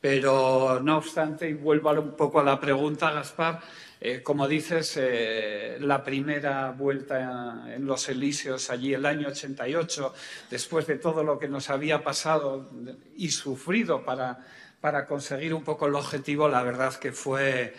Pero 0.02 0.80
no 0.82 0.98
obstante, 0.98 1.48
y 1.48 1.54
vuelvo 1.54 1.90
un 1.92 2.14
poco 2.14 2.40
a 2.40 2.44
la 2.44 2.60
pregunta, 2.60 3.10
Gaspar, 3.10 3.60
eh, 4.00 4.22
como 4.22 4.46
dices, 4.46 4.96
eh, 4.96 5.78
la 5.80 6.04
primera 6.04 6.70
vuelta 6.70 7.74
en 7.74 7.84
los 7.84 8.08
Elíseos 8.08 8.70
allí 8.70 8.94
el 8.94 9.04
año 9.04 9.28
88, 9.28 10.14
después 10.50 10.86
de 10.86 10.96
todo 10.96 11.24
lo 11.24 11.38
que 11.38 11.48
nos 11.48 11.68
había 11.68 12.04
pasado 12.04 12.70
y 13.16 13.30
sufrido 13.30 14.04
para, 14.04 14.38
para 14.80 15.06
conseguir 15.06 15.52
un 15.52 15.64
poco 15.64 15.86
el 15.88 15.96
objetivo, 15.96 16.48
la 16.48 16.62
verdad 16.62 16.94
que 16.94 17.10
fue, 17.10 17.74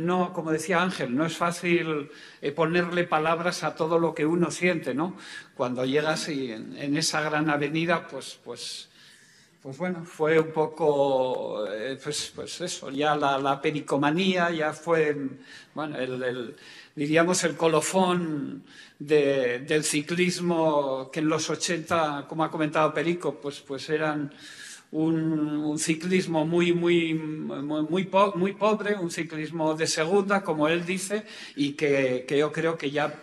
no, 0.00 0.34
como 0.34 0.52
decía 0.52 0.82
Ángel, 0.82 1.16
no 1.16 1.24
es 1.24 1.36
fácil 1.36 2.10
eh, 2.42 2.52
ponerle 2.52 3.04
palabras 3.04 3.64
a 3.64 3.74
todo 3.74 3.98
lo 3.98 4.14
que 4.14 4.26
uno 4.26 4.50
siente, 4.50 4.94
¿no? 4.94 5.16
Cuando 5.56 5.86
llegas 5.86 6.28
y 6.28 6.52
en, 6.52 6.76
en 6.76 6.96
esa 6.98 7.22
gran 7.22 7.48
avenida, 7.48 8.06
pues, 8.08 8.38
pues 8.44 8.90
pues 9.64 9.78
bueno, 9.78 10.04
fue 10.04 10.38
un 10.38 10.52
poco, 10.52 11.66
eh, 11.72 11.98
pues, 12.04 12.30
pues, 12.34 12.60
eso, 12.60 12.90
ya 12.90 13.16
la, 13.16 13.62
pericomanía, 13.62 14.50
ya 14.50 14.74
fue, 14.74 15.16
bueno, 15.74 15.96
el, 15.98 16.54
diríamos 16.94 17.42
el 17.44 17.56
colofón 17.56 18.62
del 18.98 19.82
ciclismo 19.84 21.08
que 21.10 21.20
en 21.20 21.30
los 21.30 21.48
80, 21.48 22.26
como 22.28 22.44
ha 22.44 22.50
comentado 22.50 22.92
Perico, 22.92 23.40
pues, 23.40 23.60
pues 23.60 23.88
eran 23.88 24.34
un, 24.92 25.78
ciclismo 25.78 26.44
muy, 26.44 26.74
muy, 26.74 27.14
muy, 27.14 28.06
muy, 28.34 28.52
pobre, 28.52 28.96
un 28.96 29.10
ciclismo 29.10 29.72
de 29.72 29.86
segunda, 29.86 30.42
como 30.44 30.68
él 30.68 30.84
dice, 30.84 31.24
y 31.56 31.72
que 31.72 32.26
yo 32.28 32.52
creo 32.52 32.76
que 32.76 32.90
ya 32.90 33.14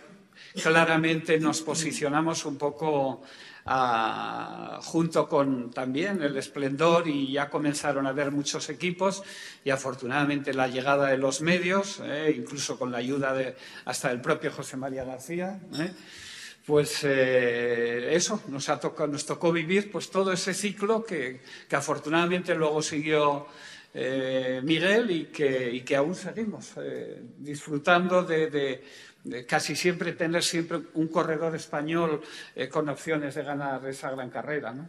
claramente 0.60 1.38
nos 1.38 1.62
posicionamos 1.62 2.44
un 2.44 2.58
poco 2.58 3.22
junto 3.64 5.28
con 5.28 5.70
también 5.70 6.22
el 6.22 6.36
esplendor 6.36 7.06
y 7.06 7.32
ya 7.32 7.48
comenzaron 7.48 8.06
a 8.06 8.10
haber 8.10 8.30
muchos 8.32 8.68
equipos 8.68 9.22
y 9.64 9.70
afortunadamente 9.70 10.52
la 10.52 10.66
llegada 10.66 11.08
de 11.08 11.18
los 11.18 11.40
medios, 11.40 12.00
eh, 12.04 12.34
incluso 12.36 12.78
con 12.78 12.90
la 12.90 12.98
ayuda 12.98 13.32
de 13.34 13.54
hasta 13.84 14.10
el 14.10 14.20
propio 14.20 14.50
José 14.50 14.76
María 14.76 15.04
García, 15.04 15.60
eh, 15.78 15.92
pues 16.66 17.00
eh, 17.04 18.14
eso, 18.14 18.42
nos, 18.48 18.68
ha 18.68 18.80
tocado, 18.80 19.10
nos 19.10 19.26
tocó 19.26 19.52
vivir 19.52 19.90
pues 19.90 20.10
todo 20.10 20.32
ese 20.32 20.54
ciclo 20.54 21.04
que, 21.04 21.40
afortunadamente 21.70 22.54
luego 22.54 22.82
siguió 22.82 23.46
Miguel 23.94 25.10
y 25.10 25.24
que, 25.26 25.70
y 25.70 25.82
que, 25.82 25.96
aún 25.96 26.14
seguimos 26.14 26.72
disfrutando 27.38 28.22
de 28.22 28.82
casi 29.46 29.76
siempre 29.76 30.12
tener 30.12 30.42
siempre 30.42 30.80
un 30.94 31.08
corredor 31.08 31.54
español 31.54 32.20
eh, 32.54 32.68
con 32.68 32.88
opciones 32.88 33.34
de 33.34 33.42
ganar 33.42 33.86
esa 33.86 34.10
gran 34.10 34.30
carrera. 34.30 34.72
¿no? 34.72 34.88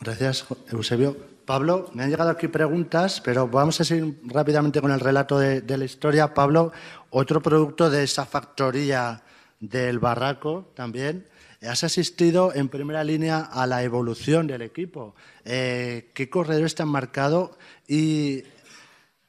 Gracias, 0.00 0.46
Eusebio. 0.70 1.16
Pablo, 1.44 1.90
me 1.94 2.02
han 2.02 2.10
llegado 2.10 2.30
aquí 2.30 2.46
preguntas, 2.48 3.20
pero 3.22 3.48
vamos 3.48 3.80
a 3.80 3.84
seguir 3.84 4.20
rápidamente 4.24 4.80
con 4.80 4.90
el 4.90 5.00
relato 5.00 5.38
de, 5.38 5.62
la 5.76 5.84
historia. 5.84 6.34
Pablo, 6.34 6.72
otro 7.10 7.40
producto 7.40 7.88
de 7.90 8.04
esa 8.04 8.26
factoría 8.26 9.22
del 9.58 9.98
barraco 9.98 10.70
también. 10.74 11.26
Has 11.62 11.82
asistido 11.84 12.54
en 12.54 12.68
primera 12.68 13.02
línea 13.02 13.40
a 13.40 13.66
la 13.66 13.82
evolución 13.82 14.46
del 14.46 14.62
equipo. 14.62 15.16
Eh, 15.44 16.10
¿Qué 16.14 16.28
corredores 16.30 16.74
te 16.74 16.82
han 16.82 16.90
marcado 16.90 17.58
y 17.88 18.44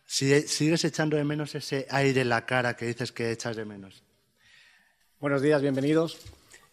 ¿Sigues 0.09 0.83
echando 0.85 1.17
de 1.17 1.23
menos 1.23 1.53
ese 1.53 1.85
aire 1.91 2.21
en 2.21 2.29
la 2.29 2.43
cara 2.43 2.75
que 2.75 2.87
dices 2.87 3.11
que 3.11 3.31
echas 3.31 3.55
de 3.55 3.63
menos? 3.63 4.01
Buenos 5.19 5.43
días, 5.43 5.61
bienvenidos. 5.61 6.17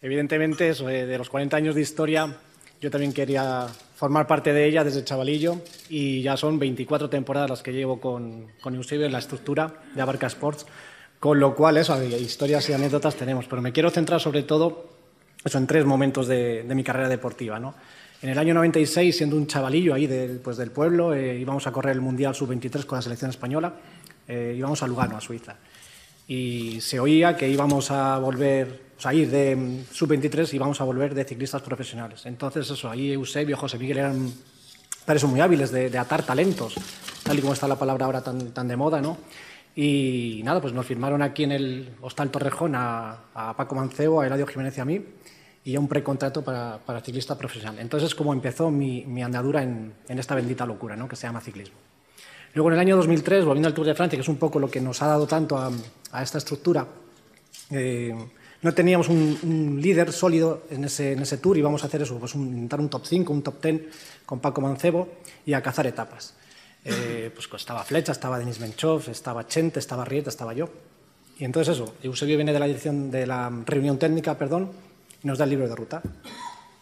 Evidentemente, 0.01 0.67
eh, 0.69 1.05
de 1.05 1.17
los 1.19 1.29
40 1.29 1.55
años 1.55 1.75
de 1.75 1.81
historia, 1.81 2.35
yo 2.81 2.89
también 2.89 3.13
quería 3.13 3.67
formar 3.95 4.25
parte 4.25 4.53
de 4.53 4.65
ella 4.65 4.83
desde 4.83 5.03
chavalillo 5.03 5.61
y 5.87 6.23
ya 6.23 6.35
son 6.35 6.57
24 6.57 7.11
temporadas 7.11 7.47
las 7.47 7.61
que 7.61 7.73
llevo 7.73 8.01
con, 8.01 8.47
con 8.59 8.73
Eusebio 8.73 9.05
en 9.05 9.11
la 9.11 9.19
estructura 9.19 9.81
de 9.93 10.01
Abarca 10.01 10.25
Sports, 10.25 10.65
con 11.19 11.39
lo 11.39 11.53
cual 11.53 11.77
eso, 11.77 12.03
historias 12.03 12.67
y 12.69 12.73
anécdotas 12.73 13.15
tenemos, 13.15 13.45
pero 13.45 13.61
me 13.61 13.71
quiero 13.71 13.91
centrar 13.91 14.19
sobre 14.19 14.41
todo 14.41 14.89
eso, 15.45 15.59
en 15.59 15.67
tres 15.67 15.85
momentos 15.85 16.27
de, 16.27 16.63
de 16.63 16.75
mi 16.75 16.83
carrera 16.83 17.07
deportiva. 17.07 17.59
¿no? 17.59 17.75
En 18.19 18.29
el 18.29 18.39
año 18.39 18.55
96, 18.55 19.15
siendo 19.15 19.35
un 19.35 19.45
chavalillo 19.45 19.93
ahí 19.93 20.39
pues, 20.43 20.57
del 20.57 20.71
pueblo, 20.71 21.13
eh, 21.13 21.37
íbamos 21.37 21.67
a 21.67 21.71
correr 21.71 21.93
el 21.93 22.01
Mundial 22.01 22.33
Sub-23 22.33 22.85
con 22.85 22.97
la 22.97 23.01
selección 23.03 23.29
española, 23.29 23.75
eh, 24.27 24.55
íbamos 24.57 24.81
a 24.81 24.87
Lugano, 24.87 25.17
a 25.17 25.21
Suiza. 25.21 25.55
Y 26.27 26.81
se 26.81 26.99
oía 26.99 27.37
que 27.37 27.47
íbamos 27.47 27.91
a 27.91 28.17
volver, 28.17 28.81
o 28.97 29.01
sea, 29.01 29.13
ir 29.13 29.29
de 29.29 29.55
mm, 29.55 29.85
Sub-23 29.91 30.51
y 30.51 30.55
íbamos 30.55 30.81
a 30.81 30.83
volver 30.83 31.13
de 31.13 31.25
ciclistas 31.25 31.61
profesionales. 31.61 32.25
Entonces, 32.25 32.67
eso, 32.71 32.89
ahí 32.89 33.11
Eusebio, 33.11 33.55
José 33.55 33.77
Miguel 33.77 33.99
eran, 33.99 34.33
parece 35.05 35.27
muy 35.27 35.39
hábiles 35.39 35.71
de, 35.71 35.95
atar 35.95 36.23
talentos, 36.23 36.73
tal 37.21 37.37
y 37.37 37.41
como 37.41 37.53
está 37.53 37.67
la 37.67 37.77
palabra 37.77 38.07
ahora 38.07 38.23
tan, 38.23 38.51
tan 38.51 38.67
de 38.67 38.75
moda, 38.75 38.99
¿no? 38.99 39.19
Y 39.75 40.41
nada, 40.43 40.59
pues 40.59 40.73
nos 40.73 40.87
firmaron 40.87 41.21
aquí 41.21 41.43
en 41.43 41.51
el 41.51 41.89
Hostal 42.01 42.31
Torrejón 42.31 42.73
a, 42.73 43.25
a 43.35 43.55
Paco 43.55 43.75
Mancebo, 43.75 44.21
a 44.21 44.25
Eladio 44.25 44.47
Jiménez 44.47 44.75
y 44.75 44.81
a 44.81 44.85
mí 44.85 45.05
y 45.67 45.75
un 45.75 45.89
precontrato 45.89 46.41
para, 46.45 46.77
para 46.77 47.01
ciclista 47.01 47.37
profesional. 47.37 47.77
Entonces 47.79 48.07
es 48.07 48.15
como 48.15 48.31
empezó 48.31 48.71
mi, 48.71 49.03
mi 49.05 49.21
andadura 49.21 49.61
en, 49.61 49.93
en, 50.07 50.17
esta 50.17 50.33
bendita 50.33 50.65
locura 50.65 50.95
¿no? 50.95 51.09
que 51.09 51.17
se 51.17 51.27
llama 51.27 51.41
ciclismo. 51.41 51.75
Luego 52.53 52.69
en 52.69 52.75
el 52.75 52.79
año 52.79 52.95
2003, 52.95 53.43
volviendo 53.43 53.67
al 53.67 53.73
Tour 53.73 53.85
de 53.85 53.93
Francia, 53.93 54.15
que 54.15 54.21
es 54.21 54.29
un 54.29 54.37
poco 54.37 54.59
lo 54.59 54.71
que 54.71 54.79
nos 54.79 55.01
ha 55.01 55.07
dado 55.07 55.27
tanto 55.27 55.57
a, 55.57 55.69
a 56.13 56.23
esta 56.23 56.37
estructura, 56.37 56.87
eh, 57.71 58.15
no 58.61 58.73
teníamos 58.73 59.09
un, 59.09 59.37
un, 59.43 59.81
líder 59.81 60.13
sólido 60.13 60.63
en 60.69 60.85
ese, 60.85 61.11
en 61.11 61.19
ese 61.19 61.37
tour 61.37 61.57
y 61.57 61.61
vamos 61.61 61.83
a 61.83 61.87
hacer 61.87 62.01
eso, 62.01 62.17
pues 62.17 62.33
un, 62.33 62.47
intentar 62.47 62.79
un 62.79 62.87
top 62.87 63.05
5, 63.05 63.33
un 63.33 63.41
top 63.41 63.61
10 63.61 63.81
con 64.25 64.39
Paco 64.39 64.61
Mancebo 64.61 65.09
y 65.45 65.51
a 65.51 65.61
cazar 65.61 65.85
etapas. 65.85 66.33
Eh, 66.85 67.29
pues 67.35 67.49
estaba 67.61 67.83
Flecha, 67.83 68.13
estaba 68.13 68.39
Denis 68.39 68.61
Menchov, 68.61 69.09
estaba 69.09 69.45
Chente, 69.45 69.79
estaba 69.79 70.05
Rieta, 70.05 70.29
estaba 70.29 70.53
yo. 70.53 70.69
Y 71.37 71.43
entonces 71.43 71.75
eso, 71.75 71.93
Eusebio 72.01 72.37
viene 72.37 72.53
de 72.53 72.59
la 72.59 72.67
dirección 72.67 73.11
de 73.11 73.27
la 73.27 73.51
reunión 73.65 73.99
técnica, 73.99 74.37
perdón, 74.37 74.86
nos 75.23 75.37
da 75.37 75.43
el 75.43 75.51
libro 75.51 75.67
de 75.67 75.75
ruta. 75.75 76.01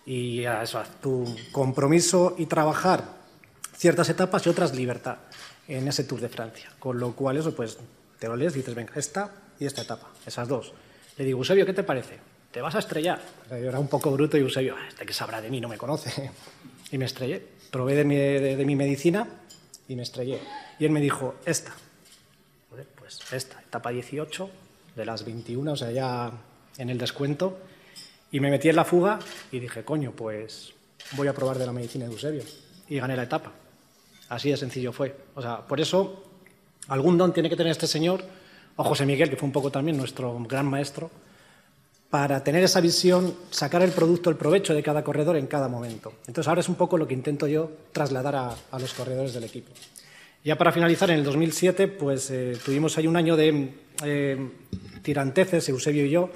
Y 0.05 0.43
eso, 0.43 0.81
tu 1.01 1.25
compromiso 1.51 2.35
y 2.37 2.45
trabajar 2.45 3.03
ciertas 3.75 4.09
etapas 4.09 4.45
y 4.45 4.49
otras 4.49 4.75
libertad 4.75 5.17
en 5.67 5.87
ese 5.87 6.03
Tour 6.03 6.21
de 6.21 6.29
Francia. 6.29 6.71
Con 6.79 6.99
lo 6.99 7.13
cual 7.13 7.37
eso 7.37 7.55
pues 7.55 7.77
te 8.19 8.27
lo 8.27 8.35
lees 8.35 8.53
y 8.53 8.59
dices, 8.59 8.75
venga, 8.75 8.93
esta 8.95 9.31
y 9.59 9.65
esta 9.65 9.81
etapa, 9.81 10.09
esas 10.25 10.47
dos. 10.47 10.73
Le 11.17 11.25
digo, 11.25 11.39
Eusebio, 11.39 11.65
¿qué 11.65 11.73
te 11.73 11.83
parece? 11.83 12.19
Te 12.51 12.61
vas 12.61 12.75
a 12.75 12.79
estrellar. 12.79 13.21
Era 13.49 13.79
un 13.79 13.87
poco 13.87 14.11
bruto 14.11 14.37
y 14.37 14.41
Eusebio, 14.41 14.75
ah, 14.77 14.87
este 14.87 15.05
que 15.05 15.13
sabrá 15.13 15.41
de 15.41 15.49
mí, 15.49 15.59
no 15.59 15.67
me 15.67 15.77
conoce. 15.77 16.31
Y 16.91 16.99
me 16.99 17.05
estrellé. 17.05 17.41
Probé 17.71 17.95
de 17.95 18.05
mi, 18.05 18.15
de 18.15 18.63
mi 18.63 18.75
medicina 18.75 19.27
y 19.87 19.95
me 19.95 20.03
estrellé. 20.03 20.39
Y 20.79 20.85
él 20.85 20.91
me 20.91 21.01
dijo, 21.01 21.35
esta. 21.43 21.73
Pues 22.95 23.19
esta, 23.31 23.59
etapa 23.59 23.89
18, 23.89 24.49
de 24.95 25.05
las 25.05 25.25
21, 25.25 25.71
o 25.71 25.75
sea, 25.75 25.91
ya 25.91 26.31
en 26.77 26.89
el 26.89 26.97
descuento. 26.97 27.57
Y 28.35 28.41
me 28.41 28.49
metí 28.49 28.67
en 28.67 28.75
la 28.75 28.83
fuga 28.83 29.17
y 29.49 29.61
dije, 29.61 29.85
coño, 29.85 30.11
pues 30.11 30.73
voy 31.11 31.29
a 31.29 31.33
probar 31.33 31.57
de 31.57 31.65
la 31.65 31.71
medicina 31.71 32.03
de 32.03 32.11
Eusebio. 32.11 32.43
Y 32.89 32.97
gané 32.97 33.15
la 33.15 33.23
etapa. 33.23 33.53
Así 34.27 34.51
de 34.51 34.57
sencillo 34.57 34.91
fue. 34.91 35.15
O 35.35 35.41
sea, 35.41 35.59
por 35.65 35.79
eso 35.79 36.21
algún 36.89 37.17
don 37.17 37.31
tiene 37.31 37.49
que 37.49 37.55
tener 37.55 37.71
este 37.71 37.87
señor, 37.87 38.21
o 38.75 38.83
José 38.83 39.05
Miguel, 39.05 39.29
que 39.29 39.37
fue 39.37 39.45
un 39.47 39.53
poco 39.53 39.71
también 39.71 39.95
nuestro 39.95 40.37
gran 40.49 40.65
maestro, 40.65 41.09
para 42.09 42.43
tener 42.43 42.61
esa 42.61 42.81
visión, 42.81 43.33
sacar 43.51 43.81
el 43.83 43.91
producto, 43.91 44.29
el 44.29 44.35
provecho 44.35 44.73
de 44.73 44.83
cada 44.83 45.01
corredor 45.01 45.37
en 45.37 45.47
cada 45.47 45.69
momento. 45.69 46.11
Entonces 46.27 46.49
ahora 46.49 46.59
es 46.59 46.67
un 46.67 46.75
poco 46.75 46.97
lo 46.97 47.07
que 47.07 47.13
intento 47.13 47.47
yo 47.47 47.71
trasladar 47.93 48.35
a, 48.35 48.79
los 48.79 48.93
corredores 48.95 49.33
del 49.33 49.45
equipo. 49.45 49.71
Ya 50.43 50.57
para 50.57 50.73
finalizar, 50.73 51.09
en 51.09 51.19
el 51.19 51.23
2007, 51.23 51.87
pues 51.87 52.29
eh, 52.31 52.57
tuvimos 52.65 52.97
ahí 52.97 53.07
un 53.07 53.15
año 53.15 53.37
de 53.37 53.75
eh, 54.03 54.49
tiranteces, 55.03 55.69
Eusebio 55.69 56.05
y 56.05 56.09
yo, 56.09 56.29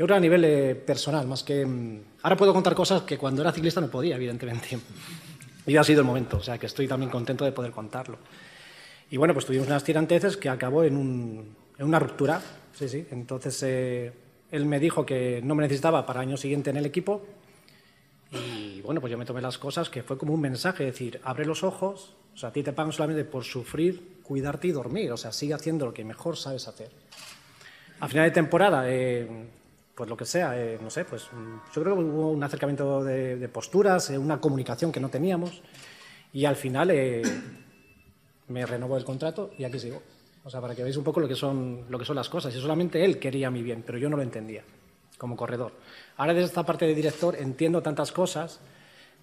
yo 0.00 0.06
creo 0.06 0.16
a 0.16 0.20
nivel 0.20 0.42
eh, 0.46 0.74
personal, 0.74 1.26
más 1.28 1.44
que... 1.44 1.66
Mm, 1.66 2.00
ahora 2.22 2.34
puedo 2.34 2.54
contar 2.54 2.74
cosas 2.74 3.02
que 3.02 3.18
cuando 3.18 3.42
era 3.42 3.52
ciclista 3.52 3.82
no 3.82 3.90
podía, 3.90 4.16
evidentemente. 4.16 4.78
Y 5.66 5.76
ha 5.76 5.84
sido 5.84 6.00
el 6.00 6.06
momento, 6.06 6.38
o 6.38 6.42
sea 6.42 6.56
que 6.56 6.64
estoy 6.64 6.88
también 6.88 7.10
contento 7.10 7.44
de 7.44 7.52
poder 7.52 7.70
contarlo. 7.70 8.16
Y 9.10 9.18
bueno, 9.18 9.34
pues 9.34 9.44
tuvimos 9.44 9.66
unas 9.66 9.84
tiranteces 9.84 10.38
que 10.38 10.48
acabó 10.48 10.84
en, 10.84 11.54
una 11.78 11.98
ruptura, 11.98 12.40
sí, 12.72 12.88
sí. 12.88 13.06
Entonces 13.10 13.62
eh, 13.62 14.10
él 14.50 14.64
me 14.64 14.80
dijo 14.80 15.04
que 15.04 15.42
no 15.44 15.54
me 15.54 15.64
necesitaba 15.64 16.06
para 16.06 16.22
el 16.22 16.28
año 16.28 16.38
siguiente 16.38 16.70
en 16.70 16.78
el 16.78 16.86
equipo 16.86 17.26
y 18.32 18.80
bueno, 18.80 19.02
pues 19.02 19.10
yo 19.10 19.18
me 19.18 19.26
tomé 19.26 19.42
las 19.42 19.58
cosas 19.58 19.90
que 19.90 20.02
fue 20.02 20.16
como 20.16 20.32
un 20.32 20.40
mensaje, 20.40 20.82
decir, 20.82 21.20
abre 21.24 21.44
los 21.44 21.62
ojos, 21.62 22.16
o 22.34 22.38
sea, 22.38 22.48
a 22.48 22.52
ti 22.52 22.62
te 22.62 22.72
pagan 22.72 22.92
solamente 22.92 23.24
por 23.24 23.44
sufrir, 23.44 24.22
cuidarte 24.22 24.68
y 24.68 24.72
dormir, 24.72 25.12
o 25.12 25.18
sea, 25.18 25.30
sigue 25.30 25.52
haciendo 25.52 25.84
lo 25.84 25.92
que 25.92 26.04
mejor 26.06 26.38
sabes 26.38 26.68
hacer. 26.68 26.90
A 28.00 28.08
final 28.08 28.24
de 28.24 28.30
temporada, 28.30 28.84
eh, 28.86 29.28
pues 30.00 30.08
lo 30.08 30.16
que 30.16 30.24
sea, 30.24 30.58
eh, 30.58 30.78
no 30.80 30.88
sé, 30.88 31.04
pues 31.04 31.28
mm, 31.30 31.74
yo 31.74 31.82
creo 31.82 31.94
que 31.94 32.00
hubo 32.00 32.30
un 32.30 32.42
acercamiento 32.42 33.04
de, 33.04 33.50
posturas, 33.52 34.08
eh, 34.08 34.16
una 34.16 34.40
comunicación 34.40 34.90
que 34.90 34.98
no 34.98 35.10
teníamos 35.10 35.60
y 36.32 36.46
al 36.46 36.56
final 36.56 36.90
eh, 36.90 37.20
me 38.48 38.64
renovó 38.64 38.96
el 38.96 39.04
contrato 39.04 39.50
y 39.58 39.64
aquí 39.64 39.78
sigo. 39.78 40.00
O 40.42 40.48
sea, 40.48 40.58
para 40.62 40.74
que 40.74 40.82
veáis 40.82 40.96
un 40.96 41.04
poco 41.04 41.20
lo 41.20 41.28
que 41.28 41.34
son, 41.34 41.84
lo 41.90 41.98
que 41.98 42.06
son 42.06 42.16
las 42.16 42.30
cosas. 42.30 42.56
Y 42.56 42.62
solamente 42.62 43.04
él 43.04 43.18
quería 43.18 43.50
mi 43.50 43.62
bien, 43.62 43.82
pero 43.84 43.98
yo 43.98 44.08
no 44.08 44.16
lo 44.16 44.22
entendía 44.22 44.64
como 45.18 45.36
corredor. 45.36 45.72
Ahora 46.16 46.32
desde 46.32 46.46
esta 46.46 46.64
parte 46.64 46.86
de 46.86 46.94
director 46.94 47.36
entiendo 47.36 47.82
tantas 47.82 48.10
cosas 48.10 48.58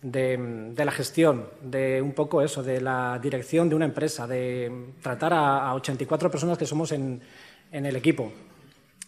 de, 0.04 0.76
la 0.78 0.92
gestión, 0.92 1.48
de 1.64 2.04
un 2.04 2.14
poco 2.14 2.44
eso, 2.44 2.62
de 2.62 2.82
la 2.82 3.18
dirección 3.20 3.68
de 3.68 3.74
una 3.74 3.86
empresa, 3.86 4.28
de 4.28 4.92
tratar 5.02 5.34
a, 5.34 5.74
84 5.74 6.30
personas 6.30 6.56
que 6.56 6.68
somos 6.68 6.92
en, 6.92 7.20
en 7.72 7.86
el 7.88 7.96
equipo. 7.96 8.32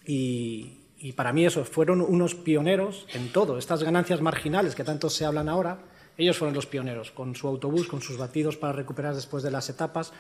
Y, 0.07 0.78
y 0.99 1.13
para 1.13 1.31
mí 1.31 1.45
eso, 1.45 1.63
fueron 1.63 2.01
unos 2.01 2.35
pioneros 2.35 3.07
en 3.13 3.31
todo. 3.31 3.57
Estas 3.57 3.83
ganancias 3.83 4.21
marginales 4.21 4.75
que 4.75 4.83
tanto 4.83 5.09
se 5.09 5.25
hablan 5.25 5.47
ahora, 5.47 5.79
ellos 6.17 6.37
fueron 6.37 6.53
los 6.53 6.65
pioneros, 6.65 7.11
con 7.11 7.35
su 7.35 7.47
autobús, 7.47 7.87
con 7.87 8.01
sus 8.01 8.17
batidos 8.17 8.57
para 8.57 8.73
recuperar 8.73 9.15
después 9.15 9.41
de 9.41 9.51
las 9.51 9.69
etapas, 9.69 10.11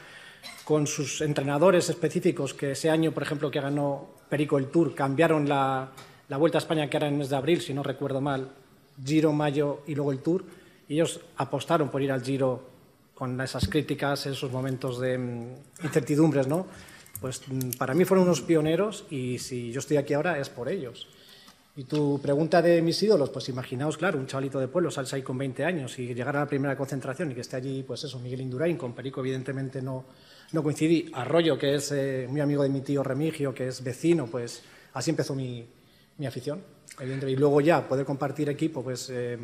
con 0.63 0.87
sus 0.87 1.19
entrenadores 1.19 1.89
específicos, 1.89 2.53
que 2.53 2.71
ese 2.71 2.89
año, 2.89 3.11
por 3.11 3.23
ejemplo, 3.23 3.51
que 3.51 3.59
ganó 3.59 4.07
Perico 4.29 4.57
el 4.57 4.67
Tour, 4.67 4.95
cambiaron 4.95 5.49
la, 5.49 5.91
Vuelta 6.29 6.57
a 6.57 6.59
España, 6.59 6.89
que 6.89 6.95
era 6.95 7.07
en 7.07 7.13
el 7.13 7.19
mes 7.19 7.29
de 7.29 7.35
abril, 7.35 7.59
si 7.59 7.73
no 7.73 7.83
recuerdo 7.83 8.21
mal, 8.21 8.49
Giro, 9.03 9.33
Mayo 9.33 9.81
y 9.87 9.95
luego 9.95 10.13
el 10.13 10.19
Tour. 10.19 10.45
Ellos 10.87 11.19
apostaron 11.35 11.89
por 11.89 12.01
ir 12.01 12.11
al 12.11 12.23
Giro 12.23 12.69
con 13.13 13.39
esas 13.41 13.67
críticas, 13.67 14.25
esos 14.27 14.49
momentos 14.49 15.01
de 15.01 15.17
mm, 15.17 15.55
incertidumbres, 15.83 16.47
¿no? 16.47 16.67
Pues 17.21 17.41
para 17.77 17.93
mí 17.93 18.05
fueron 18.05 18.25
unos 18.25 18.41
pioneros 18.41 19.05
y 19.09 19.39
si 19.39 19.71
yo 19.71 19.79
estoy 19.79 19.97
aquí 19.97 20.13
ahora 20.13 20.39
es 20.39 20.49
por 20.49 20.69
ellos. 20.69 21.07
Y 21.75 21.85
tu 21.85 22.19
pregunta 22.21 22.61
de 22.61 22.81
mis 22.81 23.01
ídolos, 23.03 23.29
pues 23.29 23.47
imaginaos, 23.49 23.97
claro, 23.97 24.19
un 24.19 24.27
chavalito 24.27 24.59
de 24.59 24.67
pueblo, 24.67 24.91
salsa 24.91 25.15
ahí 25.15 25.21
con 25.21 25.37
20 25.37 25.63
años 25.63 25.97
y 25.99 26.13
llegar 26.13 26.35
a 26.35 26.41
la 26.41 26.45
primera 26.45 26.75
concentración 26.75 27.31
y 27.31 27.35
que 27.35 27.41
esté 27.41 27.55
allí, 27.55 27.83
pues 27.83 28.03
eso, 28.03 28.19
Miguel 28.19 28.41
Indurain, 28.41 28.77
con 28.77 28.93
Perico 28.93 29.21
evidentemente 29.21 29.81
no, 29.81 30.05
no 30.51 30.63
coincidí, 30.63 31.09
Arroyo, 31.13 31.57
que 31.57 31.75
es 31.75 31.91
eh, 31.91 32.27
muy 32.29 32.41
amigo 32.41 32.63
de 32.63 32.69
mi 32.69 32.81
tío 32.81 33.03
Remigio, 33.03 33.53
que 33.53 33.67
es 33.67 33.83
vecino, 33.83 34.27
pues 34.27 34.61
así 34.93 35.11
empezó 35.11 35.35
mi, 35.35 35.65
mi 36.17 36.25
afición. 36.25 36.61
Y 37.01 37.35
luego 37.37 37.61
ya 37.61 37.87
poder 37.87 38.05
compartir 38.05 38.49
equipo, 38.49 38.83
pues 38.83 39.09
eh, 39.09 39.37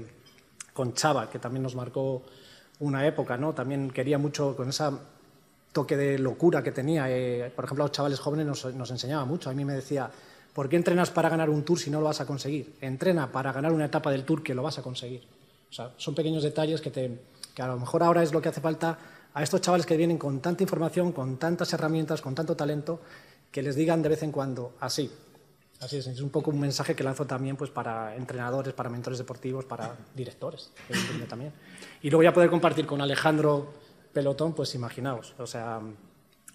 con 0.73 0.93
Chava, 0.93 1.29
que 1.29 1.39
también 1.39 1.63
nos 1.63 1.75
marcó 1.75 2.23
una 2.79 3.07
época, 3.07 3.37
¿no? 3.37 3.53
También 3.53 3.91
quería 3.91 4.17
mucho 4.17 4.55
con 4.57 4.67
esa 4.69 4.99
toque 5.75 5.97
de 5.97 6.17
locura 6.17 6.63
que 6.63 6.71
tenía. 6.71 7.05
Eh, 7.09 7.51
por 7.53 7.65
ejemplo, 7.65 7.83
a 7.83 7.87
los 7.87 7.91
chavales 7.91 8.17
jóvenes 8.17 8.45
nos, 8.47 8.91
enseñaba 8.91 9.25
mucho. 9.25 9.49
A 9.49 9.53
mí 9.53 9.65
me 9.65 9.73
decía, 9.73 10.09
¿por 10.53 10.69
qué 10.69 10.77
entrenas 10.77 11.11
para 11.11 11.27
ganar 11.27 11.49
un 11.49 11.63
tour 11.63 11.77
si 11.77 11.91
no 11.91 11.99
lo 11.99 12.05
vas 12.05 12.21
a 12.21 12.25
conseguir? 12.25 12.75
Entrena 12.79 13.29
para 13.29 13.51
ganar 13.51 13.73
una 13.73 13.85
etapa 13.85 14.09
del 14.09 14.23
tour 14.23 14.41
que 14.41 14.55
lo 14.55 14.63
vas 14.63 14.79
a 14.79 14.81
conseguir. 14.81 15.23
O 15.69 15.73
sea, 15.73 15.91
son 15.97 16.15
pequeños 16.15 16.43
detalles 16.43 16.79
que, 16.79 16.91
te, 16.91 17.19
que 17.53 17.61
a 17.61 17.67
lo 17.67 17.77
mejor 17.77 18.03
ahora 18.03 18.23
es 18.23 18.31
lo 18.31 18.41
que 18.41 18.47
hace 18.47 18.61
falta 18.61 18.97
a 19.33 19.43
estos 19.43 19.59
chavales 19.59 19.85
que 19.85 19.97
vienen 19.97 20.17
con 20.17 20.39
tanta 20.39 20.63
información, 20.63 21.11
con 21.11 21.35
tantas 21.35 21.73
herramientas, 21.73 22.21
con 22.21 22.33
tanto 22.33 22.55
talento, 22.55 23.01
que 23.51 23.61
les 23.61 23.75
digan 23.75 24.01
de 24.01 24.07
vez 24.07 24.23
en 24.23 24.31
cuando 24.31 24.75
así. 24.79 25.11
Así 25.81 25.97
es, 25.97 26.07
es 26.07 26.21
un 26.21 26.29
poco 26.29 26.51
un 26.51 26.59
mensaje 26.61 26.95
que 26.95 27.03
lanzo 27.03 27.25
también 27.25 27.57
pues, 27.57 27.69
para 27.69 28.15
entrenadores, 28.15 28.73
para 28.73 28.89
mentores 28.89 29.19
deportivos, 29.19 29.65
para 29.65 29.93
directores, 30.15 30.71
también. 31.27 31.51
Y 32.01 32.09
luego 32.09 32.23
ya 32.23 32.33
poder 32.33 32.49
compartir 32.49 32.85
con 32.85 33.01
Alejandro 33.01 33.73
pelotón, 34.15 34.53
pues 34.53 34.73
imaginaos. 34.75 35.35
O 35.37 35.45
sea, 35.45 35.81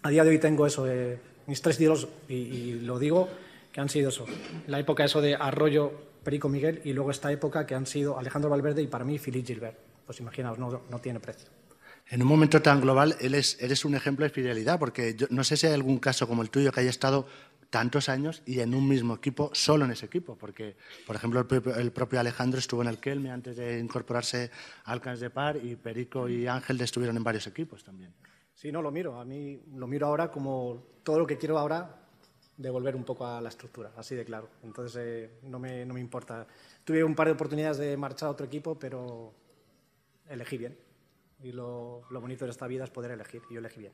a 0.02 0.10
día 0.10 0.24
de 0.24 0.30
hoy 0.30 0.38
tengo 0.38 0.66
eso, 0.66 0.86
mis 1.46 1.60
tres 1.60 1.78
ídolos, 1.78 2.08
y, 2.26 2.80
lo 2.80 2.98
digo, 2.98 3.28
que 3.70 3.82
han 3.82 3.90
sido 3.90 4.08
eso. 4.08 4.24
La 4.66 4.80
época 4.80 5.04
eso 5.04 5.20
de 5.20 5.34
Arroyo, 5.34 5.92
Perico 6.24 6.48
Miguel, 6.48 6.80
y 6.84 6.94
luego 6.94 7.10
esta 7.10 7.30
época 7.30 7.66
que 7.66 7.74
han 7.74 7.86
sido 7.86 8.18
Alejandro 8.18 8.48
Valverde 8.48 8.80
y 8.80 8.86
para 8.86 9.04
mí 9.04 9.18
Philippe 9.18 9.46
Gilbert. 9.46 9.78
Pues 10.06 10.18
imaginaos, 10.20 10.58
no, 10.58 10.82
no 10.90 10.98
tiene 11.00 11.20
precio. 11.20 11.48
En 12.08 12.22
un 12.22 12.28
momento 12.28 12.62
tan 12.62 12.80
global, 12.80 13.14
eres, 13.20 13.58
eres 13.60 13.84
un 13.84 13.94
ejemplo 13.94 14.24
de 14.24 14.30
fidelidad, 14.30 14.78
porque 14.78 15.14
yo 15.14 15.26
no 15.28 15.44
sé 15.44 15.56
si 15.58 15.66
hay 15.66 15.74
algún 15.74 15.98
caso 15.98 16.26
como 16.26 16.42
el 16.42 16.48
tuyo 16.48 16.72
que 16.72 16.80
haya 16.80 16.90
estado 16.90 17.26
tantos 17.70 18.08
años 18.08 18.42
y 18.44 18.60
en 18.60 18.74
un 18.74 18.86
mismo 18.86 19.14
equipo, 19.14 19.50
solo 19.54 19.84
en 19.84 19.92
ese 19.92 20.06
equipo, 20.06 20.36
porque, 20.36 20.76
por 21.06 21.16
ejemplo, 21.16 21.40
el 21.40 21.92
propio, 21.92 22.20
Alejandro 22.20 22.58
estuvo 22.58 22.82
en 22.82 22.88
el 22.88 22.98
Kelme 22.98 23.30
antes 23.30 23.56
de 23.56 23.78
incorporarse 23.78 24.50
al 24.84 25.00
Cans 25.00 25.20
de 25.20 25.30
Par 25.30 25.56
y 25.56 25.76
Perico 25.76 26.28
y 26.28 26.46
Ángel 26.46 26.80
estuvieron 26.80 27.16
en 27.16 27.24
varios 27.24 27.46
equipos 27.46 27.84
también. 27.84 28.12
Sí, 28.54 28.70
no, 28.70 28.82
lo 28.82 28.90
miro. 28.90 29.18
A 29.18 29.24
mí 29.24 29.62
lo 29.74 29.86
miro 29.86 30.08
ahora 30.08 30.30
como 30.30 30.82
todo 31.02 31.20
lo 31.20 31.26
que 31.26 31.38
quiero 31.38 31.58
ahora 31.58 31.96
devolver 32.56 32.94
un 32.94 33.04
poco 33.04 33.26
a 33.26 33.40
la 33.40 33.48
estructura, 33.48 33.92
así 33.96 34.14
de 34.14 34.24
claro. 34.24 34.50
Entonces, 34.62 34.96
eh, 35.02 35.30
no, 35.44 35.58
me, 35.58 35.86
no 35.86 35.94
me 35.94 36.00
importa. 36.00 36.46
Tuve 36.84 37.02
un 37.02 37.14
par 37.14 37.28
de 37.28 37.32
oportunidades 37.32 37.78
de 37.78 37.96
marchar 37.96 38.26
a 38.26 38.32
otro 38.32 38.44
equipo, 38.44 38.78
pero 38.78 39.32
elegí 40.28 40.58
bien. 40.58 40.76
Y 41.42 41.52
lo, 41.52 42.02
lo 42.10 42.20
bonito 42.20 42.44
de 42.44 42.50
esta 42.50 42.66
vida 42.66 42.84
es 42.84 42.90
poder 42.90 43.12
elegir, 43.12 43.40
y 43.48 43.54
yo 43.54 43.60
elegí 43.60 43.80
bien. 43.80 43.92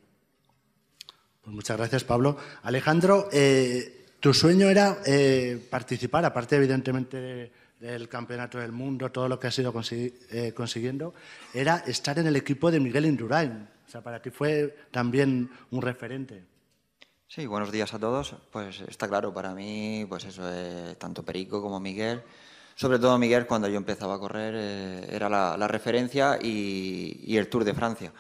Pues 1.47 1.55
muchas 1.55 1.77
gracias, 1.77 2.03
Pablo. 2.03 2.37
Alejandro, 2.65 3.29
eh, 3.31 4.07
tu 4.19 4.35
sueño 4.35 4.69
era 4.69 4.99
eh, 5.07 5.65
participar, 5.71 6.25
aparte 6.25 6.57
evidentemente 6.57 7.53
del 7.79 8.09
Campeonato 8.09 8.59
del 8.59 8.73
Mundo, 8.73 9.13
todo 9.13 9.29
lo 9.29 9.39
que 9.39 9.47
has 9.47 9.57
ido 9.57 9.73
eh, 9.93 10.53
consiguiendo, 10.53 11.15
era 11.55 11.85
estar 11.87 12.19
en 12.19 12.27
el 12.27 12.35
equipo 12.35 12.73
de 12.73 12.81
Miguel 12.81 13.07
Indurain. 13.07 13.69
O 13.87 13.89
sea, 13.89 14.01
para 14.01 14.21
ti 14.21 14.31
fue 14.31 14.77
también 14.91 15.49
un 15.71 15.83
referente. 15.83 16.43
Sí, 17.29 17.47
buenos 17.47 17.71
días 17.71 17.95
a 17.95 18.01
todos. 18.01 18.35
Pues 18.51 18.81
está 18.81 19.07
claro, 19.07 19.33
para 19.33 19.55
mí, 19.55 20.05
pues 20.09 20.25
eso, 20.25 20.53
es 20.53 20.99
tanto 20.99 21.23
Perico 21.23 21.63
como 21.63 21.79
Miguel, 21.79 22.25
sobre 22.75 22.99
todo 22.99 23.17
Miguel, 23.19 23.47
cuando 23.47 23.69
yo 23.69 23.77
empezaba 23.77 24.17
a 24.17 24.19
correr, 24.19 24.57
era 25.09 25.29
la, 25.29 25.69
referencia 25.69 26.41
y 26.43 27.37
el 27.37 27.49
Tour 27.49 27.63
de 27.63 27.73
Francia. 27.73 28.13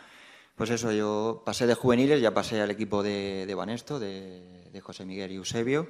Pues 0.56 0.70
eso, 0.70 0.90
yo 0.90 1.42
pasé 1.44 1.66
de 1.66 1.74
juveniles, 1.74 2.22
ya 2.22 2.32
pasé 2.32 2.62
al 2.62 2.70
equipo 2.70 3.02
de, 3.02 3.44
de 3.44 3.54
Banesto, 3.54 3.98
de, 3.98 4.80
José 4.82 5.04
Miguel 5.04 5.32
y 5.32 5.34
Eusebio, 5.34 5.86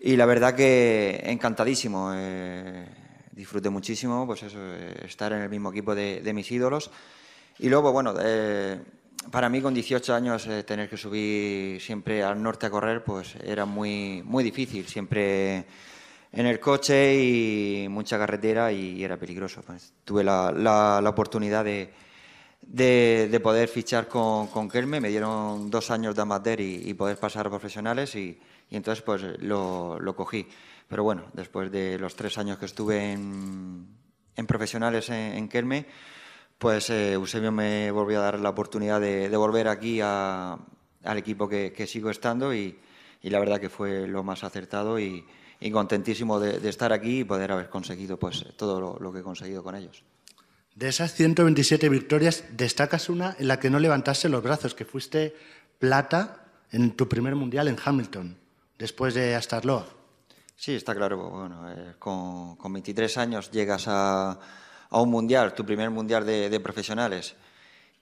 y 0.00 0.16
la 0.16 0.26
verdad 0.26 0.56
que 0.56 1.20
encantadísimo. 1.24 2.10
Eh, 2.14 2.84
disfruté 3.30 3.70
muchísimo, 3.70 4.26
pues 4.26 4.42
eso, 4.42 4.58
eh, 4.60 5.04
estar 5.06 5.32
en 5.32 5.42
el 5.42 5.48
mismo 5.48 5.70
equipo 5.70 5.94
de, 5.94 6.32
mis 6.34 6.50
ídolos. 6.50 6.90
Y 7.60 7.68
luego, 7.68 7.92
bueno, 7.92 8.14
eh, 8.20 8.80
para 9.30 9.48
mí 9.48 9.60
con 9.60 9.72
18 9.72 10.14
años 10.14 10.48
tener 10.66 10.88
que 10.90 10.96
subir 10.96 11.80
siempre 11.80 12.24
al 12.24 12.42
norte 12.42 12.66
a 12.66 12.70
correr, 12.70 13.04
pues 13.04 13.36
era 13.36 13.66
muy, 13.66 14.22
muy 14.24 14.42
difícil. 14.42 14.86
Siempre 14.88 15.64
en 16.32 16.46
el 16.46 16.58
coche 16.58 17.22
y 17.22 17.88
mucha 17.88 18.18
carretera 18.18 18.72
y 18.72 19.04
era 19.04 19.16
peligroso. 19.16 19.62
Pues, 19.64 19.92
tuve 20.04 20.24
la, 20.24 20.50
la 20.52 21.08
oportunidad 21.08 21.64
de 21.64 21.92
de, 22.62 23.40
poder 23.42 23.68
fichar 23.68 24.08
con, 24.08 24.46
con, 24.48 24.68
Kerme. 24.68 25.00
Me 25.00 25.08
dieron 25.08 25.70
dos 25.70 25.90
años 25.90 26.14
de 26.14 26.22
amateur 26.22 26.60
y, 26.60 26.94
poder 26.94 27.18
pasar 27.18 27.46
a 27.46 27.50
profesionales 27.50 28.14
y, 28.14 28.38
entonces 28.70 29.02
pues 29.02 29.22
lo, 29.40 30.14
cogí. 30.16 30.46
Pero 30.88 31.04
bueno, 31.04 31.24
después 31.32 31.70
de 31.70 31.98
los 31.98 32.14
tres 32.16 32.38
años 32.38 32.58
que 32.58 32.66
estuve 32.66 33.12
en, 33.12 33.86
profesionales 34.46 35.10
en, 35.10 35.48
en, 35.52 35.86
pues 36.58 36.90
eh, 36.90 37.14
Eusebio 37.14 37.50
me 37.50 37.90
volvió 37.90 38.20
a 38.20 38.24
dar 38.24 38.40
la 38.40 38.50
oportunidad 38.50 39.00
de, 39.00 39.28
volver 39.36 39.68
aquí 39.68 40.00
al 40.00 40.58
equipo 41.16 41.48
que, 41.48 41.86
sigo 41.86 42.10
estando 42.10 42.54
y, 42.54 42.78
la 43.22 43.38
verdad 43.38 43.60
que 43.60 43.68
fue 43.68 44.06
lo 44.06 44.22
más 44.22 44.44
acertado 44.44 44.98
y, 44.98 45.24
contentísimo 45.72 46.40
de, 46.40 46.68
estar 46.68 46.92
aquí 46.92 47.20
y 47.20 47.24
poder 47.24 47.52
haber 47.52 47.68
conseguido 47.68 48.18
pues 48.18 48.44
todo 48.56 48.98
lo 48.98 49.12
que 49.12 49.20
he 49.20 49.22
conseguido 49.22 49.62
con 49.62 49.74
ellos. 49.74 50.04
De 50.74 50.88
esas 50.88 51.12
127 51.12 51.88
victorias, 51.90 52.44
destacas 52.52 53.10
una 53.10 53.36
en 53.38 53.46
la 53.46 53.60
que 53.60 53.68
no 53.68 53.78
levantaste 53.78 54.30
los 54.30 54.42
brazos, 54.42 54.74
que 54.74 54.86
fuiste 54.86 55.36
plata 55.78 56.46
en 56.70 56.96
tu 56.96 57.08
primer 57.08 57.34
mundial 57.34 57.68
en 57.68 57.76
Hamilton, 57.82 58.38
después 58.78 59.12
de 59.12 59.34
Astarloa. 59.34 59.86
Sí, 60.56 60.74
está 60.74 60.94
claro. 60.94 61.28
Bueno, 61.28 61.70
eh, 61.70 61.94
con, 61.98 62.56
23 62.72 63.18
años 63.18 63.50
llegas 63.50 63.84
a, 63.86 64.38
un 64.90 65.10
mundial, 65.10 65.54
tu 65.54 65.66
primer 65.66 65.90
mundial 65.90 66.24
de, 66.24 66.60
profesionales, 66.60 67.34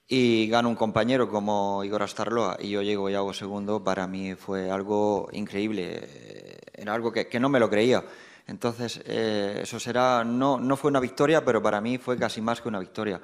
y 0.07 0.49
gana 0.49 0.68
un 0.68 0.77
compañero 0.77 1.29
como 1.29 1.83
Igor 1.83 2.03
Astarloa 2.03 2.57
y 2.61 2.71
yo 2.71 2.83
llego 2.83 3.11
y 3.11 3.14
hago 3.14 3.33
segundo, 3.33 3.83
para 3.83 4.07
mí 4.07 4.35
fue 4.35 4.71
algo 4.71 5.29
increíble. 5.33 6.01
Eh, 6.03 6.59
era 6.75 6.95
algo 6.95 7.12
que 7.12 7.41
no 7.41 7.49
me 7.49 7.59
lo 7.59 7.68
creía. 7.68 8.05
Entonces, 8.47 9.01
eh, 9.05 9.61
eso 9.62 9.78
será, 9.78 10.24
no, 10.24 10.59
no 10.59 10.76
fue 10.76 10.91
una 10.91 11.01
victoria, 11.01 11.45
pero 11.45 11.62
para 11.62 11.80
mí 11.80 11.99
fue 11.99 12.16
casi 12.16 12.41
más 12.41 12.61
que 12.61 12.68
una 12.68 12.78
victoria. 12.78 13.20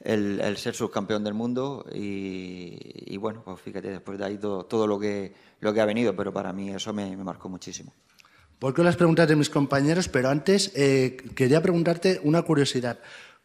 El, 0.00 0.56
ser 0.56 0.74
subcampeón 0.74 1.22
del 1.22 1.34
mundo 1.34 1.86
y, 1.94 3.16
bueno, 3.18 3.42
pues 3.44 3.60
fíjate, 3.60 3.88
después 3.88 4.18
de 4.18 4.24
ahí 4.24 4.36
todo, 4.38 4.86
lo, 4.86 4.98
que, 4.98 5.32
lo 5.60 5.72
que 5.72 5.80
ha 5.80 5.84
venido, 5.84 6.16
pero 6.16 6.32
para 6.32 6.52
mí 6.52 6.70
eso 6.70 6.92
me, 6.92 7.16
marcó 7.16 7.48
muchísimo. 7.48 7.92
Voy 8.58 8.72
con 8.72 8.84
las 8.84 8.96
preguntas 8.96 9.28
de 9.28 9.36
mis 9.36 9.48
compañeros, 9.48 10.08
pero 10.08 10.28
antes 10.28 10.72
eh, 10.74 11.16
quería 11.36 11.62
preguntarte 11.62 12.20
una 12.24 12.42
curiosidad. 12.42 12.98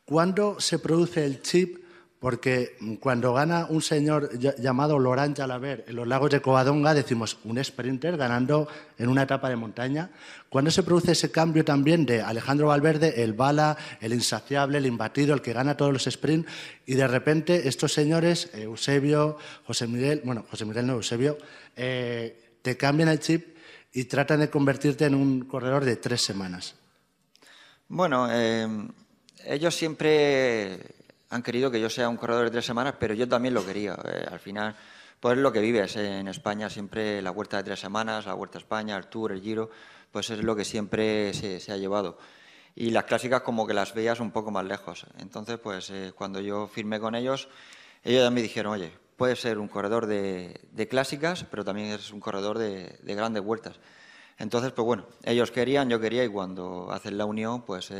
¿Cuándo 0.03 0.59
se 0.59 0.79
produce 0.79 1.25
el 1.25 1.43
chip 1.43 1.86
porque 2.20 2.78
cuando 2.99 3.34
gana 3.34 3.68
un 3.70 3.82
señor 3.82 4.30
llamado 4.39 4.97
Laurent 4.97 5.38
Jalabert 5.38 5.88
en 5.88 5.95
los 5.95 6.07
lagos 6.07 6.32
de 6.32 6.41
Covadonga, 6.41 6.95
decimos 6.95 7.38
un 7.43 7.63
sprinter 7.63 8.18
ganando 8.18 8.68
en 8.97 9.09
una 9.09 9.24
etapa 9.24 9.49
de 9.49 9.55
montaña. 9.55 10.09
¿Cuándo 10.49 10.72
se 10.72 10.82
produce 10.82 11.11
ese 11.11 11.30
cambio 11.30 11.63
también 11.63 12.05
de 12.07 12.22
Alejandro 12.22 12.68
Valverde, 12.68 13.24
el 13.24 13.34
bala, 13.34 13.78
el 14.01 14.13
insaciable, 14.13 14.80
el 14.80 14.88
imbatido, 14.88 15.36
el 15.36 15.41
que 15.41 15.53
gana 15.53 15.78
todos 15.78 15.93
los 15.93 16.05
sprints, 16.05 16.49
y 16.88 16.95
de 16.95 17.07
repente 17.07 17.68
estos 17.68 17.93
señores, 17.93 18.49
Eusebio, 18.53 19.38
José 19.65 19.88
Miguel, 19.88 20.22
bueno, 20.24 20.43
José 20.49 20.65
Miguel 20.65 20.88
no, 20.88 20.93
Eusebio, 20.93 21.38
eh, 21.76 22.57
te 22.63 22.76
cambian 22.78 23.09
el 23.09 23.20
chip 23.20 23.57
y 23.93 24.05
tratan 24.05 24.39
de 24.39 24.49
convertirte 24.49 25.05
en 25.05 25.13
un 25.13 25.41
corredor 25.41 25.86
de 25.86 25.97
tres 25.97 26.22
semanas? 26.22 26.76
Bueno, 27.88 28.28
eh, 28.32 28.68
ellos 29.45 29.76
siempre 29.76 30.96
han 31.30 31.43
querido 31.43 31.69
que 31.69 31.82
yo 31.82 31.89
sea 31.89 32.09
un 32.09 32.17
corredor 32.17 32.45
de 32.45 32.51
tres 32.51 32.65
semanas, 32.65 32.95
pero 32.99 33.13
yo 33.13 33.28
también 33.28 33.53
lo 33.53 33.65
quería. 33.65 33.97
Eh, 34.05 34.25
al 34.32 34.39
final, 34.39 34.75
pues 35.19 35.38
es 35.38 35.43
lo 35.43 35.51
que 35.51 35.59
vives 35.59 35.95
en 35.97 36.28
España, 36.28 36.69
siempre 36.69 37.21
la 37.21 37.32
vuelta 37.32 37.57
de 37.57 37.63
tres 37.63 37.80
semanas, 37.80 38.25
la 38.25 38.34
vuelta 38.34 38.57
a 38.57 38.61
España, 38.61 38.95
el 38.95 39.07
Tour, 39.07 39.32
el 39.32 39.41
Giro, 39.41 39.69
pues 40.11 40.30
es 40.30 40.43
lo 40.43 40.55
que 40.55 40.63
siempre 40.63 41.34
se, 41.34 41.71
ha 41.71 41.78
llevado. 41.78 42.17
Y 42.75 42.91
las 42.91 43.05
clásicas 43.05 43.41
como 43.41 43.65
que 43.65 43.73
las 43.73 43.93
veías 43.93 44.19
un 44.19 44.32
poco 44.32 44.51
más 44.51 44.65
lejos. 44.65 45.05
Entonces, 45.17 45.57
pues 45.59 45.89
eh, 45.89 46.13
cuando 46.15 46.39
yo 46.39 46.67
firmé 46.67 46.99
con 46.99 47.15
ellos, 47.15 47.49
ellos 48.03 48.32
me 48.32 48.41
dijeron, 48.41 48.73
oye, 48.73 48.91
puedes 49.17 49.41
ser 49.41 49.57
un 49.57 49.67
corredor 49.67 50.05
de, 50.05 50.88
clásicas, 50.89 51.43
pero 51.49 51.65
también 51.65 51.88
eres 51.88 52.11
un 52.11 52.19
corredor 52.19 52.59
de, 52.59 52.99
grandes 53.03 53.43
vueltas. 53.43 53.80
Entonces, 54.38 54.71
pues 54.71 54.86
bueno, 54.86 55.07
ellos 55.23 55.49
querían, 55.49 55.89
yo 55.89 55.99
quería, 55.99 56.23
y 56.23 56.30
cuando 56.30 56.89
hacen 56.91 57.17
la 57.17 57.25
unión, 57.25 57.63
pues... 57.63 57.91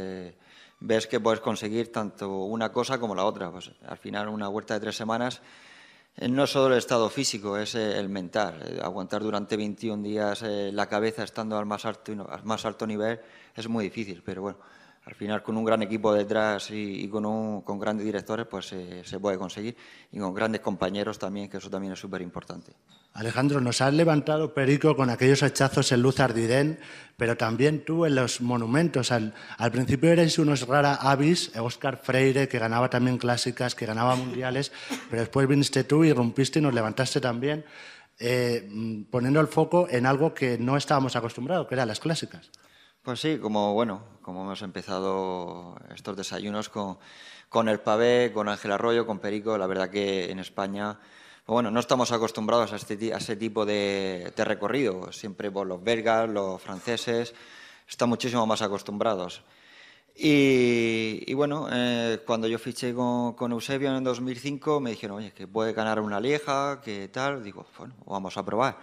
Ves 0.80 1.08
que 1.08 1.20
puedes 1.20 1.40
conseguir 1.40 1.92
tanto 1.92 2.30
una 2.30 2.72
cosa 2.72 3.00
como 3.00 3.16
la 3.16 3.26
otra. 3.26 3.52
Pues, 3.52 3.72
al 3.88 3.98
final, 3.98 4.30
una 4.30 4.48
vuelta 4.48 4.76
de 4.76 4.80
tres 4.80 4.96
semanas 4.96 5.42
eh, 6.16 6.28
no 6.28 6.44
es 6.44 6.50
solo 6.50 6.74
el 6.74 6.80
estado 6.80 7.10
físico, 7.10 7.58
es 7.58 7.76
eh, 7.76 8.00
el 8.00 8.10
mental. 8.10 8.62
Eh, 8.66 8.80
aguantar 8.82 9.22
durante 9.22 9.56
21 9.56 10.04
días 10.04 10.42
la 10.44 10.88
cabeza 10.88 11.24
estando 11.24 11.58
al 11.58 11.66
más 11.66 11.86
alto, 11.86 12.28
al 12.30 12.44
más 12.44 12.66
alto 12.66 12.88
nivel 12.88 13.20
es 13.56 13.68
muy 13.68 13.86
difícil, 13.86 14.24
pero 14.26 14.42
bueno, 14.42 14.58
al 15.06 15.14
final 15.16 15.44
con 15.44 15.58
un 15.58 15.64
gran 15.64 15.82
equipo 15.84 16.14
detrás 16.14 16.72
y, 16.72 17.08
con, 17.08 17.26
un, 17.26 17.62
con, 17.62 17.80
grandes 17.80 18.06
directores 18.06 18.48
pues 18.48 18.68
se 18.68 19.20
puede 19.20 19.38
conseguir 19.38 19.78
y 20.12 20.20
con 20.20 20.34
grandes 20.34 20.62
compañeros 20.62 21.20
también, 21.20 21.50
que 21.50 21.58
eso 21.58 21.70
también 21.70 21.94
es 21.94 22.00
súper 22.00 22.22
importante. 22.22 22.74
Alejandro, 23.14 23.62
nos 23.62 23.82
has 23.82 23.94
levantado 23.94 24.54
Perico 24.54 24.96
con 24.96 25.10
aquellos 25.10 25.42
hachazos 25.42 25.92
en 25.92 26.02
Luz 26.02 26.20
Ardiden, 26.20 26.80
pero 27.18 27.36
también 27.36 27.84
tú 27.84 28.06
en 28.06 28.14
los 28.14 28.42
monumentos. 28.42 29.12
Al, 29.12 29.34
principio 29.72 30.12
erais 30.12 30.38
unos 30.38 30.68
rara 30.68 30.94
avis, 30.94 31.52
Oscar 31.58 31.98
Freire, 31.98 32.48
que 32.48 32.60
ganaba 32.60 32.90
también 32.90 33.18
clásicas, 33.18 33.74
que 33.74 33.88
ganaba 33.88 34.16
mundiales, 34.16 34.72
pero 35.10 35.22
después 35.22 35.48
viniste 35.48 35.84
tú 35.84 36.04
y 36.04 36.14
rompiste 36.14 36.60
y 36.60 36.62
nos 36.62 36.76
levantaste 36.76 37.20
también, 37.20 37.66
eh, 38.20 38.70
poniendo 39.10 39.40
el 39.40 39.48
foco 39.48 39.88
en 39.90 40.06
algo 40.06 40.34
que 40.34 40.60
no 40.60 40.78
estábamos 40.78 41.16
acostumbrados, 41.16 41.68
que 41.68 41.74
eran 41.74 41.88
las 41.88 42.00
clásicas. 42.00 42.52
Pues 43.02 43.20
sí, 43.20 43.40
como 43.40 43.74
bueno, 43.74 44.04
como 44.22 44.44
hemos 44.44 44.62
empezado 44.62 45.76
estos 45.96 46.18
desayunos 46.18 46.70
con, 46.70 47.00
con 47.50 47.70
el 47.70 47.80
pavé, 47.80 48.32
con 48.34 48.50
Ángel 48.50 48.74
Arroyo, 48.74 49.08
con 49.08 49.20
Perico, 49.20 49.58
la 49.58 49.66
verdad 49.66 49.90
que 49.90 50.30
en 50.30 50.40
España 50.40 51.00
bueno, 51.48 51.72
no 51.72 51.80
estamos 51.80 52.12
acostumbrados 52.12 52.74
a, 52.74 52.76
este, 52.76 53.14
a 53.14 53.18
ese 53.18 53.38
tipo 53.38 53.66
de, 53.66 54.34
recorrido. 54.36 55.14
Siempre 55.14 55.50
por 55.50 55.66
los 55.66 55.82
belgas, 55.82 56.30
los 56.30 56.62
franceses, 56.62 57.34
están 57.88 58.10
muchísimo 58.10 58.46
más 58.46 58.62
acostumbrados. 58.62 59.44
Y, 60.14 61.34
bueno, 61.36 61.68
eh, 61.72 62.20
cuando 62.26 62.48
yo 62.48 62.60
fiché 62.60 62.94
con, 62.94 63.52
Eusebio 63.52 63.96
en 63.96 64.04
2005, 64.04 64.82
me 64.82 64.90
dijeron, 64.90 65.18
oye, 65.18 65.32
que 65.32 65.48
puede 65.48 65.72
ganar 65.72 66.02
una 66.02 66.20
lieja, 66.20 66.82
que 66.84 67.08
tal. 67.08 67.44
Digo, 67.44 67.66
bueno, 67.78 67.96
vamos 68.06 68.36
a 68.36 68.44
probar. 68.44 68.80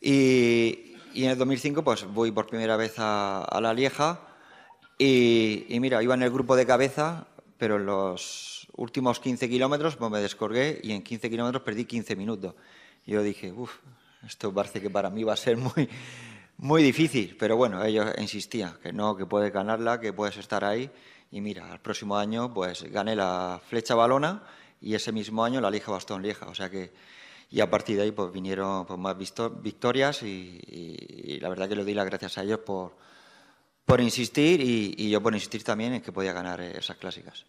Y, 0.00 0.96
en 1.14 1.30
el 1.30 1.38
2005, 1.38 1.82
pues 1.82 2.04
voy 2.04 2.30
por 2.30 2.46
primera 2.46 2.76
vez 2.76 2.94
a, 2.98 3.58
la 3.62 3.72
lieja. 3.72 4.20
Y, 4.98 5.64
y, 5.68 5.80
mira, 5.80 6.02
iba 6.02 6.14
en 6.14 6.24
el 6.24 6.30
grupo 6.30 6.56
de 6.56 6.66
cabeza, 6.66 7.26
pero 7.56 7.78
los 7.78 8.55
últimos 8.76 9.20
15 9.20 9.48
kilómetros 9.48 9.96
pues 9.96 10.10
me 10.10 10.20
descolgué 10.20 10.80
y 10.82 10.92
en 10.92 11.02
15 11.02 11.30
kilómetros 11.30 11.62
perdí 11.62 11.84
15 11.84 12.16
minutos. 12.16 12.54
Yo 13.06 13.22
dije, 13.22 13.52
uff, 13.52 13.72
esto 14.26 14.52
parece 14.52 14.80
que 14.80 14.90
para 14.90 15.10
mí 15.10 15.24
va 15.24 15.34
a 15.34 15.36
ser 15.36 15.56
muy, 15.56 15.88
muy 16.58 16.82
difícil, 16.82 17.36
pero 17.38 17.56
bueno, 17.56 17.84
ellos 17.84 18.06
insistían 18.18 18.78
que 18.82 18.92
no, 18.92 19.16
que 19.16 19.26
puedes 19.26 19.52
ganarla, 19.52 20.00
que 20.00 20.12
puedes 20.12 20.36
estar 20.36 20.64
ahí. 20.64 20.90
Y 21.30 21.40
mira, 21.40 21.72
al 21.72 21.80
próximo 21.80 22.16
año 22.16 22.52
pues 22.52 22.82
gané 22.84 23.16
la 23.16 23.60
flecha 23.68 23.94
balona 23.94 24.42
y 24.80 24.94
ese 24.94 25.12
mismo 25.12 25.44
año 25.44 25.60
la 25.60 25.70
Lieja 25.70 25.90
Bastón 25.90 26.22
Lieja. 26.22 26.46
O 26.46 26.54
sea 26.54 26.70
que, 26.70 26.92
y 27.50 27.60
a 27.60 27.70
partir 27.70 27.96
de 27.96 28.02
ahí 28.02 28.12
pues 28.12 28.32
vinieron 28.32 28.86
pues, 28.86 28.98
más 28.98 29.16
victorias 29.62 30.22
y, 30.22 31.38
la 31.40 31.48
verdad 31.48 31.68
que 31.68 31.76
le 31.76 31.84
doy 31.84 31.94
las 31.94 32.06
gracias 32.06 32.38
a 32.38 32.42
ellos 32.42 32.60
por, 32.60 32.96
por 33.84 34.00
insistir 34.00 34.60
y, 34.60 34.94
y 34.96 35.10
yo 35.10 35.22
por 35.22 35.34
insistir 35.34 35.62
también 35.62 35.94
en 35.94 36.02
que 36.02 36.12
podía 36.12 36.32
ganar 36.32 36.60
esas 36.60 36.96
clásicas. 36.96 37.44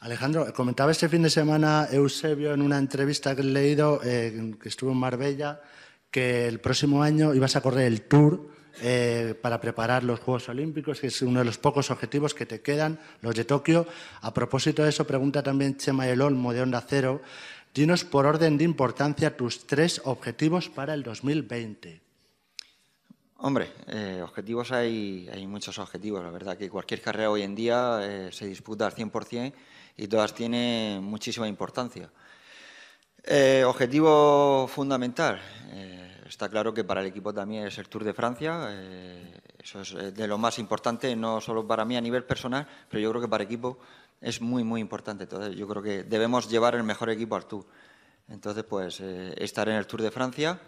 Alejandro, 0.00 0.50
comentaba 0.54 0.92
este 0.92 1.10
fin 1.10 1.22
de 1.22 1.28
semana 1.28 1.86
Eusebio 1.92 2.54
en 2.54 2.62
una 2.62 2.78
entrevista 2.78 3.36
que 3.36 3.42
he 3.42 3.44
leído, 3.44 4.00
eh, 4.02 4.54
que 4.58 4.70
estuvo 4.70 4.92
en 4.92 4.96
Marbella, 4.96 5.60
que 6.10 6.48
el 6.48 6.58
próximo 6.58 7.02
año 7.02 7.34
ibas 7.34 7.54
a 7.54 7.60
correr 7.60 7.84
el 7.84 8.00
Tour 8.08 8.48
eh, 8.80 9.34
para 9.42 9.60
preparar 9.60 10.02
los 10.02 10.20
Juegos 10.20 10.48
Olímpicos, 10.48 11.00
que 11.00 11.08
es 11.08 11.20
uno 11.20 11.40
de 11.40 11.44
los 11.44 11.58
pocos 11.58 11.90
objetivos 11.90 12.32
que 12.32 12.46
te 12.46 12.62
quedan, 12.62 12.98
los 13.20 13.34
de 13.34 13.44
Tokio. 13.44 13.86
A 14.22 14.32
propósito 14.32 14.82
de 14.84 14.88
eso, 14.88 15.06
pregunta 15.06 15.42
también 15.42 15.76
Chema 15.76 16.08
El 16.08 16.22
Olmo 16.22 16.54
de 16.54 16.62
Onda 16.62 16.82
Cero, 16.88 17.20
dinos 17.74 18.04
por 18.04 18.24
orden 18.24 18.56
de 18.56 18.64
importancia 18.64 19.36
tus 19.36 19.66
tres 19.66 20.00
objetivos 20.06 20.70
para 20.70 20.94
el 20.94 21.02
2020. 21.02 22.00
Hombre, 23.36 23.70
eh, 23.86 24.20
objetivos 24.22 24.72
hay, 24.72 25.28
hay 25.30 25.46
muchos 25.46 25.78
objetivos. 25.78 26.24
La 26.24 26.30
verdad 26.30 26.56
que 26.56 26.70
cualquier 26.70 27.02
carrera 27.02 27.30
hoy 27.30 27.42
en 27.42 27.54
día 27.54 28.30
se 28.32 28.46
disputa 28.46 28.86
al 28.86 28.94
100% 28.94 29.52
y 29.96 30.06
todas 30.08 30.34
tienen 30.34 31.02
muchísima 31.02 31.48
importancia. 31.48 32.10
Eh, 33.24 33.64
objetivo 33.66 34.66
fundamental. 34.66 35.40
Eh, 35.72 36.22
está 36.26 36.48
claro 36.48 36.72
que 36.72 36.84
para 36.84 37.00
el 37.00 37.06
equipo 37.06 37.34
también 37.34 37.66
es 37.66 37.76
el 37.78 37.88
Tour 37.88 38.04
de 38.04 38.14
Francia. 38.14 38.68
Eh, 38.70 39.40
eso 39.62 39.82
es 39.82 40.14
de 40.14 40.26
lo 40.26 40.38
más 40.38 40.58
importante, 40.58 41.14
no 41.14 41.40
solo 41.40 41.66
para 41.66 41.84
mí 41.84 41.96
a 41.96 42.00
nivel 42.00 42.24
personal, 42.24 42.66
pero 42.88 43.00
yo 43.00 43.10
creo 43.10 43.22
que 43.22 43.28
para 43.28 43.44
equipo 43.44 43.78
es 44.20 44.40
muy, 44.40 44.64
muy 44.64 44.80
importante. 44.80 45.24
Entonces, 45.24 45.54
yo 45.54 45.68
creo 45.68 45.82
que 45.82 46.04
debemos 46.04 46.48
llevar 46.48 46.74
el 46.74 46.82
mejor 46.82 47.10
equipo 47.10 47.36
al 47.36 47.46
Tour. 47.46 47.66
Entonces, 48.28 48.64
pues 48.64 49.00
estar 49.00 49.68
en 49.68 49.74
el 49.74 49.86
Tour 49.86 50.02
de 50.02 50.10
Francia. 50.10 50.60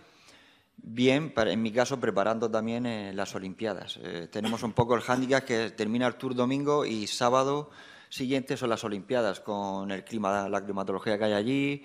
Bien, 0.76 1.32
en 1.36 1.62
mi 1.62 1.70
caso, 1.70 2.00
preparando 2.00 2.50
también 2.50 3.16
las 3.16 3.34
Olimpiadas. 3.34 3.98
tenemos 4.30 4.62
un 4.62 4.72
poco 4.72 4.94
el 4.94 5.02
hándicap 5.02 5.44
que 5.44 5.70
termina 5.70 6.06
el 6.06 6.16
Tour 6.16 6.34
domingo 6.34 6.84
y 6.84 7.06
sábado 7.06 7.70
siguiente 8.12 8.58
son 8.58 8.68
las 8.68 8.84
Olimpiadas, 8.84 9.40
con 9.40 9.90
el 9.90 10.04
clima, 10.04 10.46
la 10.46 10.62
climatología 10.62 11.16
que 11.16 11.24
hay 11.24 11.32
allí, 11.32 11.82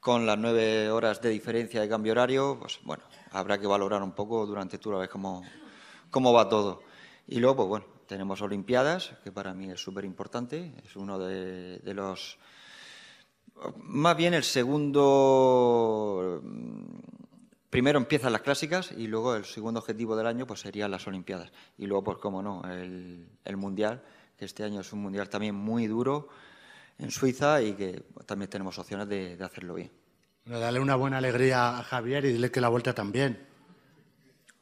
con 0.00 0.26
las 0.26 0.36
nueve 0.36 0.90
horas 0.90 1.22
de 1.22 1.30
diferencia 1.30 1.80
de 1.80 1.88
cambio 1.88 2.10
horario, 2.10 2.58
pues 2.58 2.80
bueno, 2.82 3.04
habrá 3.30 3.58
que 3.58 3.68
valorar 3.68 4.02
un 4.02 4.12
poco 4.12 4.44
durante 4.46 4.78
toda 4.78 4.96
la 4.96 5.02
vez 5.02 5.10
cómo, 5.10 5.44
cómo 6.10 6.32
va 6.32 6.48
todo. 6.48 6.82
Y 7.28 7.38
luego, 7.38 7.56
pues 7.56 7.68
bueno, 7.68 7.86
tenemos 8.06 8.42
Olimpiadas, 8.42 9.12
que 9.22 9.30
para 9.30 9.54
mí 9.54 9.70
es 9.70 9.80
súper 9.80 10.04
importante, 10.04 10.74
es 10.84 10.96
uno 10.96 11.20
de, 11.20 11.80
los... 11.94 12.36
Más 13.76 14.16
bien 14.16 14.34
el 14.34 14.42
segundo... 14.42 16.42
Primero 17.70 18.00
empiezan 18.00 18.32
las 18.32 18.42
clásicas 18.42 18.90
y 18.90 19.06
luego 19.06 19.36
el 19.36 19.44
segundo 19.44 19.78
objetivo 19.78 20.16
del 20.16 20.26
año 20.26 20.44
pues 20.44 20.58
serían 20.58 20.90
las 20.90 21.06
Olimpiadas. 21.06 21.52
Y 21.78 21.86
luego, 21.86 22.02
pues 22.02 22.18
cómo 22.18 22.42
no, 22.42 22.64
el, 22.64 23.56
Mundial, 23.56 24.02
que 24.40 24.46
este 24.46 24.64
año 24.64 24.80
es 24.80 24.90
un 24.94 25.02
Mundial 25.02 25.28
también 25.28 25.54
muy 25.54 25.86
duro 25.86 26.28
en 26.98 27.10
Suiza 27.10 27.60
y 27.60 27.74
que 27.74 28.04
también 28.24 28.48
tenemos 28.48 28.78
opciones 28.78 29.06
de, 29.06 29.36
hacerlo 29.44 29.74
bien. 29.74 29.90
dale 30.46 30.80
una 30.80 30.96
buena 30.96 31.18
alegría 31.18 31.78
a 31.78 31.82
Javier 31.82 32.24
y 32.24 32.32
dile 32.32 32.50
que 32.50 32.62
la 32.62 32.70
vuelta 32.70 32.94
también. 32.94 33.46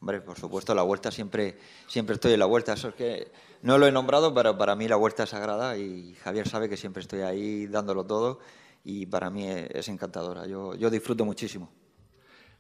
Hombre, 0.01 0.21
por 0.21 0.37
supuesto, 0.37 0.75
la 0.75 0.83
vuelta 0.83 1.13
siempre, 1.13 1.59
siempre 1.87 2.17
estoy 2.17 2.33
en 2.33 2.41
la 2.41 2.47
vuelta. 2.47 2.73
Eso 2.73 2.89
es 2.89 2.97
que 2.97 3.31
no 3.63 3.79
lo 3.79 3.87
he 3.87 3.93
nombrado, 3.93 4.35
pero 4.35 4.59
para 4.59 4.75
mí 4.75 4.89
la 4.89 4.97
vuelta 4.97 5.23
es 5.23 5.31
sagrada 5.31 5.77
y 5.77 6.17
Javier 6.17 6.49
sabe 6.49 6.69
que 6.69 6.77
siempre 6.77 7.01
estoy 7.01 7.21
ahí 7.21 7.69
dándolo 7.69 8.05
todo 8.05 8.41
y 8.83 9.07
para 9.07 9.31
mí 9.31 9.49
es, 9.49 9.89
encantadora. 9.89 10.45
Yo, 10.49 10.75
yo, 10.75 10.91
disfruto 10.91 11.25
muchísimo. 11.25 11.71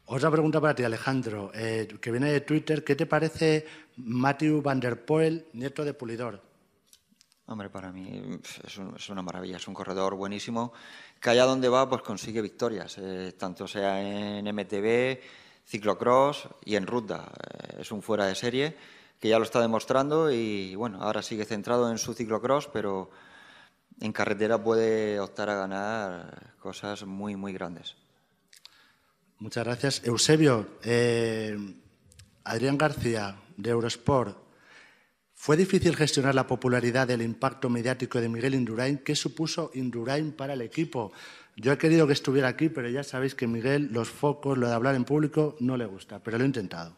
Otra 0.04 0.30
pregunta 0.30 0.60
para 0.60 0.76
ti, 0.76 0.84
Alejandro, 0.84 1.50
eh, 1.52 1.88
que 2.00 2.12
viene 2.12 2.30
de 2.30 2.42
Twitter. 2.42 2.84
¿Qué 2.84 2.94
te 2.94 3.06
parece 3.06 3.66
Matthew 3.96 4.62
Van 4.62 4.78
Der 4.78 5.04
Poel, 5.04 5.48
nieto 5.52 5.84
de 5.84 5.94
Pulidor? 5.94 6.47
Hombre, 7.49 7.70
para 7.70 7.90
mí 7.90 8.38
es, 8.66 9.09
una 9.09 9.22
maravilla, 9.22 9.57
es 9.57 9.66
un 9.66 9.72
corredor 9.72 10.14
buenísimo, 10.16 10.74
que 11.18 11.30
allá 11.30 11.46
donde 11.46 11.70
va 11.70 11.88
pues 11.88 12.03
consigue 12.03 12.42
victorias, 12.42 12.99
eh, 12.99 13.32
tanto 13.38 13.66
sea 13.66 14.03
en 14.03 14.44
MTB, 14.55 15.18
ciclocross 15.66 16.46
y 16.66 16.76
en 16.76 16.86
ruta. 16.86 17.32
Eh, 17.32 17.78
es 17.80 17.90
un 17.90 18.03
fuera 18.03 18.26
de 18.26 18.34
serie 18.34 18.76
que 19.18 19.30
ya 19.30 19.38
lo 19.38 19.44
está 19.44 19.62
demostrando 19.62 20.30
y 20.30 20.74
bueno, 20.74 21.03
ahora 21.03 21.22
sigue 21.22 21.46
centrado 21.46 21.90
en 21.90 21.96
su 21.96 22.12
ciclocross, 22.12 22.68
pero 22.68 23.11
en 23.99 24.12
carretera 24.12 24.62
puede 24.62 25.18
optar 25.18 25.49
a 25.49 25.55
ganar 25.55 26.53
cosas 26.61 27.07
muy, 27.07 27.34
muy 27.34 27.55
grandes. 27.55 27.96
Muchas 29.38 29.64
gracias. 29.64 30.03
Eusebio, 30.05 30.66
eh, 30.84 31.57
Adrián 32.44 32.76
García, 32.76 33.40
de 33.57 33.70
Eurosport. 33.70 34.47
¿Fue 35.49 35.57
difícil 35.57 35.96
gestionar 35.96 36.34
la 36.34 36.46
popularidad 36.46 37.09
del 37.09 37.22
impacto 37.22 37.70
mediático 37.70 38.20
de 38.20 38.28
Miguel 38.28 38.55
Indurain? 38.55 38.99
¿Qué 38.99 39.16
supuso 39.16 39.70
Indurain 39.72 40.32
para 40.32 40.53
el 40.53 40.61
equipo? 40.61 41.11
Yo 41.57 41.72
he 41.72 41.78
querido 41.78 42.07
que 42.07 42.12
estuviera 42.12 42.49
aquí, 42.49 42.68
pero 42.68 42.90
ya 42.90 43.03
sabéis 43.03 43.34
que 43.34 43.46
Miguel, 43.46 43.88
los 43.90 44.11
focos, 44.11 44.59
lo 44.59 44.68
de 44.68 44.74
hablar 44.74 44.94
en 44.94 45.07
público, 45.07 45.57
no 45.61 45.78
le 45.78 45.86
gusta, 45.86 46.22
pero 46.22 46.36
lo 46.36 46.44
he 46.44 46.49
intentado. 46.49 46.94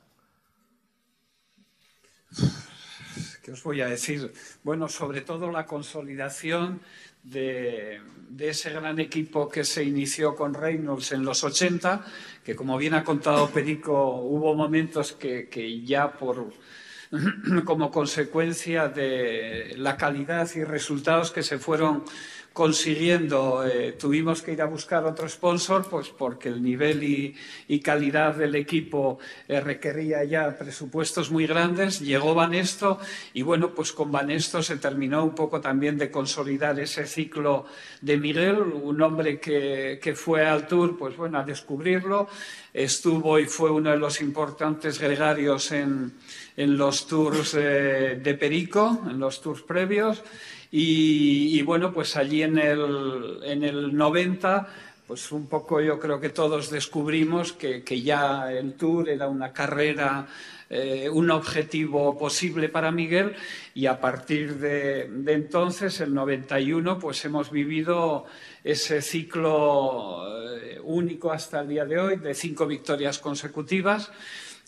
¿Qué 3.44 3.52
os 3.52 3.62
voy 3.62 3.82
a 3.82 3.86
decir? 3.86 4.32
Bueno, 4.64 4.88
sobre 4.88 5.20
todo 5.20 5.52
la 5.52 5.64
consolidación 5.64 6.80
de, 7.22 8.00
ese 8.36 8.70
gran 8.70 8.98
equipo 8.98 9.48
que 9.48 9.62
se 9.62 9.84
inició 9.84 10.34
con 10.34 10.54
Reynolds 10.54 11.12
en 11.12 11.24
los 11.24 11.44
80, 11.44 12.04
que 12.44 12.56
como 12.56 12.76
bien 12.78 12.94
ha 12.94 13.04
contado 13.04 13.48
Perico, 13.50 14.16
hubo 14.16 14.56
momentos 14.56 15.12
que, 15.12 15.48
que 15.48 15.82
ya 15.82 16.10
por 16.10 16.52
como 17.64 17.90
consecuencia 17.90 18.88
de 18.88 19.74
la 19.76 19.96
calidad 19.96 20.48
y 20.54 20.64
resultados 20.64 21.30
que 21.30 21.42
se 21.42 21.58
fueron 21.58 22.04
consiguiendo, 22.52 23.64
eh, 23.64 23.92
tuvimos 23.92 24.42
que 24.42 24.52
ir 24.52 24.62
a 24.62 24.66
buscar 24.66 25.04
otro 25.04 25.28
sponsor, 25.28 25.86
pues 25.88 26.08
porque 26.08 26.48
el 26.48 26.62
nivel 26.62 27.02
y, 27.02 27.80
calidad 27.80 28.34
del 28.34 28.54
equipo 28.56 29.18
eh, 29.48 29.60
requería 29.60 30.24
ya 30.24 30.58
presupuestos 30.58 31.30
muy 31.30 31.46
grandes. 31.46 32.00
Llegó 32.00 32.34
Banesto 32.34 32.98
y 33.32 33.42
bueno, 33.42 33.74
pues 33.74 33.92
con 33.92 34.12
Banesto 34.12 34.62
se 34.62 34.76
terminó 34.76 35.24
un 35.24 35.34
poco 35.34 35.60
también 35.60 35.96
de 35.96 36.10
consolidar 36.10 36.78
ese 36.78 37.06
ciclo 37.06 37.66
de 38.00 38.16
Miguel, 38.18 38.60
un 38.60 39.00
hombre 39.00 39.40
que, 39.40 40.14
fue 40.14 40.44
al 40.44 40.66
Tour, 40.66 40.98
pues 40.98 41.16
bueno, 41.16 41.38
a 41.38 41.44
descubrirlo. 41.44 42.28
Estuvo 42.72 43.38
y 43.38 43.46
fue 43.46 43.70
uno 43.70 43.90
de 43.90 43.96
los 43.96 44.20
importantes 44.20 45.00
gregarios 45.00 45.72
en, 45.72 46.12
los 46.56 47.06
tours 47.06 47.54
eh, 47.54 48.20
de 48.22 48.34
Perico, 48.34 49.02
en 49.08 49.18
los 49.18 49.40
tours 49.40 49.62
previos. 49.62 50.22
Y, 50.72 51.60
bueno, 51.62 51.92
pues 51.92 52.16
allí 52.16 52.42
en 52.42 52.58
el, 52.58 53.40
en 53.44 53.64
el 53.64 53.96
90 53.96 54.68
pues 55.10 55.32
un 55.32 55.48
poco 55.48 55.80
yo 55.80 55.98
creo 55.98 56.20
que 56.20 56.28
todos 56.28 56.70
descubrimos 56.70 57.52
que, 57.52 57.82
que 57.82 58.00
ya 58.00 58.52
el 58.52 58.74
Tour 58.74 59.08
era 59.08 59.26
una 59.26 59.52
carrera, 59.52 60.28
eh, 60.72 61.08
un 61.10 61.32
objetivo 61.32 62.16
posible 62.16 62.68
para 62.68 62.92
Miguel 62.92 63.34
y 63.74 63.86
a 63.86 64.00
partir 64.00 64.58
de, 64.58 65.08
de, 65.08 65.32
entonces, 65.32 66.00
el 66.00 66.14
91, 66.14 67.00
pues 67.00 67.24
hemos 67.24 67.50
vivido 67.50 68.26
ese 68.62 69.02
ciclo 69.02 70.22
eh, 70.60 70.78
único 70.84 71.32
hasta 71.32 71.62
el 71.62 71.68
día 71.70 71.84
de 71.84 71.98
hoy 71.98 72.16
de 72.18 72.32
cinco 72.32 72.68
victorias 72.68 73.18
consecutivas. 73.18 74.12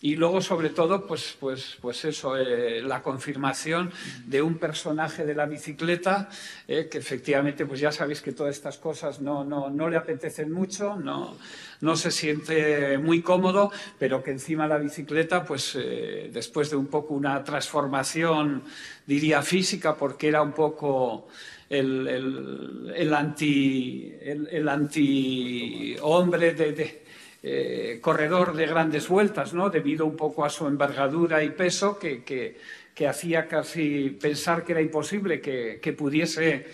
Y 0.03 0.17
luego, 0.17 0.41
sobre 0.41 0.71
todo, 0.71 1.07
pues, 1.07 1.37
pues, 1.39 1.77
pues 1.79 2.03
eso, 2.03 2.35
eh, 2.35 2.81
la 2.81 3.01
confirmación 3.01 3.89
de 4.25 4.41
un 4.41 4.57
personaje 4.57 5.23
de 5.23 5.33
la 5.33 5.45
bicicleta, 5.45 6.27
eh, 6.67 6.89
que 6.91 6.97
efectivamente, 6.97 7.65
pues 7.65 7.79
ya 7.79 7.89
sabéis 7.89 8.19
que 8.19 8.33
todas 8.33 8.53
estas 8.53 8.77
cosas 8.77 9.21
no, 9.21 9.45
no, 9.45 9.69
no 9.69 9.89
le 9.89 9.95
apetecen 9.95 10.51
mucho, 10.51 10.97
no, 10.97 11.37
no, 11.79 11.95
se 11.95 12.11
siente 12.11 12.97
muy 12.97 13.21
cómodo, 13.21 13.71
pero 13.97 14.21
que 14.21 14.31
encima 14.31 14.67
la 14.67 14.77
bicicleta, 14.77 15.45
pues 15.45 15.73
eh, 15.79 16.29
después 16.33 16.69
de 16.69 16.75
un 16.75 16.87
poco 16.87 17.13
una 17.13 17.41
transformación, 17.41 18.61
diría 19.07 19.41
física, 19.41 19.95
porque 19.95 20.27
era 20.27 20.41
un 20.41 20.51
poco 20.51 21.29
el, 21.69 22.09
el, 22.09 22.93
el 22.93 23.13
anti, 23.13 24.13
el, 24.21 24.67
anti 24.67 25.95
hombre 26.01 26.53
de 26.53 27.02
eh, 27.45 27.99
corredor 28.01 28.53
de 28.53 28.65
grandes 28.65 29.09
vueltas, 29.09 29.53
¿no? 29.53 29.69
debido 29.69 30.05
un 30.05 30.15
poco 30.15 30.45
a 30.45 30.49
su 30.49 30.65
envergadura 30.65 31.43
y 31.43 31.49
peso, 31.49 31.99
que, 31.99 32.23
que, 32.23 32.57
hacía 33.05 33.49
casi 33.49 34.11
pensar 34.11 34.63
que 34.63 34.71
era 34.71 34.81
imposible 34.81 35.41
que, 35.41 35.79
que, 35.81 35.91
pudiese 35.91 36.65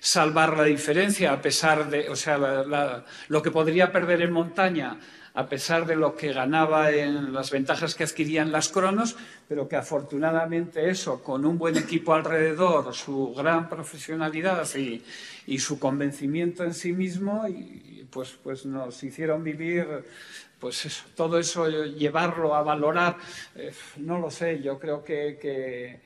salvar 0.00 0.56
la 0.56 0.64
diferencia, 0.64 1.30
a 1.30 1.42
pesar 1.42 1.90
de, 1.90 2.08
o 2.08 2.16
sea, 2.16 3.04
lo 3.28 3.42
que 3.42 3.50
podría 3.50 3.92
perder 3.92 4.22
en 4.22 4.32
montaña 4.32 4.98
a 5.34 5.48
pesar 5.48 5.84
de 5.84 5.96
lo 5.96 6.14
que 6.14 6.32
ganaba 6.32 6.92
en 6.92 7.32
las 7.32 7.50
ventajas 7.50 7.96
que 7.96 8.04
adquirían 8.04 8.52
las 8.52 8.68
cronos, 8.68 9.16
pero 9.48 9.68
que 9.68 9.74
afortunadamente 9.74 10.88
eso, 10.88 11.22
con 11.22 11.44
un 11.44 11.58
buen 11.58 11.76
equipo 11.76 12.14
alrededor, 12.14 12.94
su 12.94 13.34
gran 13.34 13.68
profesionalidad 13.68 14.66
y, 14.76 15.58
su 15.58 15.78
convencimiento 15.78 16.62
en 16.64 16.72
sí 16.72 16.92
mismo, 16.92 17.46
y, 17.48 18.06
pues, 18.10 18.38
pues 18.42 18.64
nos 18.64 19.02
hicieron 19.02 19.42
vivir 19.42 19.86
pues 20.60 21.04
todo 21.14 21.38
eso, 21.38 21.68
llevarlo 21.68 22.54
a 22.54 22.62
valorar, 22.62 23.16
eh, 23.54 23.72
no 23.96 24.18
lo 24.18 24.30
sé, 24.30 24.62
yo 24.62 24.78
creo 24.78 25.04
que, 25.04 25.36
que 25.38 26.00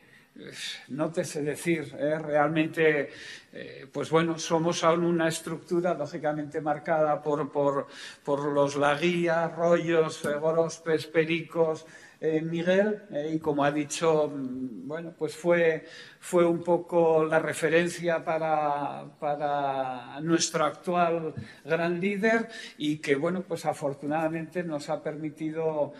no 0.89 1.11
te 1.11 1.25
sé 1.25 1.43
decir, 1.43 1.95
¿eh? 1.99 2.19
realmente, 2.19 3.11
eh, 3.53 3.87
pues 3.93 4.11
bueno, 4.11 4.39
somos 4.39 4.85
aún 4.85 5.05
una 5.05 5.29
estructura 5.29 5.95
lógicamente 5.95 6.61
marcada 6.61 7.23
por, 7.23 7.51
por, 7.51 7.87
por 8.25 8.53
los 8.53 8.77
laguías, 8.77 9.55
rollos, 9.55 10.25
eh, 10.25 10.35
gorospes, 10.35 11.07
pericos, 11.07 11.87
Miguel, 12.21 13.03
y 13.33 13.39
como 13.39 13.63
ha 13.63 13.71
dicho, 13.71 14.27
mm, 14.27 14.89
bueno, 14.89 15.15
pues 15.17 15.37
fue 15.37 15.85
fue 16.21 16.45
un 16.45 16.63
poco 16.63 17.25
la 17.25 17.39
referencia 17.39 18.25
para, 18.25 19.05
para, 19.19 20.21
nuestro 20.21 20.65
actual 20.65 21.35
gran 21.65 22.01
líder 22.01 22.49
y 22.77 22.99
que, 22.99 23.15
bueno, 23.15 23.43
pues 23.43 23.65
afortunadamente 23.65 24.63
nos 24.65 24.89
ha 24.91 25.03
permitido 25.03 25.93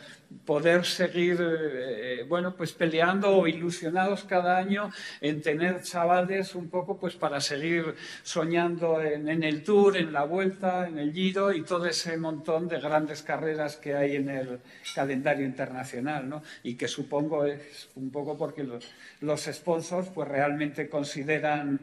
poder 0.45 0.85
seguir, 0.85 1.39
eh, 1.41 2.27
bueno, 2.29 2.55
pues 2.55 2.73
peleando 2.73 3.37
o 3.37 3.47
ilusionados 3.47 4.25
cada 4.25 4.59
año 4.59 4.91
en 5.21 5.41
tener 5.41 5.83
chavales 5.83 6.55
un 6.55 6.69
poco, 6.69 6.99
pues 6.99 7.15
para 7.15 7.38
seguir 7.41 7.95
soñando 8.23 9.01
en, 9.03 9.43
el 9.43 9.63
Tour, 9.63 9.97
en 9.97 10.13
la 10.13 10.25
Vuelta, 10.25 10.89
en 10.89 10.99
el 10.99 11.13
Giro 11.13 11.53
y 11.53 11.63
todo 11.63 11.87
ese 11.87 12.17
montón 12.17 12.69
de 12.69 12.81
grandes 12.81 13.23
carreras 13.23 13.77
que 13.77 13.95
hay 13.95 14.17
en 14.17 14.29
el 14.29 14.61
calendario 14.95 15.45
internacional, 15.45 16.29
¿no? 16.29 16.43
Y 16.63 16.75
que 16.75 16.89
supongo 16.89 17.45
es 17.45 17.89
un 17.97 18.11
poco 18.11 18.37
porque 18.37 18.65
los, 18.65 18.85
los 19.21 19.43
sponsors 19.43 20.09
pues 20.09 20.29
realmente 20.29 20.89
consideran 20.89 21.81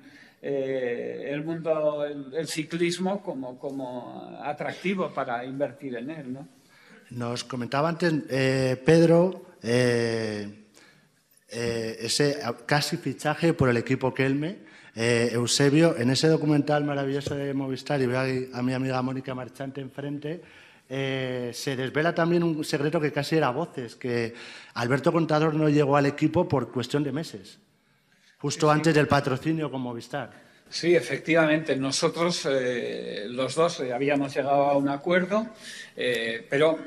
eh, 0.48 1.32
el 1.32 1.44
mundo, 1.44 2.06
el, 2.06 2.48
ciclismo 2.48 3.24
como, 3.24 3.58
como, 3.58 4.38
atractivo 4.44 5.12
para 5.12 5.44
invertir 5.44 5.96
en 5.96 6.12
él. 6.12 6.34
¿no? 6.34 6.48
Nos 7.10 7.44
comentaba 7.44 7.90
antes 7.90 8.14
eh, 8.30 8.80
Pedro 8.86 9.56
eh, 9.64 10.68
ese 11.50 12.38
casi 12.68 12.98
fichaje 12.98 13.56
por 13.56 13.70
el 13.70 13.78
equipo 13.78 14.14
Kelme. 14.14 14.65
Eh, 14.96 15.32
Eusebio, 15.34 15.98
en 15.98 16.10
ese 16.10 16.30
documental 16.30 16.86
maravilloso 16.86 17.36
de 17.36 17.54
Movistar, 17.54 18.02
y 18.02 18.06
veo 18.06 18.48
a, 18.54 18.62
mi 18.62 18.74
amiga 18.74 19.02
Mónica 19.02 19.36
Marchante 19.36 19.82
enfrente, 19.82 20.42
eh, 20.88 21.52
se 21.54 21.76
desvela 21.76 22.16
también 22.16 22.44
un 22.44 22.64
secreto 22.64 23.02
que 23.02 23.12
casi 23.12 23.36
era 23.36 23.50
voces, 23.50 23.98
que 23.98 24.34
Alberto 24.76 25.12
Contador 25.12 25.54
no 25.54 25.68
llegó 25.68 25.98
al 25.98 26.06
equipo 26.06 26.48
por 26.48 26.72
cuestión 26.72 27.04
de 27.04 27.12
meses, 27.12 27.60
justo 28.38 28.72
antes 28.72 28.96
del 28.96 29.08
patrocinio 29.08 29.70
con 29.70 29.82
Movistar. 29.82 30.46
Sí, 30.70 30.96
efectivamente, 30.96 31.76
nosotros 31.76 32.48
eh, 32.50 33.26
los 33.28 33.54
dos 33.54 33.82
habíamos 33.82 34.34
llegado 34.34 34.64
a 34.64 34.78
un 34.78 34.88
acuerdo, 34.88 35.46
pero 36.50 36.80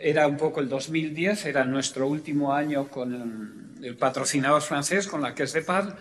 era 0.00 0.26
un 0.26 0.36
poco 0.36 0.60
el 0.60 0.68
2010, 0.68 1.46
era 1.46 1.64
nuestro 1.64 2.08
último 2.08 2.52
año 2.52 2.88
con 2.88 3.74
el, 3.82 3.96
patrocinador 3.96 4.60
francés, 4.60 5.06
con 5.06 5.22
la 5.22 5.34
Caisse 5.34 5.54
de 5.54 5.62
Par, 5.62 5.96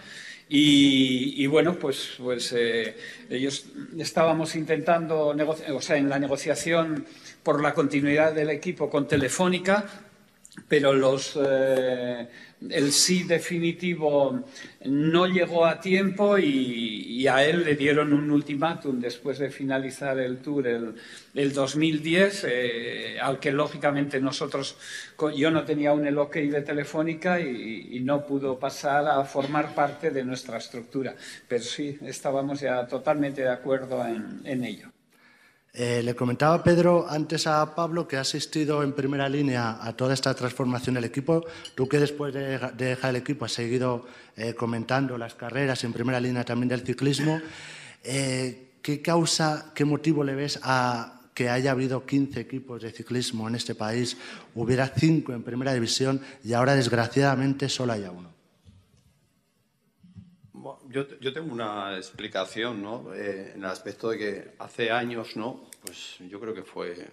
y, 0.49 1.45
bueno, 1.47 1.79
pues, 1.79 2.11
pues 2.17 2.53
eh, 2.55 2.95
ellos 3.29 3.65
estábamos 3.97 4.55
intentando, 4.55 5.29
o 5.29 5.81
sea, 5.81 5.97
en 5.97 6.09
la 6.09 6.19
negociación 6.19 7.05
por 7.41 7.61
la 7.61 7.73
continuidad 7.73 8.33
del 8.33 8.49
equipo 8.49 8.89
con 8.89 9.07
Telefónica, 9.07 9.85
pero 10.67 10.93
los, 10.93 11.37
eh, 11.43 12.27
el 12.69 12.91
sí 12.91 13.23
definitivo 13.23 14.43
no 14.85 15.27
llegó 15.27 15.65
a 15.65 15.79
tiempo 15.79 16.37
y, 16.37 17.27
a 17.27 17.45
él 17.45 17.63
le 17.63 17.75
dieron 17.75 18.11
un 18.11 18.29
ultimátum 18.31 18.99
después 18.99 19.39
de 19.39 19.49
finalizar 19.49 20.19
el 20.19 20.39
tour 20.39 20.67
el, 20.67 21.53
2010, 21.53 22.45
eh, 22.49 23.17
al 23.21 23.39
que 23.39 23.51
lógicamente 23.51 24.19
nosotros, 24.19 24.75
yo 25.35 25.49
no 25.49 25.63
tenía 25.63 25.93
un 25.93 26.05
el 26.05 26.17
OK 26.17 26.35
de 26.35 26.61
Telefónica 26.61 27.39
y, 27.39 28.01
no 28.03 28.25
pudo 28.25 28.59
pasar 28.59 29.07
a 29.07 29.23
formar 29.23 29.73
parte 29.73 30.11
de 30.11 30.25
nuestra 30.25 30.57
estructura. 30.57 31.15
Pero 31.47 31.63
sí, 31.63 31.97
estábamos 32.01 32.59
ya 32.59 32.85
totalmente 32.85 33.41
de 33.41 33.49
acuerdo 33.49 34.05
en 34.05 34.63
ello. 34.65 34.92
Eh, 35.75 36.03
le 36.03 36.13
comentaba 36.13 36.63
Pedro 36.63 37.07
antes 37.09 37.47
a 37.47 37.73
Pablo 37.73 38.07
que 38.07 38.17
ha 38.17 38.21
asistido 38.21 38.83
en 38.83 38.93
primera 38.93 39.27
línea 39.27 39.79
a 39.81 39.93
toda 39.93 40.13
esta 40.13 40.31
transformación 40.35 40.93
del 40.93 41.05
equipo. 41.05 41.43
Tú 41.73 41.89
que 41.89 41.97
después 41.97 42.31
de, 42.31 42.59
dejar 42.77 43.09
el 43.09 43.15
equipo 43.15 43.45
has 43.45 43.53
seguido 43.53 44.05
eh, 44.37 44.53
comentando 44.53 45.17
las 45.17 45.33
carreras 45.33 45.83
en 45.83 45.91
primera 45.91 46.19
línea 46.19 46.45
también 46.45 46.69
del 46.69 46.85
ciclismo. 46.85 47.41
Eh, 48.03 48.73
¿Qué 48.83 49.01
causa, 49.01 49.71
qué 49.73 49.83
motivo 49.83 50.23
le 50.23 50.35
ves 50.35 50.59
a 50.61 51.21
que 51.33 51.49
haya 51.49 51.71
habido 51.71 52.05
15 52.05 52.39
equipos 52.39 52.83
de 52.83 52.91
ciclismo 52.91 53.47
en 53.47 53.55
este 53.55 53.73
país, 53.73 54.15
hubiera 54.53 54.87
5 54.87 55.33
en 55.33 55.41
primera 55.41 55.73
división 55.73 56.21
y 56.43 56.53
ahora 56.53 56.75
desgraciadamente 56.75 57.67
solo 57.67 57.93
haya 57.93 58.11
uno? 58.11 58.42
Yo, 60.89 61.33
tengo 61.33 61.51
una 61.51 61.97
explicación, 61.97 62.81
¿no? 62.81 63.13
Eh, 63.13 63.53
en 63.55 63.63
el 63.63 63.69
aspecto 63.69 64.09
de 64.09 64.17
que 64.17 64.51
hace 64.59 64.91
años, 64.91 65.35
¿no? 65.35 65.69
Pues 65.81 66.17
yo 66.29 66.39
creo 66.39 66.53
que 66.53 66.63
fue 66.63 67.07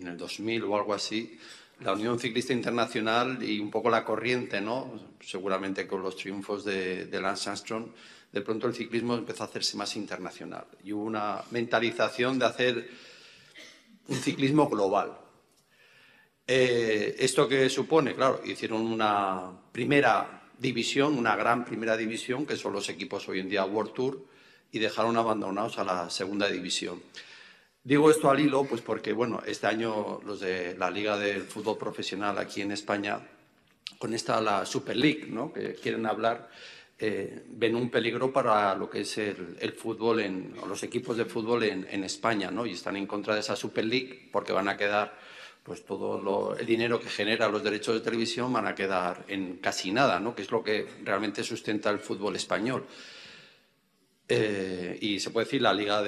en 0.00 0.06
el 0.06 0.16
2000 0.16 0.64
o 0.64 0.76
algo 0.76 0.94
así, 0.94 1.38
la 1.80 1.92
Unión 1.92 2.18
Ciclista 2.18 2.52
Internacional 2.52 3.42
y 3.42 3.60
un 3.60 3.70
poco 3.70 3.90
la 3.90 4.04
corriente, 4.04 4.60
¿no? 4.60 4.92
Seguramente 5.20 5.86
con 5.86 6.02
los 6.02 6.16
triunfos 6.16 6.64
de, 6.64 7.08
Lance 7.20 7.48
Armstrong, 7.48 7.86
de 8.32 8.40
pronto 8.40 8.66
el 8.66 8.74
ciclismo 8.74 9.14
empezó 9.14 9.44
a 9.44 9.46
hacerse 9.46 9.76
más 9.76 9.94
internacional 9.96 10.66
y 10.84 10.92
hubo 10.92 11.04
una 11.04 11.42
mentalización 11.50 12.38
de 12.38 12.44
hacer 12.44 12.90
un 14.08 14.16
ciclismo 14.16 14.68
global. 14.68 15.16
Eh, 16.46 17.16
¿Esto 17.18 17.48
que 17.48 17.68
supone? 17.68 18.14
Claro, 18.14 18.40
hicieron 18.44 18.82
una 18.82 19.52
primera 19.72 20.39
división, 20.60 21.16
una 21.16 21.34
gran 21.36 21.64
primera 21.64 21.96
división, 21.96 22.46
que 22.46 22.56
son 22.56 22.74
los 22.74 22.88
equipos 22.88 23.28
hoy 23.28 23.40
en 23.40 23.48
día 23.48 23.64
World 23.64 23.94
Tour, 23.94 24.24
y 24.70 24.78
dejaron 24.78 25.16
abandonados 25.16 25.78
a 25.78 25.84
la 25.84 26.10
segunda 26.10 26.48
división. 26.48 27.02
Digo 27.82 28.10
esto 28.10 28.30
al 28.30 28.40
hilo, 28.40 28.64
pues 28.64 28.82
porque, 28.82 29.12
bueno, 29.14 29.42
este 29.46 29.66
año 29.66 30.20
los 30.22 30.40
de 30.40 30.76
la 30.76 30.90
Liga 30.90 31.16
del 31.16 31.42
Fútbol 31.42 31.78
Profesional 31.78 32.38
aquí 32.38 32.60
en 32.60 32.72
España, 32.72 33.20
con 33.98 34.12
esta 34.12 34.40
la 34.40 34.66
Super 34.66 34.96
League, 34.96 35.26
¿no? 35.28 35.50
que 35.50 35.74
quieren 35.74 36.04
hablar, 36.04 36.50
eh, 36.98 37.42
ven 37.48 37.74
un 37.74 37.90
peligro 37.90 38.30
para 38.30 38.74
lo 38.74 38.90
que 38.90 39.00
es 39.00 39.16
el, 39.16 39.72
fútbol, 39.72 40.20
en, 40.20 40.54
los 40.68 40.82
equipos 40.82 41.16
de 41.16 41.24
fútbol 41.24 41.62
en, 41.64 41.86
en 41.90 42.04
España, 42.04 42.50
¿no? 42.50 42.66
y 42.66 42.72
están 42.72 42.96
en 42.96 43.06
contra 43.06 43.32
de 43.32 43.40
esa 43.40 43.56
Super 43.56 43.86
League 43.86 44.28
porque 44.30 44.52
van 44.52 44.68
a 44.68 44.76
quedar 44.76 45.18
pues 45.62 45.84
todo 45.84 46.56
el 46.56 46.66
dinero 46.66 47.00
que 47.00 47.08
genera 47.08 47.48
los 47.48 47.62
derechos 47.62 47.94
de 47.94 48.00
televisión 48.00 48.52
van 48.52 48.66
a 48.66 48.74
quedar 48.74 49.24
en 49.28 49.58
casi 49.58 49.92
nada, 49.92 50.18
¿no? 50.18 50.34
que 50.34 50.42
es 50.42 50.50
lo 50.50 50.62
que 50.62 50.86
realmente 51.04 51.44
sustenta 51.44 51.90
el 51.90 51.98
fútbol 51.98 52.36
español. 52.36 52.86
Eh, 54.32 54.96
y 55.00 55.18
se 55.18 55.30
puede 55.30 55.46
decir 55.46 55.60
la 55.60 55.72
liga 55.72 56.04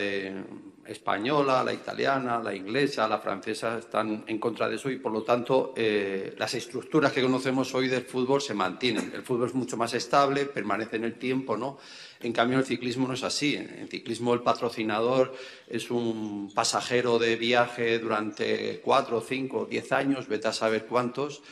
española, 0.86 1.64
la 1.64 1.72
italiana, 1.72 2.38
la 2.38 2.54
inglesa, 2.54 3.08
la 3.08 3.18
francesa 3.18 3.78
están 3.78 4.24
en 4.28 4.38
contra 4.38 4.68
de 4.68 4.76
eso 4.76 4.88
y 4.90 4.98
por 4.98 5.10
lo 5.10 5.24
tanto 5.24 5.74
eh, 5.76 6.32
las 6.38 6.54
estructuras 6.54 7.10
que 7.10 7.20
conocemos 7.20 7.74
hoy 7.74 7.88
del 7.88 8.04
fútbol 8.04 8.40
se 8.40 8.54
mantienen. 8.54 9.10
El 9.12 9.22
fútbol 9.22 9.48
es 9.48 9.54
mucho 9.54 9.76
más 9.76 9.92
estable, 9.94 10.46
permanece 10.46 10.96
en 10.96 11.04
el 11.04 11.18
tiempo, 11.18 11.56
¿no? 11.56 11.78
En 12.22 12.32
cambio 12.32 12.58
el 12.58 12.64
ciclismo 12.64 13.08
no 13.08 13.14
es 13.14 13.22
así. 13.22 13.56
En 13.56 13.88
ciclismo 13.88 14.34
el 14.34 14.40
patrocinador 14.42 15.34
es 15.68 15.90
un 15.90 16.52
pasajero 16.54 17.18
de 17.18 17.36
viaje 17.36 17.98
durante 17.98 18.80
cuatro, 18.84 19.20
cinco, 19.20 19.66
diez 19.68 19.92
años, 19.92 20.28
vete 20.28 20.48
a 20.48 20.52
saber 20.52 20.86
cuántos 20.86 21.42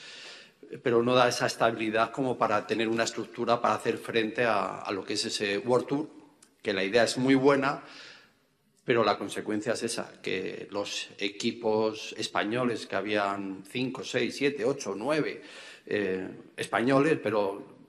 pero 0.84 1.02
no 1.02 1.16
da 1.16 1.26
esa 1.26 1.46
estabilidad 1.46 2.12
como 2.12 2.38
para 2.38 2.64
tener 2.64 2.86
una 2.86 3.02
estructura 3.02 3.60
para 3.60 3.74
hacer 3.74 3.98
frente 3.98 4.44
a, 4.44 4.78
a 4.78 4.92
lo 4.92 5.02
que 5.02 5.14
es 5.14 5.24
ese 5.24 5.58
World 5.58 5.86
Tour 5.88 6.20
que 6.62 6.72
la 6.72 6.84
idea 6.84 7.04
es 7.04 7.16
muy 7.16 7.34
buena, 7.34 7.82
pero 8.84 9.04
la 9.04 9.16
consecuencia 9.16 9.72
es 9.72 9.82
esa, 9.82 10.20
que 10.20 10.68
los 10.70 11.08
equipos 11.18 12.14
españoles, 12.18 12.86
que 12.86 12.96
habían 12.96 13.64
cinco, 13.68 14.04
seis, 14.04 14.36
siete, 14.36 14.64
ocho, 14.64 14.94
nueve 14.96 15.42
eh, 15.86 16.28
españoles, 16.56 17.18
pero 17.22 17.79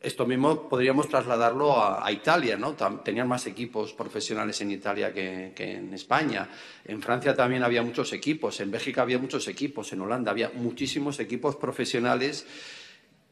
esto 0.00 0.26
mismo 0.26 0.66
podríamos 0.68 1.08
trasladarlo 1.08 1.76
a, 1.76 2.10
Italia, 2.10 2.56
¿no? 2.56 2.74
Tenían 3.04 3.28
más 3.28 3.46
equipos 3.46 3.92
profesionales 3.92 4.58
en 4.62 4.70
Italia 4.70 5.12
que, 5.12 5.52
en 5.56 5.92
España. 5.92 6.48
En 6.86 7.02
Francia 7.02 7.36
también 7.36 7.62
había 7.62 7.82
muchos 7.82 8.12
equipos, 8.14 8.60
en 8.60 8.70
Bélgica 8.70 9.02
había 9.02 9.18
muchos 9.18 9.46
equipos, 9.46 9.92
en 9.92 10.00
Holanda 10.00 10.30
había 10.30 10.50
muchísimos 10.54 11.20
equipos 11.20 11.56
profesionales 11.56 12.46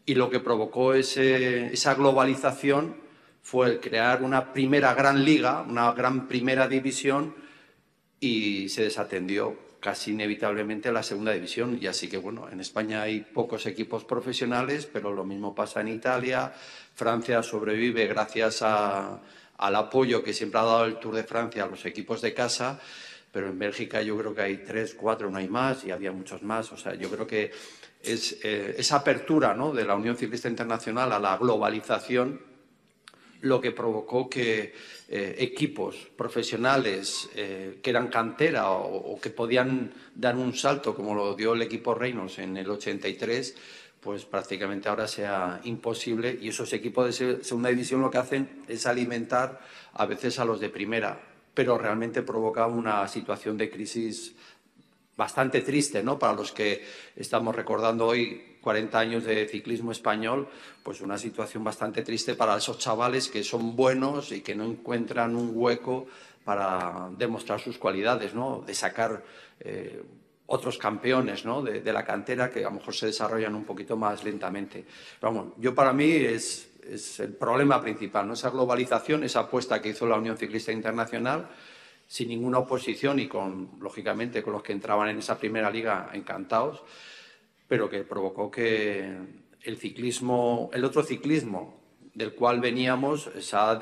y 0.05 0.14
lo 0.14 0.29
que 0.29 0.41
provocó 0.41 0.93
esa 0.93 1.95
globalización 1.95 2.97
fue 3.43 3.69
el 3.69 3.81
crear 3.81 4.23
una 4.23 4.53
primera 4.53 4.93
gran 4.93 5.25
liga, 5.25 5.62
una 5.62 5.93
gran 5.93 6.29
primera 6.29 6.69
división 6.69 7.35
y 8.21 8.69
se 8.69 8.83
desatendió 8.83 9.69
casi 9.81 10.11
inevitablemente 10.11 10.91
la 10.93 11.03
segunda 11.03 11.33
división. 11.33 11.79
Y 11.81 11.87
así 11.87 12.09
que, 12.09 12.19
bueno, 12.19 12.49
en 12.51 12.61
España 12.61 13.03
hay 13.03 13.21
pocos 13.21 13.66
equipos 13.66 14.05
profesionales, 14.05 14.89
pero 14.93 15.12
lo 15.12 15.25
mismo 15.25 15.55
pasa 15.55 15.81
en 15.81 15.89
Italia. 15.89 16.53
Francia 16.95 17.43
sobrevive 17.43 18.07
gracias 18.07 18.62
al 18.62 19.77
apoyo 19.77 20.23
que 20.23 20.33
siempre 20.33 20.61
ha 20.61 20.64
dado 20.64 20.85
el 20.85 20.99
Tour 20.99 21.14
de 21.14 21.25
Francia 21.25 21.64
a 21.64 21.69
los 21.69 21.85
equipos 21.87 22.21
de 22.21 22.35
casa, 22.35 22.81
pero 23.33 23.49
en 23.49 23.59
Bélgica 23.59 24.03
yo 24.03 24.16
creo 24.19 24.35
que 24.35 24.43
hay 24.43 24.57
tres, 24.59 24.95
cuatro, 24.95 25.31
no 25.31 25.39
hay 25.39 25.49
más, 25.49 25.85
y 25.85 25.91
había 25.91 26.12
muchos 26.12 26.43
más. 26.43 26.73
O 26.73 26.77
sea, 26.77 26.95
yo 26.95 27.09
creo 27.11 27.27
que 27.27 27.53
es 28.03 28.39
eh, 28.43 28.75
esa 28.79 28.97
apertura 28.97 29.55
¿no? 29.55 29.73
de 29.73 29.85
la 29.85 29.95
Unión 29.95 30.16
Ciclista 30.16 30.49
Internacional 30.49 31.12
a 31.12 31.19
la 31.19 31.37
globalización 31.37 32.47
lo 33.41 33.61
que 33.61 33.72
provocó 33.72 34.28
que 34.28 34.74
eh, 35.09 35.36
equipos 35.39 36.09
profesionales 36.16 37.28
eh, 37.34 37.78
que 37.82 37.91
eran 37.91 38.09
cantera 38.09 38.70
o, 38.70 39.18
que 39.20 39.30
podían 39.30 39.93
dar 40.14 40.36
un 40.36 40.55
salto, 40.55 40.95
como 40.95 41.14
lo 41.14 41.34
dio 41.34 41.55
el 41.55 41.62
equipo 41.62 41.95
Reynolds 41.95 42.39
en 42.39 42.57
el 42.57 42.68
83, 42.68 43.55
pues 44.01 44.24
prácticamente 44.24 44.89
ahora 44.89 45.09
sea 45.09 45.61
imposible 45.64 46.39
y 46.41 46.49
esos 46.49 46.72
equipos 46.72 47.07
de 47.07 47.43
segunda 47.43 47.68
división 47.68 48.01
lo 48.01 48.11
que 48.11 48.18
hacen 48.18 48.64
es 48.68 48.86
alimentar 48.86 49.61
a 49.95 50.07
veces 50.07 50.39
a 50.39 50.45
los 50.45 50.61
de 50.61 50.68
primera, 50.68 51.20
pero 51.55 51.78
realmente 51.78 52.22
provoca 52.22 52.66
una 52.66 53.07
situación 53.09 53.57
de 53.57 53.70
crisis 53.70 54.34
bastante 55.16 55.62
triste, 55.62 56.03
¿no? 56.03 56.18
Para 56.18 56.34
los 56.34 56.53
que 56.53 56.84
estamos 57.16 57.55
recordando 57.55 58.07
hoy 58.07 58.47
40 58.61 58.98
años 58.98 59.24
de 59.24 59.46
ciclismo 59.46 59.92
español, 59.92 60.48
pues 60.82 61.00
una 61.00 61.18
situación 61.18 61.64
bastante 61.64 62.02
triste 62.02 62.34
para 62.34 62.56
esos 62.56 62.78
chavales 62.78 63.28
que 63.28 63.44
son 63.44 63.76
buenos 63.76 64.32
y 64.32 64.40
que 64.40 64.54
no 64.54 64.64
encuentran 64.64 65.36
un 65.36 65.52
hueco 65.54 66.06
para 66.44 67.11
demostrar 67.16 67.61
sus 67.61 67.78
cualidades, 67.78 68.34
¿no? 68.34 68.62
De 68.66 68.74
sacar 68.74 69.22
eh, 69.61 70.02
otros 70.50 70.78
campeones 70.78 71.44
¿no? 71.44 71.61
de, 71.62 71.92
la 71.92 72.04
cantera 72.04 72.50
que 72.50 72.61
a 72.61 72.70
lo 72.70 72.76
mejor 72.76 72.94
se 72.94 73.06
desarrollan 73.06 73.54
un 73.54 73.64
poquito 73.64 73.96
más 73.96 74.24
lentamente. 74.24 74.84
Vamos, 75.20 75.52
yo 75.59 75.74
para 75.74 75.92
mí 75.92 76.11
es, 76.11 76.70
es 76.82 77.20
el 77.20 77.34
problema 77.34 77.82
principal, 77.82 78.26
¿no? 78.26 78.32
esa 78.32 78.48
globalización, 78.48 79.24
esa 79.24 79.40
apuesta 79.40 79.82
que 79.82 79.90
hizo 79.90 80.06
la 80.06 80.16
Unión 80.16 80.38
Ciclista 80.38 80.72
Internacional, 80.72 81.50
sin 82.06 82.28
ninguna 82.28 82.59
oposición 82.59 83.18
y 83.18 83.28
con, 83.28 83.72
lógicamente, 83.78 84.42
con 84.42 84.54
los 84.54 84.62
que 84.62 84.72
entraban 84.72 85.11
en 85.11 85.18
esa 85.18 85.38
primera 85.38 85.70
liga 85.70 86.09
encantados, 86.14 86.82
pero 87.69 87.89
que 87.89 88.03
provocó 88.03 88.51
que 88.51 89.14
el 89.62 89.77
ciclismo, 89.77 90.71
el 90.73 90.85
otro 90.85 91.03
ciclismo 91.03 91.79
del 92.14 92.35
cual 92.35 92.61
veníamos, 92.61 93.31
se 93.39 93.57
ha 93.57 93.79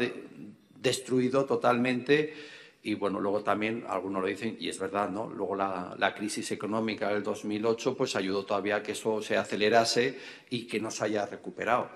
destruido 0.80 1.46
totalmente 1.46 2.34
y 2.82 2.94
bueno, 2.94 3.18
luego 3.18 3.42
también 3.42 3.84
algunos 3.88 4.22
lo 4.22 4.28
dicen, 4.28 4.56
y 4.60 4.68
es 4.68 4.78
verdad, 4.78 5.10
¿no? 5.10 5.28
Luego 5.28 5.56
la, 5.56 5.96
la, 5.98 6.14
crisis 6.14 6.52
económica 6.52 7.08
del 7.08 7.24
2008 7.24 7.96
pues 7.96 8.14
ayudó 8.14 8.44
todavía 8.44 8.76
a 8.76 8.82
que 8.82 8.92
eso 8.92 9.20
se 9.20 9.36
acelerase 9.36 10.16
y 10.50 10.68
que 10.68 10.78
no 10.78 10.92
se 10.92 11.04
haya 11.04 11.26
recuperado. 11.26 11.90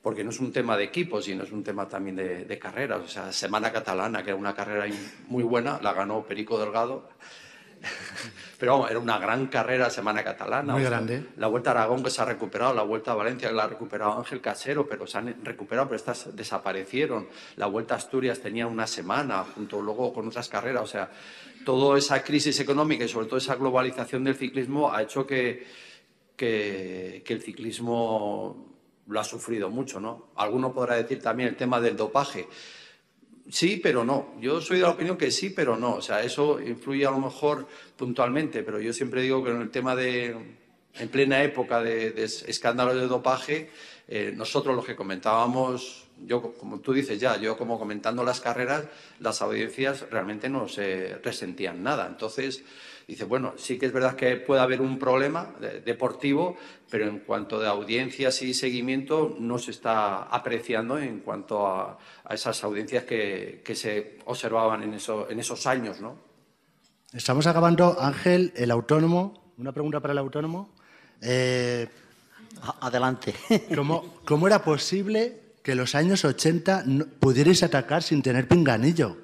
Porque 0.00 0.22
no 0.22 0.30
es 0.30 0.38
un 0.38 0.52
tema 0.52 0.76
de 0.76 0.84
equipos, 0.84 1.24
sino 1.24 1.42
es 1.42 1.50
un 1.50 1.64
tema 1.64 1.88
también 1.88 2.14
de, 2.14 2.44
de 2.44 2.58
carreras. 2.58 3.02
O 3.02 3.08
sea, 3.08 3.32
Semana 3.32 3.72
Catalana, 3.72 4.22
que 4.22 4.30
era 4.30 4.36
una 4.36 4.54
carrera 4.54 4.86
muy 5.26 5.42
buena, 5.42 5.80
la 5.82 5.92
ganó 5.92 6.24
Perico 6.24 6.56
Delgado 6.56 7.08
Pero 8.58 8.72
vamos, 8.72 8.90
era 8.90 8.98
una 8.98 9.18
gran 9.18 9.46
carrera 9.46 9.90
semana 9.90 10.22
catalana. 10.22 10.72
Muy 10.72 10.84
grande. 10.84 11.26
La 11.36 11.48
Vuelta 11.48 11.70
a 11.70 11.74
Aragón 11.74 12.02
que 12.02 12.10
se 12.10 12.22
ha 12.22 12.24
recuperado, 12.24 12.74
la 12.74 12.82
Vuelta 12.82 13.12
a 13.12 13.14
Valencia 13.14 13.48
que 13.48 13.54
la 13.54 13.64
ha 13.64 13.68
recuperado 13.68 14.18
Ángel 14.18 14.40
Casero, 14.40 14.86
pero 14.86 15.06
se 15.06 15.18
han 15.18 15.44
recuperado, 15.44 15.88
pero 15.88 15.96
estas 15.96 16.34
desaparecieron. 16.34 17.28
La 17.56 17.66
Vuelta 17.66 17.94
a 17.94 17.96
Asturias 17.98 18.40
tenía 18.40 18.66
una 18.66 18.86
semana, 18.86 19.44
junto 19.54 19.80
luego 19.80 20.12
con 20.12 20.28
otras 20.28 20.48
carreras. 20.48 20.82
O 20.82 20.86
sea, 20.86 21.10
toda 21.64 21.98
esa 21.98 22.22
crisis 22.22 22.58
económica 22.60 23.04
y 23.04 23.08
sobre 23.08 23.26
todo 23.26 23.38
esa 23.38 23.56
globalización 23.56 24.24
del 24.24 24.36
ciclismo 24.36 24.92
ha 24.92 25.02
hecho 25.02 25.26
que, 25.26 25.66
que, 26.36 27.22
que 27.24 27.32
el 27.32 27.42
ciclismo 27.42 28.72
lo 29.08 29.20
ha 29.20 29.24
sufrido 29.24 29.70
mucho, 29.70 29.98
¿no? 29.98 30.28
Alguno 30.36 30.72
podrá 30.72 30.94
decir 30.94 31.20
también 31.20 31.48
el 31.48 31.56
tema 31.56 31.80
del 31.80 31.96
dopaje 31.96 32.48
sí, 33.50 33.80
pero 33.82 34.04
no. 34.04 34.34
Yo 34.40 34.60
soy 34.60 34.78
de 34.78 34.82
la 34.82 34.90
opinión 34.90 35.16
que 35.16 35.30
sí, 35.30 35.50
pero 35.50 35.76
no. 35.76 35.96
O 35.96 36.02
sea, 36.02 36.22
eso 36.22 36.60
influye 36.60 37.06
a 37.06 37.10
lo 37.10 37.18
mejor 37.18 37.66
puntualmente, 37.96 38.62
pero 38.62 38.80
yo 38.80 38.92
siempre 38.92 39.22
digo 39.22 39.42
que 39.44 39.50
en 39.50 39.62
el 39.62 39.70
tema 39.70 39.94
de, 39.96 40.36
en 40.94 41.08
plena 41.08 41.42
época 41.42 41.82
de, 41.82 42.22
escándalos 42.24 42.96
de 42.96 43.06
dopaje, 43.06 43.70
eh, 44.08 44.32
nosotros 44.34 44.76
los 44.76 44.84
que 44.84 44.96
comentábamos, 44.96 46.04
yo 46.26 46.52
como 46.54 46.80
tú 46.80 46.92
dices 46.92 47.18
ya, 47.18 47.36
yo 47.38 47.56
como 47.56 47.78
comentando 47.78 48.24
las 48.24 48.40
carreras, 48.40 48.84
las 49.20 49.42
audiencias 49.42 50.06
realmente 50.10 50.48
no 50.48 50.68
se 50.68 51.18
resentían 51.22 51.82
nada. 51.82 52.06
Entonces, 52.06 52.64
dice, 53.06 53.24
bueno, 53.24 53.54
sí 53.56 53.78
que 53.78 53.86
es 53.86 53.92
verdad 53.92 54.14
que 54.14 54.36
puede 54.36 54.60
haber 54.60 54.80
un 54.80 54.98
problema 54.98 55.54
deportivo, 55.84 56.56
pero 56.90 57.06
en 57.06 57.20
cuanto 57.20 57.60
de 57.60 57.68
audiencias 57.68 58.42
y 58.42 58.54
seguimiento 58.54 59.36
no 59.38 59.58
se 59.58 59.70
está 59.70 60.24
apreciando 60.24 60.98
en 60.98 61.20
cuanto 61.20 61.66
a, 61.66 61.98
esas 62.30 62.62
audiencias 62.64 63.04
que, 63.04 63.62
se 63.74 64.18
observaban 64.26 64.82
en, 64.82 64.94
eso, 64.94 65.28
en 65.30 65.40
esos 65.40 65.66
años, 65.66 66.00
¿no? 66.00 66.16
Estamos 67.12 67.46
acabando, 67.46 68.00
Ángel, 68.00 68.52
el 68.56 68.70
autónomo. 68.70 69.52
Una 69.58 69.72
pregunta 69.72 70.00
para 70.00 70.12
el 70.12 70.18
autónomo. 70.18 70.70
Eh, 71.20 71.86
adelante. 72.80 73.34
¿cómo, 73.74 74.20
¿Cómo 74.24 74.46
era 74.46 74.64
posible 74.64 75.56
que 75.62 75.74
los 75.74 75.94
años 75.94 76.24
80 76.24 76.84
pudierais 77.20 77.62
atacar 77.62 78.02
sin 78.02 78.22
tener 78.22 78.48
pinganillo? 78.48 79.16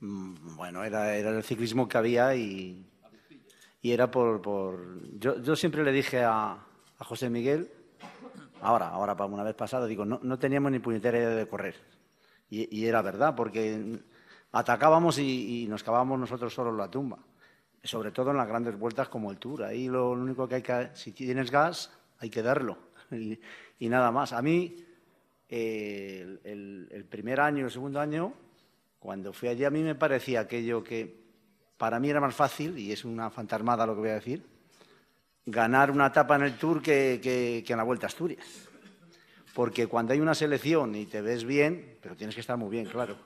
Mm, 0.00 0.35
bueno, 0.66 0.82
era, 0.82 1.16
el 1.16 1.44
ciclismo 1.44 1.86
que 1.86 1.96
había 1.96 2.34
y, 2.34 2.84
era 3.82 4.10
por... 4.10 5.00
Yo, 5.16 5.54
siempre 5.54 5.84
le 5.84 5.92
dije 5.92 6.24
a, 6.24 6.58
José 6.98 7.30
Miguel, 7.30 7.70
ahora, 8.60 8.88
ahora 8.88 9.16
para 9.16 9.32
una 9.32 9.44
vez 9.44 9.54
pasada, 9.54 9.86
digo, 9.86 10.04
no, 10.04 10.38
teníamos 10.40 10.72
ni 10.72 10.80
puñetera 10.80 11.20
de 11.20 11.46
correr. 11.46 11.76
Y, 12.50 12.84
era 12.84 13.00
verdad, 13.00 13.36
porque 13.36 14.00
atacábamos 14.50 15.20
y, 15.20 15.66
nos 15.68 15.84
cavábamos 15.84 16.18
nosotros 16.18 16.52
solos 16.52 16.76
la 16.76 16.90
tumba. 16.90 17.20
Sobre 17.84 18.10
todo 18.10 18.32
en 18.32 18.36
las 18.36 18.48
grandes 18.48 18.76
vueltas 18.76 19.08
como 19.08 19.30
el 19.30 19.38
Tour. 19.38 19.62
Ahí 19.62 19.86
lo, 19.86 20.10
único 20.10 20.48
que 20.48 20.56
hay 20.56 20.62
que... 20.62 20.90
Si 20.94 21.12
tienes 21.12 21.52
gas, 21.52 21.92
hay 22.18 22.28
que 22.28 22.42
darlo. 22.42 22.76
Y, 23.78 23.88
nada 23.88 24.10
más. 24.10 24.32
A 24.32 24.42
mí, 24.42 24.74
eh, 25.48 26.40
el 26.42 27.06
primer 27.08 27.38
año, 27.38 27.66
el 27.66 27.70
segundo 27.70 28.00
año 28.00 28.34
cuando 29.06 29.32
fui 29.32 29.48
allí 29.48 29.64
a 29.64 29.70
mí 29.70 29.84
me 29.84 29.94
parecía 29.94 30.40
aquello 30.40 30.82
que 30.82 31.14
para 31.76 32.00
mí 32.00 32.10
era 32.10 32.20
más 32.20 32.34
fácil, 32.34 32.76
y 32.76 32.90
es 32.90 33.04
una 33.04 33.30
fantasmada 33.30 33.86
lo 33.86 33.94
que 33.94 34.00
voy 34.00 34.08
a 34.08 34.14
decir, 34.14 34.44
ganar 35.44 35.92
una 35.92 36.08
etapa 36.08 36.34
en 36.34 36.42
el 36.42 36.58
Tour 36.58 36.82
que, 36.82 37.64
en 37.64 37.76
la 37.76 37.84
Vuelta 37.84 38.06
a 38.06 38.08
Asturias. 38.08 38.44
Porque 39.54 39.86
cuando 39.86 40.12
hay 40.12 40.18
una 40.18 40.34
selección 40.34 40.96
y 40.96 41.06
te 41.06 41.20
ves 41.20 41.44
bien, 41.44 41.98
pero 42.02 42.16
tienes 42.16 42.34
que 42.34 42.40
estar 42.40 42.56
muy 42.56 42.68
bien, 42.68 42.86
claro, 42.86 43.16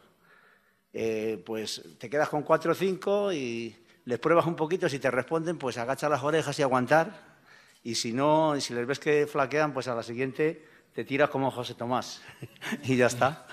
eh, 0.93 1.43
pues 1.47 1.83
te 1.99 2.11
quedas 2.11 2.29
con 2.29 2.43
cuatro 2.43 2.73
o 2.73 2.75
cinco 2.75 3.33
y 3.33 3.75
les 4.05 4.19
pruebas 4.19 4.45
un 4.45 4.57
poquito, 4.57 4.87
si 4.87 4.99
te 4.99 5.11
responden, 5.11 5.57
pues 5.57 5.79
agacha 5.79 6.11
las 6.11 6.23
orejas 6.23 6.59
y 6.59 6.63
aguantar. 6.63 7.39
Y 7.83 7.95
si 7.95 8.13
no, 8.13 8.55
y 8.55 8.61
si 8.61 8.75
les 8.75 8.87
ves 8.87 8.99
que 8.99 9.27
flaquean, 9.27 9.73
pues 9.73 9.89
a 9.89 9.95
la 9.95 10.03
siguiente 10.03 10.63
te 10.93 11.07
tiras 11.07 11.31
como 11.31 11.51
José 11.51 11.73
Tomás 11.73 12.21
y 12.85 12.97
ya 12.97 13.07
está. 13.07 13.47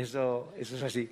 Eso, 0.00 0.54
es 0.56 0.82
así. 0.82 1.10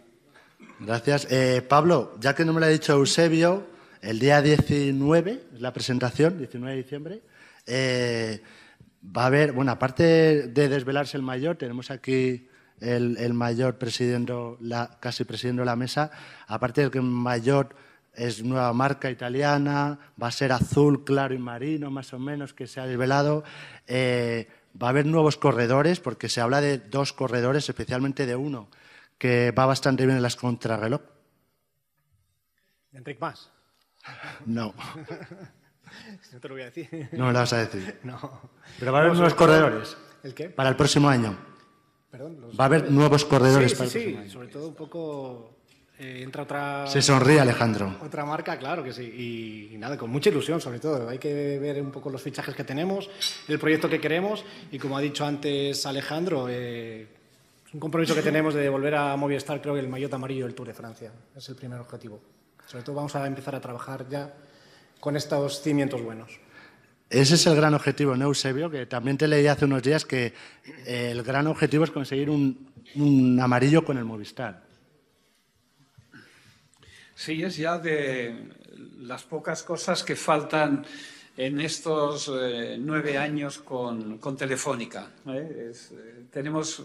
Gracias. 0.80 1.26
Eh, 1.30 1.60
Pablo, 1.60 2.14
ya 2.20 2.34
que 2.34 2.46
no 2.46 2.54
me 2.54 2.60
lo 2.60 2.66
ha 2.66 2.70
dicho 2.70 2.94
Eusebio, 2.94 3.66
el 4.00 4.18
día 4.18 4.40
19, 4.40 5.42
la 5.58 5.74
presentación, 5.74 6.38
19 6.38 6.74
de 6.74 6.82
diciembre, 6.82 7.22
eh, 7.66 8.40
va 9.04 9.24
a 9.24 9.26
haber, 9.26 9.52
bueno, 9.52 9.72
aparte 9.72 10.48
de 10.48 10.68
desvelarse 10.68 11.18
el 11.18 11.22
mayor, 11.22 11.56
tenemos 11.56 11.90
aquí 11.90 12.48
el, 12.80 13.34
mayor 13.34 13.76
presidiendo 13.76 14.56
la, 14.60 14.96
casi 15.00 15.24
presidiendo 15.24 15.66
la 15.66 15.76
mesa, 15.76 16.10
aparte 16.46 16.80
del 16.80 16.90
que 16.90 16.98
el 16.98 17.04
mayor 17.04 17.76
es 18.14 18.42
nueva 18.42 18.72
marca 18.72 19.10
italiana, 19.10 19.98
va 20.20 20.28
a 20.28 20.32
ser 20.32 20.52
azul, 20.52 21.04
claro 21.04 21.34
y 21.34 21.38
marino, 21.38 21.90
más 21.90 22.14
o 22.14 22.18
menos, 22.18 22.54
que 22.54 22.66
se 22.66 22.80
ha 22.80 22.86
desvelado. 22.86 23.44
Eh, 23.86 24.48
va 24.80 24.88
a 24.88 24.90
haber 24.90 25.06
nuevos 25.06 25.36
corredores, 25.36 26.00
porque 26.00 26.28
se 26.28 26.40
habla 26.40 26.60
de 26.60 26.78
dos 26.78 27.12
corredores, 27.12 27.68
especialmente 27.68 28.26
de 28.26 28.36
uno, 28.36 28.68
que 29.18 29.50
va 29.52 29.66
bastante 29.66 30.06
bien 30.06 30.16
en 30.16 30.22
las 30.22 30.36
contrarreloj. 30.36 31.00
¿Enric 32.92 33.20
Más? 33.20 33.50
No. 34.46 34.74
no 36.32 36.40
te 36.40 36.48
lo 36.48 36.54
voy 36.54 36.62
a 36.62 36.66
decir. 36.66 37.08
No 37.12 37.26
me 37.26 37.32
lo 37.32 37.38
vas 37.38 37.52
a 37.52 37.58
decir. 37.58 38.00
No. 38.02 38.18
Pero 38.78 38.92
va 38.92 38.98
a 38.98 39.02
haber 39.02 39.14
nuevos 39.14 39.34
corredores. 39.34 39.96
¿El 40.22 40.34
qué? 40.34 40.50
Para 40.50 40.70
el 40.70 40.76
próximo 40.76 41.08
año. 41.08 41.38
Perdón, 42.10 42.50
Va 42.58 42.64
a 42.64 42.66
haber 42.66 42.90
nuevos 42.90 43.24
corredores 43.24 43.72
sí, 43.72 43.76
para 43.76 43.86
el 43.86 43.92
próximo 43.92 44.22
sí. 44.22 44.30
Sobre 44.30 44.48
todo 44.48 44.68
un 44.68 44.74
poco 44.74 45.57
eh, 45.98 46.22
entra 46.22 46.44
otra... 46.44 46.86
Se 46.86 47.02
sonríe 47.02 47.40
Alejandro. 47.40 47.96
Otra 48.00 48.24
marca, 48.24 48.56
claro 48.56 48.84
que 48.84 48.92
sí. 48.92 49.70
Y, 49.72 49.76
nada, 49.78 49.98
con 49.98 50.10
mucha 50.10 50.30
ilusión 50.30 50.60
sobre 50.60 50.78
todo. 50.78 51.08
Hay 51.08 51.18
que 51.18 51.58
ver 51.58 51.82
un 51.82 51.90
poco 51.90 52.08
los 52.08 52.22
fichajes 52.22 52.54
que 52.54 52.62
tenemos, 52.62 53.10
el 53.48 53.58
proyecto 53.58 53.88
que 53.88 54.00
queremos 54.00 54.44
y 54.70 54.78
como 54.78 54.96
ha 54.96 55.00
dicho 55.00 55.24
antes 55.24 55.84
Alejandro, 55.86 56.46
eh, 56.48 57.02
es 57.66 57.74
un 57.74 57.80
compromiso 57.80 58.14
que 58.14 58.22
tenemos 58.22 58.54
de 58.54 58.68
volver 58.68 58.94
a 58.94 59.16
Movistar, 59.16 59.60
creo 59.60 59.74
que 59.74 59.80
el 59.80 59.88
maillot 59.88 60.14
amarillo 60.14 60.44
del 60.44 60.54
Tour 60.54 60.68
de 60.68 60.74
Francia. 60.74 61.12
Es 61.36 61.48
el 61.48 61.56
primer 61.56 61.80
objetivo. 61.80 62.20
Sobre 62.66 62.84
todo 62.84 62.94
vamos 62.94 63.16
a 63.16 63.26
empezar 63.26 63.56
a 63.56 63.60
trabajar 63.60 64.06
ya 64.08 64.32
con 65.00 65.16
estos 65.16 65.62
cimientos 65.62 66.00
buenos. 66.00 66.38
Ese 67.10 67.34
es 67.34 67.46
el 67.46 67.56
gran 67.56 67.74
objetivo, 67.74 68.14
¿no, 68.14 68.26
Eusebio? 68.26 68.70
Que 68.70 68.86
también 68.86 69.16
te 69.16 69.26
leí 69.26 69.46
hace 69.46 69.64
unos 69.64 69.82
días 69.82 70.04
que 70.04 70.34
el 70.86 71.22
gran 71.22 71.46
objetivo 71.46 71.84
es 71.84 71.90
conseguir 71.90 72.30
un, 72.30 72.70
un 72.94 73.40
amarillo 73.40 73.84
con 73.84 73.98
el 73.98 74.04
Movistar. 74.04 74.67
Sí, 77.18 77.42
es 77.42 77.56
ya 77.56 77.78
de 77.78 78.32
las 79.00 79.24
pocas 79.24 79.64
cosas 79.64 80.04
que 80.04 80.14
faltan 80.14 80.86
en 81.36 81.60
estos 81.60 82.30
eh, 82.32 82.76
nueve 82.78 83.18
años 83.18 83.58
con, 83.58 84.20
Telefónica. 84.36 85.10
¿eh? 85.26 85.72
Eh, 85.72 86.26
tenemos 86.30 86.80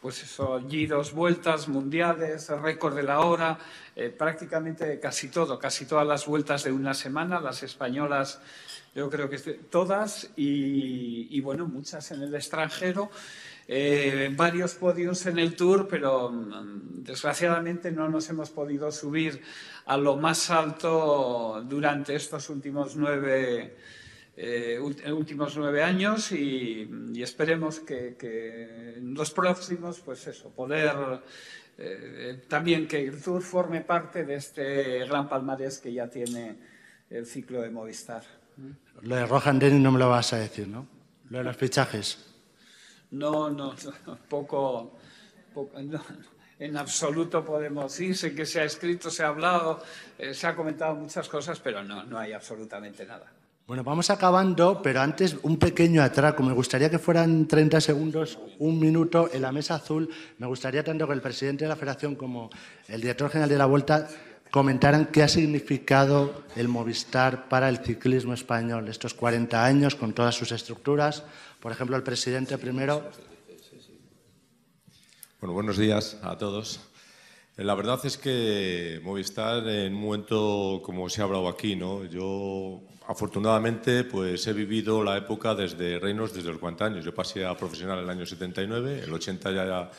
pues 0.00 0.24
eso, 0.24 0.56
allí 0.56 0.86
dos 0.86 1.12
vueltas 1.12 1.68
mundiales, 1.68 2.48
récord 2.48 2.96
de 2.96 3.04
la 3.04 3.20
hora, 3.20 3.58
prácticamente 4.18 4.98
casi 4.98 5.28
todo, 5.28 5.56
casi 5.56 5.86
todas 5.86 6.06
las 6.06 6.26
vueltas 6.26 6.64
de 6.64 6.72
una 6.72 6.92
semana, 6.92 7.38
las 7.38 7.62
españolas 7.62 8.40
yo 8.92 9.08
creo 9.08 9.30
que 9.30 9.38
todas 9.70 10.30
y 10.34 11.40
bueno, 11.42 11.68
muchas 11.68 12.10
en 12.10 12.22
el 12.22 12.34
extranjero. 12.34 13.08
Eh, 13.72 14.34
varios 14.36 14.74
podios 14.74 15.24
en 15.26 15.38
el 15.38 15.54
Tour, 15.54 15.86
pero 15.88 16.28
mm, 16.28 17.04
desgraciadamente 17.04 17.92
no 17.92 18.08
nos 18.08 18.28
hemos 18.28 18.50
podido 18.50 18.90
subir 18.90 19.40
a 19.86 19.96
lo 19.96 20.16
más 20.16 20.50
alto 20.50 21.64
durante 21.68 22.16
estos 22.16 22.50
últimos 22.50 22.96
nueve, 22.96 23.76
eh, 24.36 24.76
últimos 25.12 25.56
nueve 25.56 25.84
años 25.84 26.32
y, 26.32 26.90
esperemos 27.22 27.78
que, 27.78 28.96
en 28.96 29.14
los 29.14 29.30
próximos, 29.30 30.00
pues 30.00 30.26
eso, 30.26 30.50
poder 30.50 31.20
eh, 31.78 32.42
también 32.48 32.88
que 32.88 33.06
el 33.06 33.22
Tour 33.22 33.40
forme 33.40 33.82
parte 33.82 34.24
de 34.24 34.34
este 34.34 35.06
gran 35.06 35.28
palmarés 35.28 35.78
que 35.78 35.92
ya 35.92 36.08
tiene 36.10 36.56
el 37.08 37.24
ciclo 37.24 37.62
de 37.62 37.70
Movistar. 37.70 38.24
Lo 39.02 39.14
de 39.14 39.26
Rohan 39.26 39.60
Dennis 39.60 39.80
no 39.80 39.92
me 39.92 40.00
lo 40.00 40.08
vas 40.08 40.32
a 40.32 40.38
decir, 40.38 40.66
¿no? 40.66 40.88
Lo 41.28 41.38
de 41.38 41.44
los 41.44 41.56
fichajes. 41.56 42.29
No, 43.12 43.50
no, 43.50 43.74
poco, 44.28 44.92
en 46.58 46.76
absoluto 46.76 47.44
podemos 47.44 47.90
decir, 47.90 48.16
sé 48.16 48.34
que 48.34 48.46
se 48.46 48.60
ha 48.60 48.64
escrito, 48.64 49.10
se 49.10 49.24
ha 49.24 49.28
hablado, 49.28 49.82
eh, 50.18 50.34
se 50.34 50.46
ha 50.46 50.54
comentado 50.54 50.94
muchas 50.94 51.28
cosas, 51.28 51.58
pero 51.60 51.82
no, 51.82 52.04
no 52.04 52.18
hay 52.18 52.32
absolutamente 52.32 53.04
nada. 53.06 53.32
Bueno, 53.66 53.84
vamos 53.84 54.10
acabando, 54.10 54.82
pero 54.82 55.00
antes 55.00 55.36
un 55.42 55.56
pequeño 55.56 56.02
atraco. 56.02 56.42
Me 56.42 56.52
gustaría 56.52 56.90
que 56.90 56.98
fueran 56.98 57.46
30 57.46 57.80
segundos, 57.80 58.36
un 58.58 58.80
minuto 58.80 59.30
en 59.32 59.42
la 59.42 59.52
mesa 59.52 59.76
azul. 59.76 60.10
Me 60.38 60.48
gustaría 60.48 60.82
tanto 60.82 61.06
que 61.06 61.12
el 61.12 61.20
presidente 61.20 61.66
de 61.66 61.68
la 61.68 61.76
Federación 61.76 62.16
como 62.16 62.50
el 62.88 63.00
director 63.00 63.30
general 63.30 63.48
de 63.48 63.58
la 63.58 63.66
Vuelta 63.66 64.08
comentaran 64.50 65.06
qué 65.06 65.22
ha 65.22 65.28
significado 65.28 66.42
el 66.56 66.66
Movistar 66.66 67.48
para 67.48 67.68
el 67.68 67.78
ciclismo 67.78 68.34
español 68.34 68.88
estos 68.88 69.14
40 69.14 69.64
años 69.64 69.94
con 69.94 70.14
todas 70.14 70.34
sus 70.34 70.50
estructuras. 70.50 71.22
Por 71.60 71.72
ejemplo, 71.72 71.96
el 71.96 72.02
presidente 72.02 72.56
primero. 72.56 73.10
Bueno, 75.40 75.52
buenos 75.52 75.76
días 75.76 76.18
a 76.22 76.38
todos. 76.38 76.80
La 77.56 77.74
verdad 77.74 78.00
es 78.04 78.16
que 78.16 78.98
Movistar 79.02 79.68
en 79.68 79.94
un 79.94 80.00
momento 80.00 80.80
como 80.82 81.10
se 81.10 81.20
ha 81.20 81.24
hablado 81.24 81.48
aquí, 81.48 81.76
¿no? 81.76 82.04
Yo 82.06 82.80
afortunadamente 83.06 84.04
pues 84.04 84.46
he 84.46 84.54
vivido 84.54 85.04
la 85.04 85.18
época 85.18 85.54
desde 85.54 85.98
Reynolds 85.98 86.32
desde 86.32 86.48
los 86.48 86.58
40 86.58 86.84
años. 86.86 87.04
Yo 87.04 87.14
pasé 87.14 87.44
a 87.44 87.54
profesional 87.54 87.98
en 87.98 88.04
el 88.04 88.10
año 88.10 88.24
79, 88.24 89.02
el 89.04 89.12
80 89.12 89.52
ya 89.52 89.90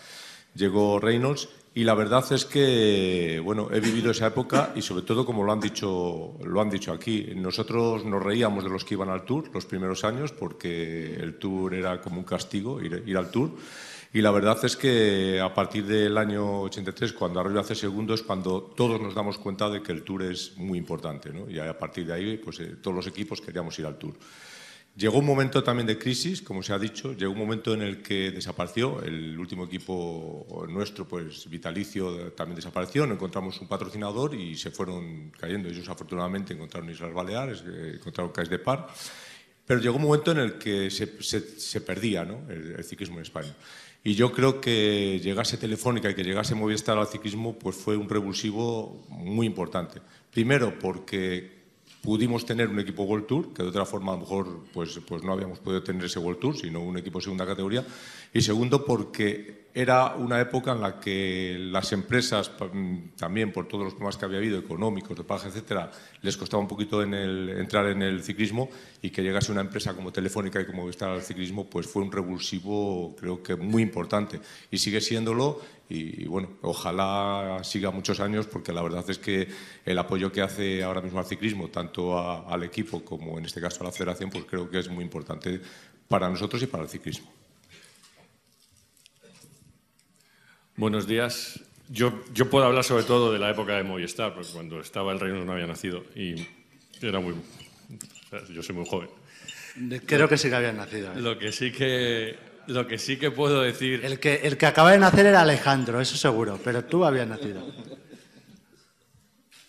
llegó 0.56 1.00
Reynolds 1.00 1.50
y 1.74 1.86
la 1.86 1.94
verdad 1.94 2.26
es 2.34 2.46
que 2.46 3.42
bueno, 3.44 3.70
he 3.72 3.80
vivido 3.80 4.12
esa 4.12 4.28
época 4.28 4.74
y 4.76 4.82
sobre 4.82 5.04
todo 5.04 5.26
como 5.26 5.44
lo 5.44 5.54
han 5.54 5.62
dicho 5.62 6.34
lo 6.44 6.60
han 6.60 6.70
dicho 6.70 6.92
aquí, 6.92 7.32
nosotros 7.36 8.04
nos 8.04 8.22
reíamos 8.22 8.64
de 8.64 8.70
los 8.70 8.84
que 8.84 8.96
iban 8.96 9.10
al 9.10 9.24
Tour 9.24 9.50
los 9.54 9.66
primeros 9.66 10.04
años 10.04 10.34
porque 10.34 11.16
el 11.16 11.40
Tour 11.40 11.74
era 11.74 12.02
como 12.02 12.20
un 12.20 12.26
castigo 12.26 12.82
ir, 12.82 13.04
ir 13.06 13.18
al 13.18 13.32
Tour. 13.32 13.52
Y 14.14 14.22
la 14.22 14.32
verdad 14.32 14.58
es 14.66 14.76
que 14.76 15.40
a 15.40 15.54
partir 15.54 15.86
del 15.86 16.18
año 16.18 16.64
83, 16.64 17.14
cuando 17.14 17.40
Arroyo 17.40 17.62
hace 17.62 17.76
segundo, 17.76 18.14
es 18.14 18.22
cuando 18.22 18.62
todos 18.62 19.00
nos 19.00 19.16
damos 19.16 19.38
cuenta 19.38 19.70
de 19.70 19.82
que 19.82 19.94
el 19.94 20.04
Tour 20.04 20.24
es 20.24 20.58
muy 20.58 20.78
importante. 20.78 21.32
¿no? 21.32 21.50
Y 21.50 21.60
a 21.60 21.78
partir 21.78 22.06
de 22.08 22.14
ahí, 22.14 22.38
pues 22.38 22.60
eh, 22.60 22.76
todos 22.82 22.94
los 22.94 23.08
equipos 23.08 23.40
queríamos 23.40 23.80
ir 23.80 23.86
al 23.86 23.98
Tour. 23.98 24.16
Llegó 24.96 25.20
un 25.20 25.26
momento 25.26 25.64
también 25.64 25.88
de 25.88 25.98
crisis, 25.98 26.42
como 26.42 26.62
se 26.62 26.74
ha 26.74 26.80
dicho, 26.80 27.14
llegó 27.14 27.32
un 27.32 27.40
momento 27.40 27.74
en 27.74 27.82
el 27.82 28.02
que 28.02 28.30
desapareció, 28.30 29.02
el 29.02 29.40
último 29.40 29.64
equipo 29.64 30.66
nuestro, 30.68 31.08
pues 31.08 31.50
Vitalicio, 31.50 32.34
también 32.34 32.58
desapareció, 32.58 33.08
no 33.08 33.14
encontramos 33.14 33.60
un 33.62 33.70
patrocinador 33.70 34.36
y 34.36 34.58
se 34.58 34.70
fueron 34.70 35.32
cayendo. 35.40 35.70
Ellos 35.70 35.88
afortunadamente 35.88 36.54
encontraron 36.54 36.90
Islas 36.90 37.14
Baleares, 37.14 37.64
eh, 37.66 37.94
encontraron 37.96 38.34
Cais 38.34 38.50
de 38.50 38.60
Par, 38.60 38.90
pero 39.66 39.80
llegó 39.80 39.96
un 39.96 40.02
momento 40.02 40.32
en 40.32 40.40
el 40.40 40.58
que 40.58 40.90
se, 40.92 41.08
se, 41.22 41.82
perdía 41.82 42.26
¿no? 42.26 42.42
el, 42.50 42.84
ciclismo 42.84 43.16
en 43.16 43.22
España. 43.22 43.56
Y 44.04 44.16
yo 44.16 44.34
creo 44.34 44.60
que 44.60 45.22
llegase 45.24 45.56
Telefónica 45.56 46.10
y 46.10 46.16
que 46.16 46.24
llegase 46.24 46.54
Movistar 46.54 46.98
al 46.98 47.08
ciclismo 47.08 47.58
pues 47.58 47.78
fue 47.78 47.96
un 47.96 48.10
revulsivo 48.10 49.06
muy 49.08 49.48
importante. 49.48 50.02
Primero 50.32 50.78
porque 50.78 51.61
pudimos 52.02 52.46
tener 52.46 52.68
un 52.68 52.80
equipo 52.80 53.04
World 53.04 53.28
Tour, 53.28 53.54
que 53.54 53.64
de 53.64 53.70
otra 53.70 53.86
forma 53.86 54.12
a 54.14 54.16
lo 54.16 54.22
mejor 54.22 54.66
pues, 54.74 55.00
pues 55.08 55.24
no 55.24 55.34
habíamos 55.34 55.60
podido 55.60 55.84
tener 55.84 56.06
ese 56.06 56.20
World 56.20 56.40
Tour, 56.40 56.58
sino 56.58 56.82
un 56.82 56.98
equipo 56.98 57.20
de 57.20 57.24
segunda 57.24 57.46
categoría. 57.46 57.86
Y 58.34 58.42
segundo 58.42 58.84
porque 58.86 59.61
era 59.74 60.16
una 60.16 60.40
época 60.42 60.74
en 60.74 60.82
la 60.82 61.00
que 61.00 61.58
las 61.58 61.94
empresas, 61.94 62.52
también 63.18 63.52
por 63.52 63.68
todos 63.68 63.86
los 63.86 63.94
problemas 63.94 64.18
que 64.18 64.26
había 64.26 64.40
habido, 64.40 64.60
económicos, 64.60 65.18
de 65.18 65.24
paja, 65.24 65.48
etcétera, 65.48 65.90
les 66.22 66.36
costaba 66.36 66.62
un 66.62 66.68
poquito 66.68 67.02
entrar 67.02 67.88
en 67.88 68.02
el 68.02 68.22
ciclismo 68.22 68.70
y 69.02 69.10
que 69.10 69.22
llegase 69.22 69.52
una 69.52 69.62
empresa 69.62 69.94
como 69.94 70.12
Telefónica 70.12 70.60
y 70.60 70.66
como 70.66 70.90
estar 70.90 71.10
al 71.10 71.22
ciclismo, 71.22 71.70
pues 71.70 71.88
fue 71.88 72.04
un 72.04 72.12
revulsivo, 72.12 73.16
creo 73.16 73.42
que 73.42 73.56
muy 73.56 73.82
importante. 73.82 74.42
Y 74.70 74.78
sigue 74.78 75.00
siéndolo 75.00 75.62
y, 75.88 76.26
bueno, 76.26 76.50
ojalá 76.62 77.60
siga 77.64 77.92
muchos 77.92 78.20
años 78.20 78.48
porque 78.48 78.74
la 78.74 78.82
verdad 78.82 79.10
es 79.10 79.20
que 79.20 79.48
el 79.86 79.98
apoyo 79.98 80.32
que 80.32 80.42
hace 80.42 80.84
ahora 80.84 81.02
mismo 81.02 81.20
al 81.20 81.26
ciclismo, 81.26 81.70
tanto 81.70 82.18
al 82.18 82.64
equipo 82.64 83.04
como 83.06 83.38
en 83.38 83.46
este 83.46 83.62
caso 83.62 83.82
a 83.82 83.86
la 83.86 83.92
federación, 83.92 84.30
pues 84.30 84.46
creo 84.46 84.70
que 84.70 84.80
es 84.80 84.90
muy 84.90 85.04
importante 85.04 85.62
para 86.08 86.30
nosotros 86.30 86.62
y 86.62 86.68
para 86.68 86.84
el 86.84 86.90
ciclismo. 86.90 87.41
Buenos 90.82 91.06
días. 91.06 91.60
Yo, 91.90 92.24
yo 92.34 92.50
puedo 92.50 92.66
hablar 92.66 92.84
sobre 92.84 93.04
todo 93.04 93.32
de 93.32 93.38
la 93.38 93.52
época 93.52 93.76
de 93.76 93.84
Movistar, 93.84 94.34
porque 94.34 94.50
cuando 94.52 94.80
estaba 94.80 95.14
el 95.14 95.20
reino 95.20 95.46
no 95.46 95.52
había 95.52 95.68
nacido 95.68 96.04
y 96.16 96.48
era 97.00 97.20
muy... 97.20 97.36
yo 98.52 98.64
soy 98.64 98.76
muy 98.76 98.88
joven. 98.88 99.08
Creo 100.08 100.28
que 100.28 100.40
sí 100.40 100.50
que 100.50 100.56
había 100.56 100.74
nacido. 100.74 101.14
¿eh? 101.14 101.22
Lo 101.22 101.38
que 101.38 101.52
sí 101.52 101.72
que, 101.72 102.36
lo 102.66 102.88
que 102.88 102.98
sí 102.98 103.18
que 103.18 103.30
puedo 103.30 103.62
decir... 103.62 104.04
El 104.04 104.20
que, 104.20 104.42
el 104.42 104.58
que 104.58 104.66
acaba 104.66 104.92
de 104.92 104.98
nacer 104.98 105.28
era 105.28 105.42
Alejandro, 105.42 106.02
eso 106.02 106.18
seguro, 106.18 106.60
pero 106.64 106.84
tú 106.84 107.06
habías 107.06 107.28
nacido. 107.28 107.64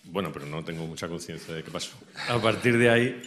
Bueno, 0.04 0.32
pero 0.32 0.46
no 0.46 0.64
tengo 0.64 0.86
mucha 0.86 1.08
conciencia 1.08 1.52
de 1.52 1.62
qué 1.62 1.70
pasó. 1.70 1.92
A 2.30 2.40
partir 2.40 2.78
de 2.78 2.88
ahí 2.88 3.22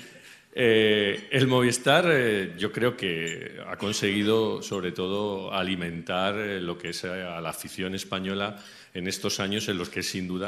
eh, 0.58 1.28
el 1.32 1.48
Movistar 1.48 2.06
eh, 2.08 2.54
yo 2.58 2.72
creo 2.72 2.96
que 2.96 3.60
ha 3.68 3.76
conseguido 3.76 4.62
sobre 4.62 4.94
todo 4.94 5.52
alimentar 5.54 6.38
eh, 6.38 6.62
lo 6.62 6.78
que 6.78 6.92
es 6.92 7.04
a 7.04 7.42
la 7.42 7.50
afición 7.50 7.94
española 7.94 8.64
en 8.94 9.10
estos 9.10 9.42
años 9.42 9.68
en 9.68 9.78
los 9.78 9.90
que 9.90 10.00
es 10.00 10.08
sin 10.08 10.30
duda 10.30 10.48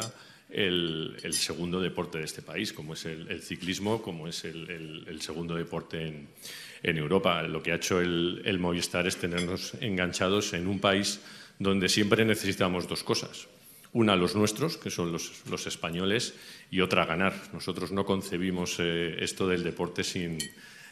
el, 0.49 1.17
segundo 1.31 1.81
deporte 1.81 2.19
de 2.19 2.23
este 2.23 2.41
país, 2.41 2.71
como 2.71 2.93
es 2.93 3.05
el, 3.05 3.41
ciclismo, 3.41 4.01
como 4.01 4.29
es 4.29 4.45
el, 4.45 5.19
segundo 5.19 5.55
deporte 5.55 6.07
en, 6.07 6.97
Europa. 6.97 7.43
Lo 7.43 7.61
que 7.61 7.73
ha 7.73 7.75
hecho 7.75 7.99
el 7.99 8.59
Movistar 8.59 9.07
es 9.07 9.17
tenernos 9.17 9.73
enganchados 9.81 10.53
en 10.53 10.67
un 10.67 10.79
país 10.79 11.19
donde 11.59 11.89
siempre 11.89 12.23
necesitamos 12.23 12.87
dos 12.87 13.03
cosas. 13.03 13.49
Una, 13.97 14.15
los 14.15 14.35
nuestros, 14.35 14.77
que 14.77 14.91
son 14.91 15.11
los, 15.11 15.65
españoles, 15.65 16.35
y 16.69 16.81
otra, 16.81 17.07
ganar. 17.07 17.33
Nosotros 17.51 17.91
no 17.91 18.05
concebimos 18.05 18.75
eh, 18.77 19.15
esto 19.21 19.47
del 19.47 19.63
deporte 19.63 20.03
sin, 20.03 20.37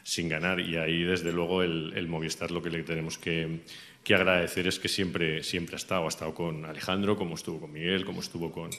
sin, 0.02 0.28
ganar 0.28 0.60
y 0.60 0.78
ahí, 0.78 1.04
desde 1.04 1.32
luego, 1.32 1.62
el, 1.62 2.08
Movistar 2.08 2.50
lo 2.50 2.64
que 2.64 2.72
le 2.72 2.82
tenemos 2.82 3.20
que, 3.20 3.62
agradecer 4.10 4.66
es 4.66 4.80
que 4.80 4.88
siempre, 4.88 5.44
siempre 5.44 5.76
ha 5.76 5.78
estado. 5.78 6.06
Ha 6.06 6.08
estado 6.08 6.34
con 6.34 6.66
Alejandro, 6.66 7.16
como 7.16 7.36
estuvo 7.36 7.60
con 7.60 7.74
Miguel, 7.74 8.06
como 8.06 8.22
estuvo 8.22 8.52
con, 8.52 8.72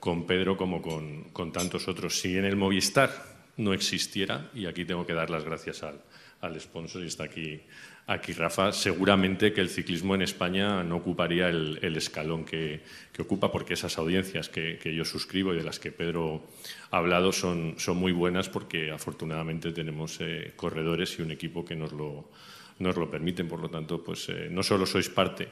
con 0.00 0.26
Pedro, 0.26 0.56
como 0.56 0.80
con, 0.80 1.24
con 1.24 1.52
tantos 1.52 1.86
otros. 1.86 2.18
Si 2.18 2.34
en 2.38 2.46
el 2.46 2.56
Movistar 2.56 3.10
no 3.58 3.74
existiera, 3.74 4.50
y 4.54 4.64
aquí 4.64 4.86
tengo 4.86 5.04
que 5.04 5.12
dar 5.12 5.28
las 5.28 5.44
gracias 5.44 5.82
al, 5.82 6.00
al 6.40 6.58
sponsor, 6.58 7.02
y 7.02 7.08
está 7.08 7.24
aquí 7.24 7.60
aquí 8.06 8.32
Rafa, 8.32 8.72
seguramente 8.72 9.52
que 9.52 9.60
el 9.60 9.68
ciclismo 9.68 10.14
en 10.14 10.22
España 10.22 10.84
no 10.84 10.96
ocuparía 10.96 11.48
el, 11.48 11.96
escalón 11.96 12.44
que, 12.44 12.82
ocupa, 13.18 13.50
porque 13.50 13.74
esas 13.74 13.98
audiencias 13.98 14.48
que, 14.48 14.78
yo 14.94 15.04
suscribo 15.04 15.52
y 15.52 15.56
de 15.56 15.64
las 15.64 15.78
que 15.78 15.90
Pedro 15.90 16.46
ha 16.90 16.98
hablado 16.98 17.32
son, 17.32 17.76
muy 17.94 18.12
buenas 18.12 18.48
porque 18.48 18.90
afortunadamente 18.90 19.72
tenemos 19.72 20.18
eh, 20.20 20.52
corredores 20.54 21.18
y 21.18 21.22
un 21.22 21.32
equipo 21.32 21.64
que 21.64 21.74
nos 21.74 21.92
lo, 21.92 22.30
nos 22.78 22.96
lo 22.96 23.10
permiten. 23.10 23.48
Por 23.48 23.60
lo 23.60 23.68
tanto, 23.68 24.02
pues 24.02 24.28
eh, 24.28 24.48
no 24.50 24.62
solo 24.62 24.86
sois 24.86 25.08
parte 25.08 25.48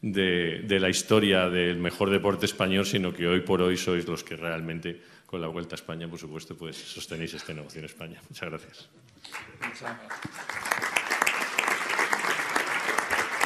de, 0.00 0.78
la 0.80 0.88
historia 0.88 1.48
del 1.48 1.76
mejor 1.76 2.10
deporte 2.10 2.46
español, 2.46 2.86
sino 2.86 3.12
que 3.12 3.28
hoy 3.28 3.40
por 3.40 3.60
hoy 3.60 3.76
sois 3.76 4.06
los 4.06 4.24
que 4.24 4.36
realmente, 4.36 5.00
con 5.26 5.40
la 5.40 5.48
Vuelta 5.48 5.74
a 5.74 5.78
España, 5.78 6.08
por 6.08 6.18
supuesto, 6.18 6.56
pues 6.56 6.76
sostenéis 6.76 7.34
este 7.34 7.54
negocio 7.54 7.80
en 7.80 7.84
España. 7.84 8.20
Muchas 8.28 8.48
gracias. 8.48 8.88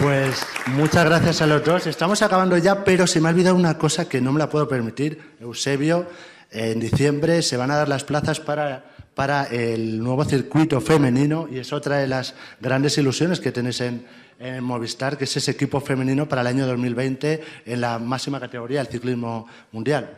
Pues 0.04 0.46
muchas 0.66 1.02
gracias 1.06 1.40
a 1.40 1.46
los 1.46 1.64
dos. 1.64 1.86
Estamos 1.86 2.20
acabando 2.20 2.58
ya, 2.58 2.84
pero 2.84 3.06
se 3.06 3.22
me 3.22 3.28
ha 3.28 3.32
olvidado 3.32 3.56
una 3.56 3.78
cosa 3.78 4.06
que 4.06 4.20
no 4.20 4.32
me 4.32 4.38
la 4.38 4.50
puedo 4.50 4.68
permitir. 4.68 5.18
Eusebio, 5.40 6.06
en 6.50 6.78
diciembre 6.78 7.40
se 7.40 7.56
van 7.56 7.70
a 7.70 7.76
dar 7.76 7.88
las 7.88 8.04
plazas 8.04 8.38
para, 8.38 8.84
para 9.14 9.44
el 9.44 9.98
nuevo 10.00 10.22
circuito 10.26 10.82
femenino 10.82 11.48
y 11.50 11.58
es 11.58 11.72
otra 11.72 11.96
de 11.96 12.06
las 12.06 12.34
grandes 12.60 12.98
ilusiones 12.98 13.40
que 13.40 13.50
tenéis 13.50 13.80
en, 13.80 14.06
en 14.38 14.62
Movistar, 14.62 15.16
que 15.16 15.24
es 15.24 15.34
ese 15.38 15.52
equipo 15.52 15.80
femenino 15.80 16.28
para 16.28 16.42
el 16.42 16.48
año 16.48 16.66
2020 16.66 17.42
en 17.64 17.80
la 17.80 17.98
máxima 17.98 18.38
categoría 18.38 18.80
del 18.80 18.92
ciclismo 18.92 19.48
mundial. 19.72 20.10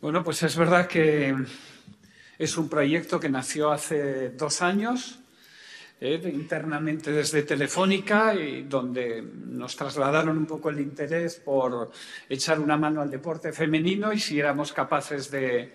Bueno, 0.00 0.22
pues 0.22 0.40
es 0.44 0.56
verdad 0.56 0.86
que 0.86 1.34
es 2.38 2.56
un 2.56 2.68
proyecto 2.68 3.18
que 3.18 3.28
nació 3.28 3.72
hace 3.72 4.30
dos 4.30 4.62
años 4.62 5.18
eh, 6.00 6.20
internamente 6.32 7.12
desde 7.12 7.44
Telefónica, 7.44 8.34
y 8.34 8.64
donde 8.64 9.22
nos 9.22 9.76
trasladaron 9.76 10.36
un 10.36 10.46
poco 10.46 10.70
el 10.70 10.80
interés 10.80 11.36
por 11.36 11.90
echar 12.28 12.58
una 12.58 12.76
mano 12.76 13.00
al 13.00 13.10
deporte 13.10 13.52
femenino 13.52 14.12
y 14.12 14.18
si 14.18 14.38
éramos 14.38 14.72
capaces 14.72 15.30
de, 15.30 15.72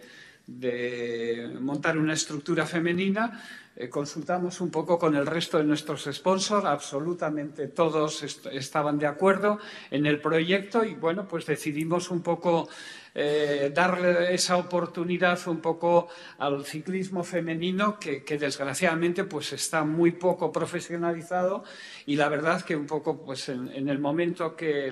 montar 1.60 1.98
una 1.98 2.14
estructura 2.14 2.66
femenina. 2.66 3.42
Eh, 3.76 3.88
consultamos 3.88 4.60
un 4.60 4.70
poco 4.70 5.00
con 5.00 5.16
el 5.16 5.26
resto 5.26 5.58
de 5.58 5.64
nuestros 5.64 6.10
sponsors, 6.12 6.66
absolutamente 6.66 7.68
todos 7.68 8.22
estaban 8.52 9.00
de 9.00 9.08
acuerdo 9.08 9.58
en 9.90 10.06
el 10.06 10.20
proyecto 10.20 10.84
y 10.84 10.96
bueno, 10.96 11.28
pues 11.28 11.46
decidimos 11.46 12.12
un 12.12 12.22
poco 12.22 12.68
eh, 13.16 13.72
darle 13.74 14.34
esa 14.34 14.58
oportunidad 14.58 15.40
un 15.48 15.60
poco 15.60 16.10
al 16.38 16.66
ciclismo 16.66 17.24
femenino 17.24 18.00
que, 18.00 18.24
desgraciadamente 18.40 19.24
pues 19.24 19.54
está 19.54 19.84
muy 19.84 20.12
poco 20.12 20.52
profesionalizado 20.52 21.64
y 22.06 22.16
la 22.16 22.30
verdad 22.30 22.62
que 22.62 22.76
un 22.76 22.86
poco 22.86 23.24
pues 23.24 23.50
en, 23.50 23.90
el 23.90 24.00
momento 24.00 24.56
que 24.56 24.92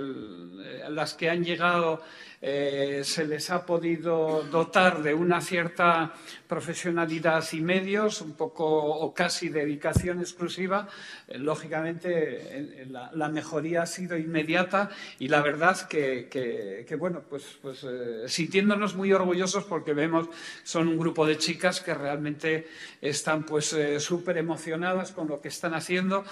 las 0.90 1.14
que 1.14 1.30
han 1.30 1.44
llegado 1.44 2.02
eh, 2.40 3.02
se 3.04 3.26
les 3.26 3.50
ha 3.50 3.66
podido 3.66 4.44
dotar 4.44 5.02
de 5.02 5.12
una 5.16 5.42
cierta 5.42 6.14
profesionalidad 6.48 7.44
y 7.52 7.62
medios, 7.62 8.22
un 8.22 8.34
poco 8.34 8.66
o 8.66 9.12
casi 9.12 9.50
dedicación 9.50 10.20
exclusiva, 10.20 10.88
eh, 11.28 11.40
lógicamente 11.40 12.86
la, 12.90 13.30
mejoría 13.30 13.82
ha 13.82 13.86
sido 13.88 14.16
inmediata 14.18 14.90
y 15.18 15.28
la 15.28 15.42
verdad 15.42 15.88
que, 15.88 16.96
bueno, 17.00 17.24
pues, 17.28 17.58
pues 17.60 17.84
eh, 17.84 18.17
sintiéndonos 18.26 18.96
muy 18.96 19.14
orgullosos 19.14 19.64
porque 19.66 19.94
vemos 19.94 20.30
son 20.64 20.88
un 20.88 20.98
grupo 20.98 21.26
de 21.26 21.38
chicas 21.38 21.82
que 21.82 21.94
realmente 21.94 22.68
están 23.02 23.46
pues 23.46 23.76
súper 24.00 24.38
emocionadas 24.38 25.12
con 25.12 25.28
lo 25.28 25.40
que 25.42 25.50
están 25.50 25.74
haciendo. 25.74 26.24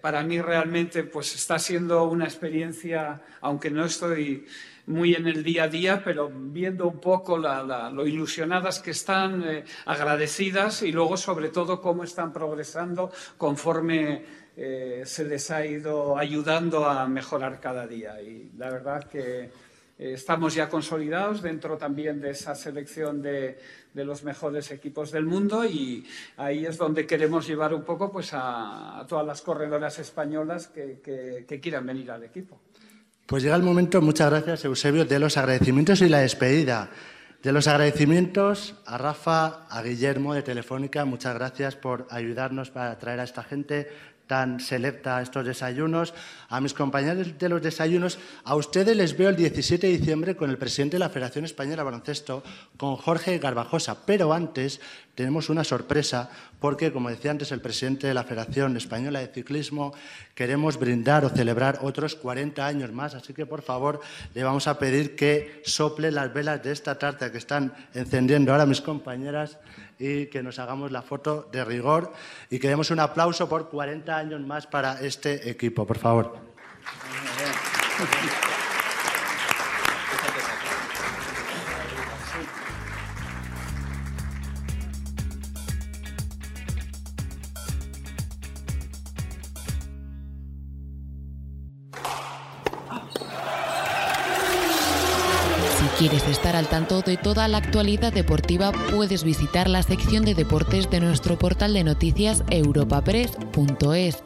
para 0.00 0.22
mí 0.22 0.40
realmente 0.40 1.04
pues 1.04 1.34
está 1.34 1.58
siendo 1.58 2.04
una 2.04 2.24
experiencia, 2.24 3.22
aunque 3.40 3.70
no 3.70 3.84
estoy 3.84 4.46
muy 4.90 5.14
en 5.14 5.26
el 5.26 5.42
día 5.42 5.64
a 5.64 5.68
día, 5.68 6.02
pero 6.04 6.30
viendo 6.32 6.88
un 6.88 7.00
poco 7.00 7.38
lo 7.38 8.06
ilusionadas 8.06 8.80
que 8.80 8.90
están, 8.90 9.42
eh, 9.44 9.64
agradecidas 9.86 10.82
y 10.82 10.92
luego 10.92 11.16
sobre 11.16 11.48
todo 11.48 11.80
cómo 11.80 12.04
están 12.04 12.32
progresando 12.32 13.10
conforme 13.38 14.24
eh, 14.56 15.02
se 15.06 15.24
les 15.24 15.50
ha 15.50 15.64
ido 15.64 16.18
ayudando 16.18 16.84
a 16.84 17.06
mejorar 17.06 17.60
cada 17.60 17.86
día. 17.86 18.20
Y 18.20 18.50
la 18.58 18.70
verdad 18.70 19.04
que 19.04 19.44
eh, 19.44 19.50
estamos 20.00 20.54
ya 20.54 20.68
consolidados 20.68 21.42
dentro 21.42 21.76
también 21.76 22.20
de 22.20 22.30
esa 22.30 22.54
selección 22.54 23.20
de, 23.20 23.58
los 23.94 24.24
mejores 24.24 24.70
equipos 24.70 25.10
del 25.12 25.26
mundo 25.26 25.64
y 25.64 26.06
ahí 26.36 26.64
es 26.64 26.78
donde 26.78 27.06
queremos 27.06 27.46
llevar 27.46 27.74
un 27.74 27.82
poco 27.82 28.10
pues, 28.10 28.30
a, 28.32 29.04
todas 29.08 29.26
las 29.26 29.42
corredoras 29.42 29.98
españolas 29.98 30.68
que 30.68 31.60
quieran 31.62 31.86
venir 31.86 32.10
al 32.10 32.24
equipo. 32.24 32.58
Pues 33.30 33.44
llega 33.44 33.54
el 33.54 33.62
momento, 33.62 34.00
muchas 34.00 34.28
gracias 34.28 34.64
Eusebio, 34.64 35.04
de 35.04 35.20
los 35.20 35.36
agradecimientos 35.36 36.00
y 36.00 36.08
la 36.08 36.18
despedida. 36.18 36.90
De 37.42 37.52
los 37.52 37.68
agradecimientos 37.68 38.74
a 38.84 38.98
Rafa, 38.98 39.66
a 39.70 39.82
Guillermo 39.82 40.34
de 40.34 40.42
Telefónica, 40.42 41.04
muchas 41.04 41.34
gracias 41.36 41.76
por 41.76 42.08
ayudarnos 42.10 42.70
para 42.70 42.98
traer 42.98 43.20
a 43.20 43.22
esta 43.22 43.44
gente 43.44 43.88
tan 44.30 44.60
selecta 44.60 45.18
estos 45.18 45.42
desayunos, 45.44 46.14
a 46.48 46.60
mis 46.60 46.70
compañeros 46.70 47.36
de 47.36 47.48
los 47.48 47.60
desayunos, 47.60 48.16
a 48.44 48.54
ustedes 48.54 48.94
les 48.94 49.18
veo 49.18 49.28
el 49.28 49.34
17 49.34 49.88
de 49.88 49.98
diciembre 49.98 50.36
con 50.36 50.50
el 50.50 50.56
presidente 50.56 50.94
de 50.94 51.00
la 51.00 51.10
Federación 51.10 51.44
Española 51.44 51.78
de 51.78 51.90
Baloncesto, 51.90 52.44
con 52.76 52.94
Jorge 52.94 53.40
Garbajosa, 53.40 54.06
pero 54.06 54.32
antes 54.32 54.80
tenemos 55.16 55.48
una 55.48 55.64
sorpresa 55.64 56.30
porque, 56.60 56.92
como 56.92 57.10
decía 57.10 57.32
antes 57.32 57.50
el 57.50 57.60
presidente 57.60 58.06
de 58.06 58.14
la 58.14 58.22
Federación 58.22 58.76
Española 58.76 59.18
de 59.18 59.34
Ciclismo, 59.34 59.92
queremos 60.36 60.78
brindar 60.78 61.24
o 61.24 61.30
celebrar 61.30 61.80
otros 61.82 62.14
40 62.14 62.64
años 62.64 62.92
más, 62.92 63.16
así 63.16 63.34
que 63.34 63.46
por 63.46 63.62
favor 63.62 64.00
le 64.32 64.44
vamos 64.44 64.68
a 64.68 64.78
pedir 64.78 65.16
que 65.16 65.60
sople 65.64 66.12
las 66.12 66.32
velas 66.32 66.62
de 66.62 66.70
esta 66.70 66.96
tarta 66.96 67.32
que 67.32 67.38
están 67.38 67.74
encendiendo 67.94 68.52
ahora 68.52 68.64
mis 68.64 68.80
compañeras 68.80 69.58
y 70.00 70.26
que 70.26 70.42
nos 70.42 70.58
hagamos 70.58 70.90
la 70.90 71.02
foto 71.02 71.48
de 71.52 71.64
rigor 71.64 72.12
y 72.48 72.58
que 72.58 72.68
demos 72.68 72.90
un 72.90 72.98
aplauso 73.00 73.48
por 73.48 73.68
40 73.68 74.16
años 74.16 74.40
más 74.40 74.66
para 74.66 75.00
este 75.00 75.48
equipo, 75.48 75.86
por 75.86 75.98
favor. 75.98 76.36
Quieres 96.00 96.26
estar 96.28 96.56
al 96.56 96.66
tanto 96.66 97.02
de 97.02 97.18
toda 97.18 97.46
la 97.46 97.58
actualidad 97.58 98.10
deportiva, 98.10 98.72
puedes 98.90 99.22
visitar 99.22 99.68
la 99.68 99.82
sección 99.82 100.24
de 100.24 100.34
deportes 100.34 100.88
de 100.88 100.98
nuestro 100.98 101.38
portal 101.38 101.74
de 101.74 101.84
noticias 101.84 102.42
europapress.es 102.48 104.22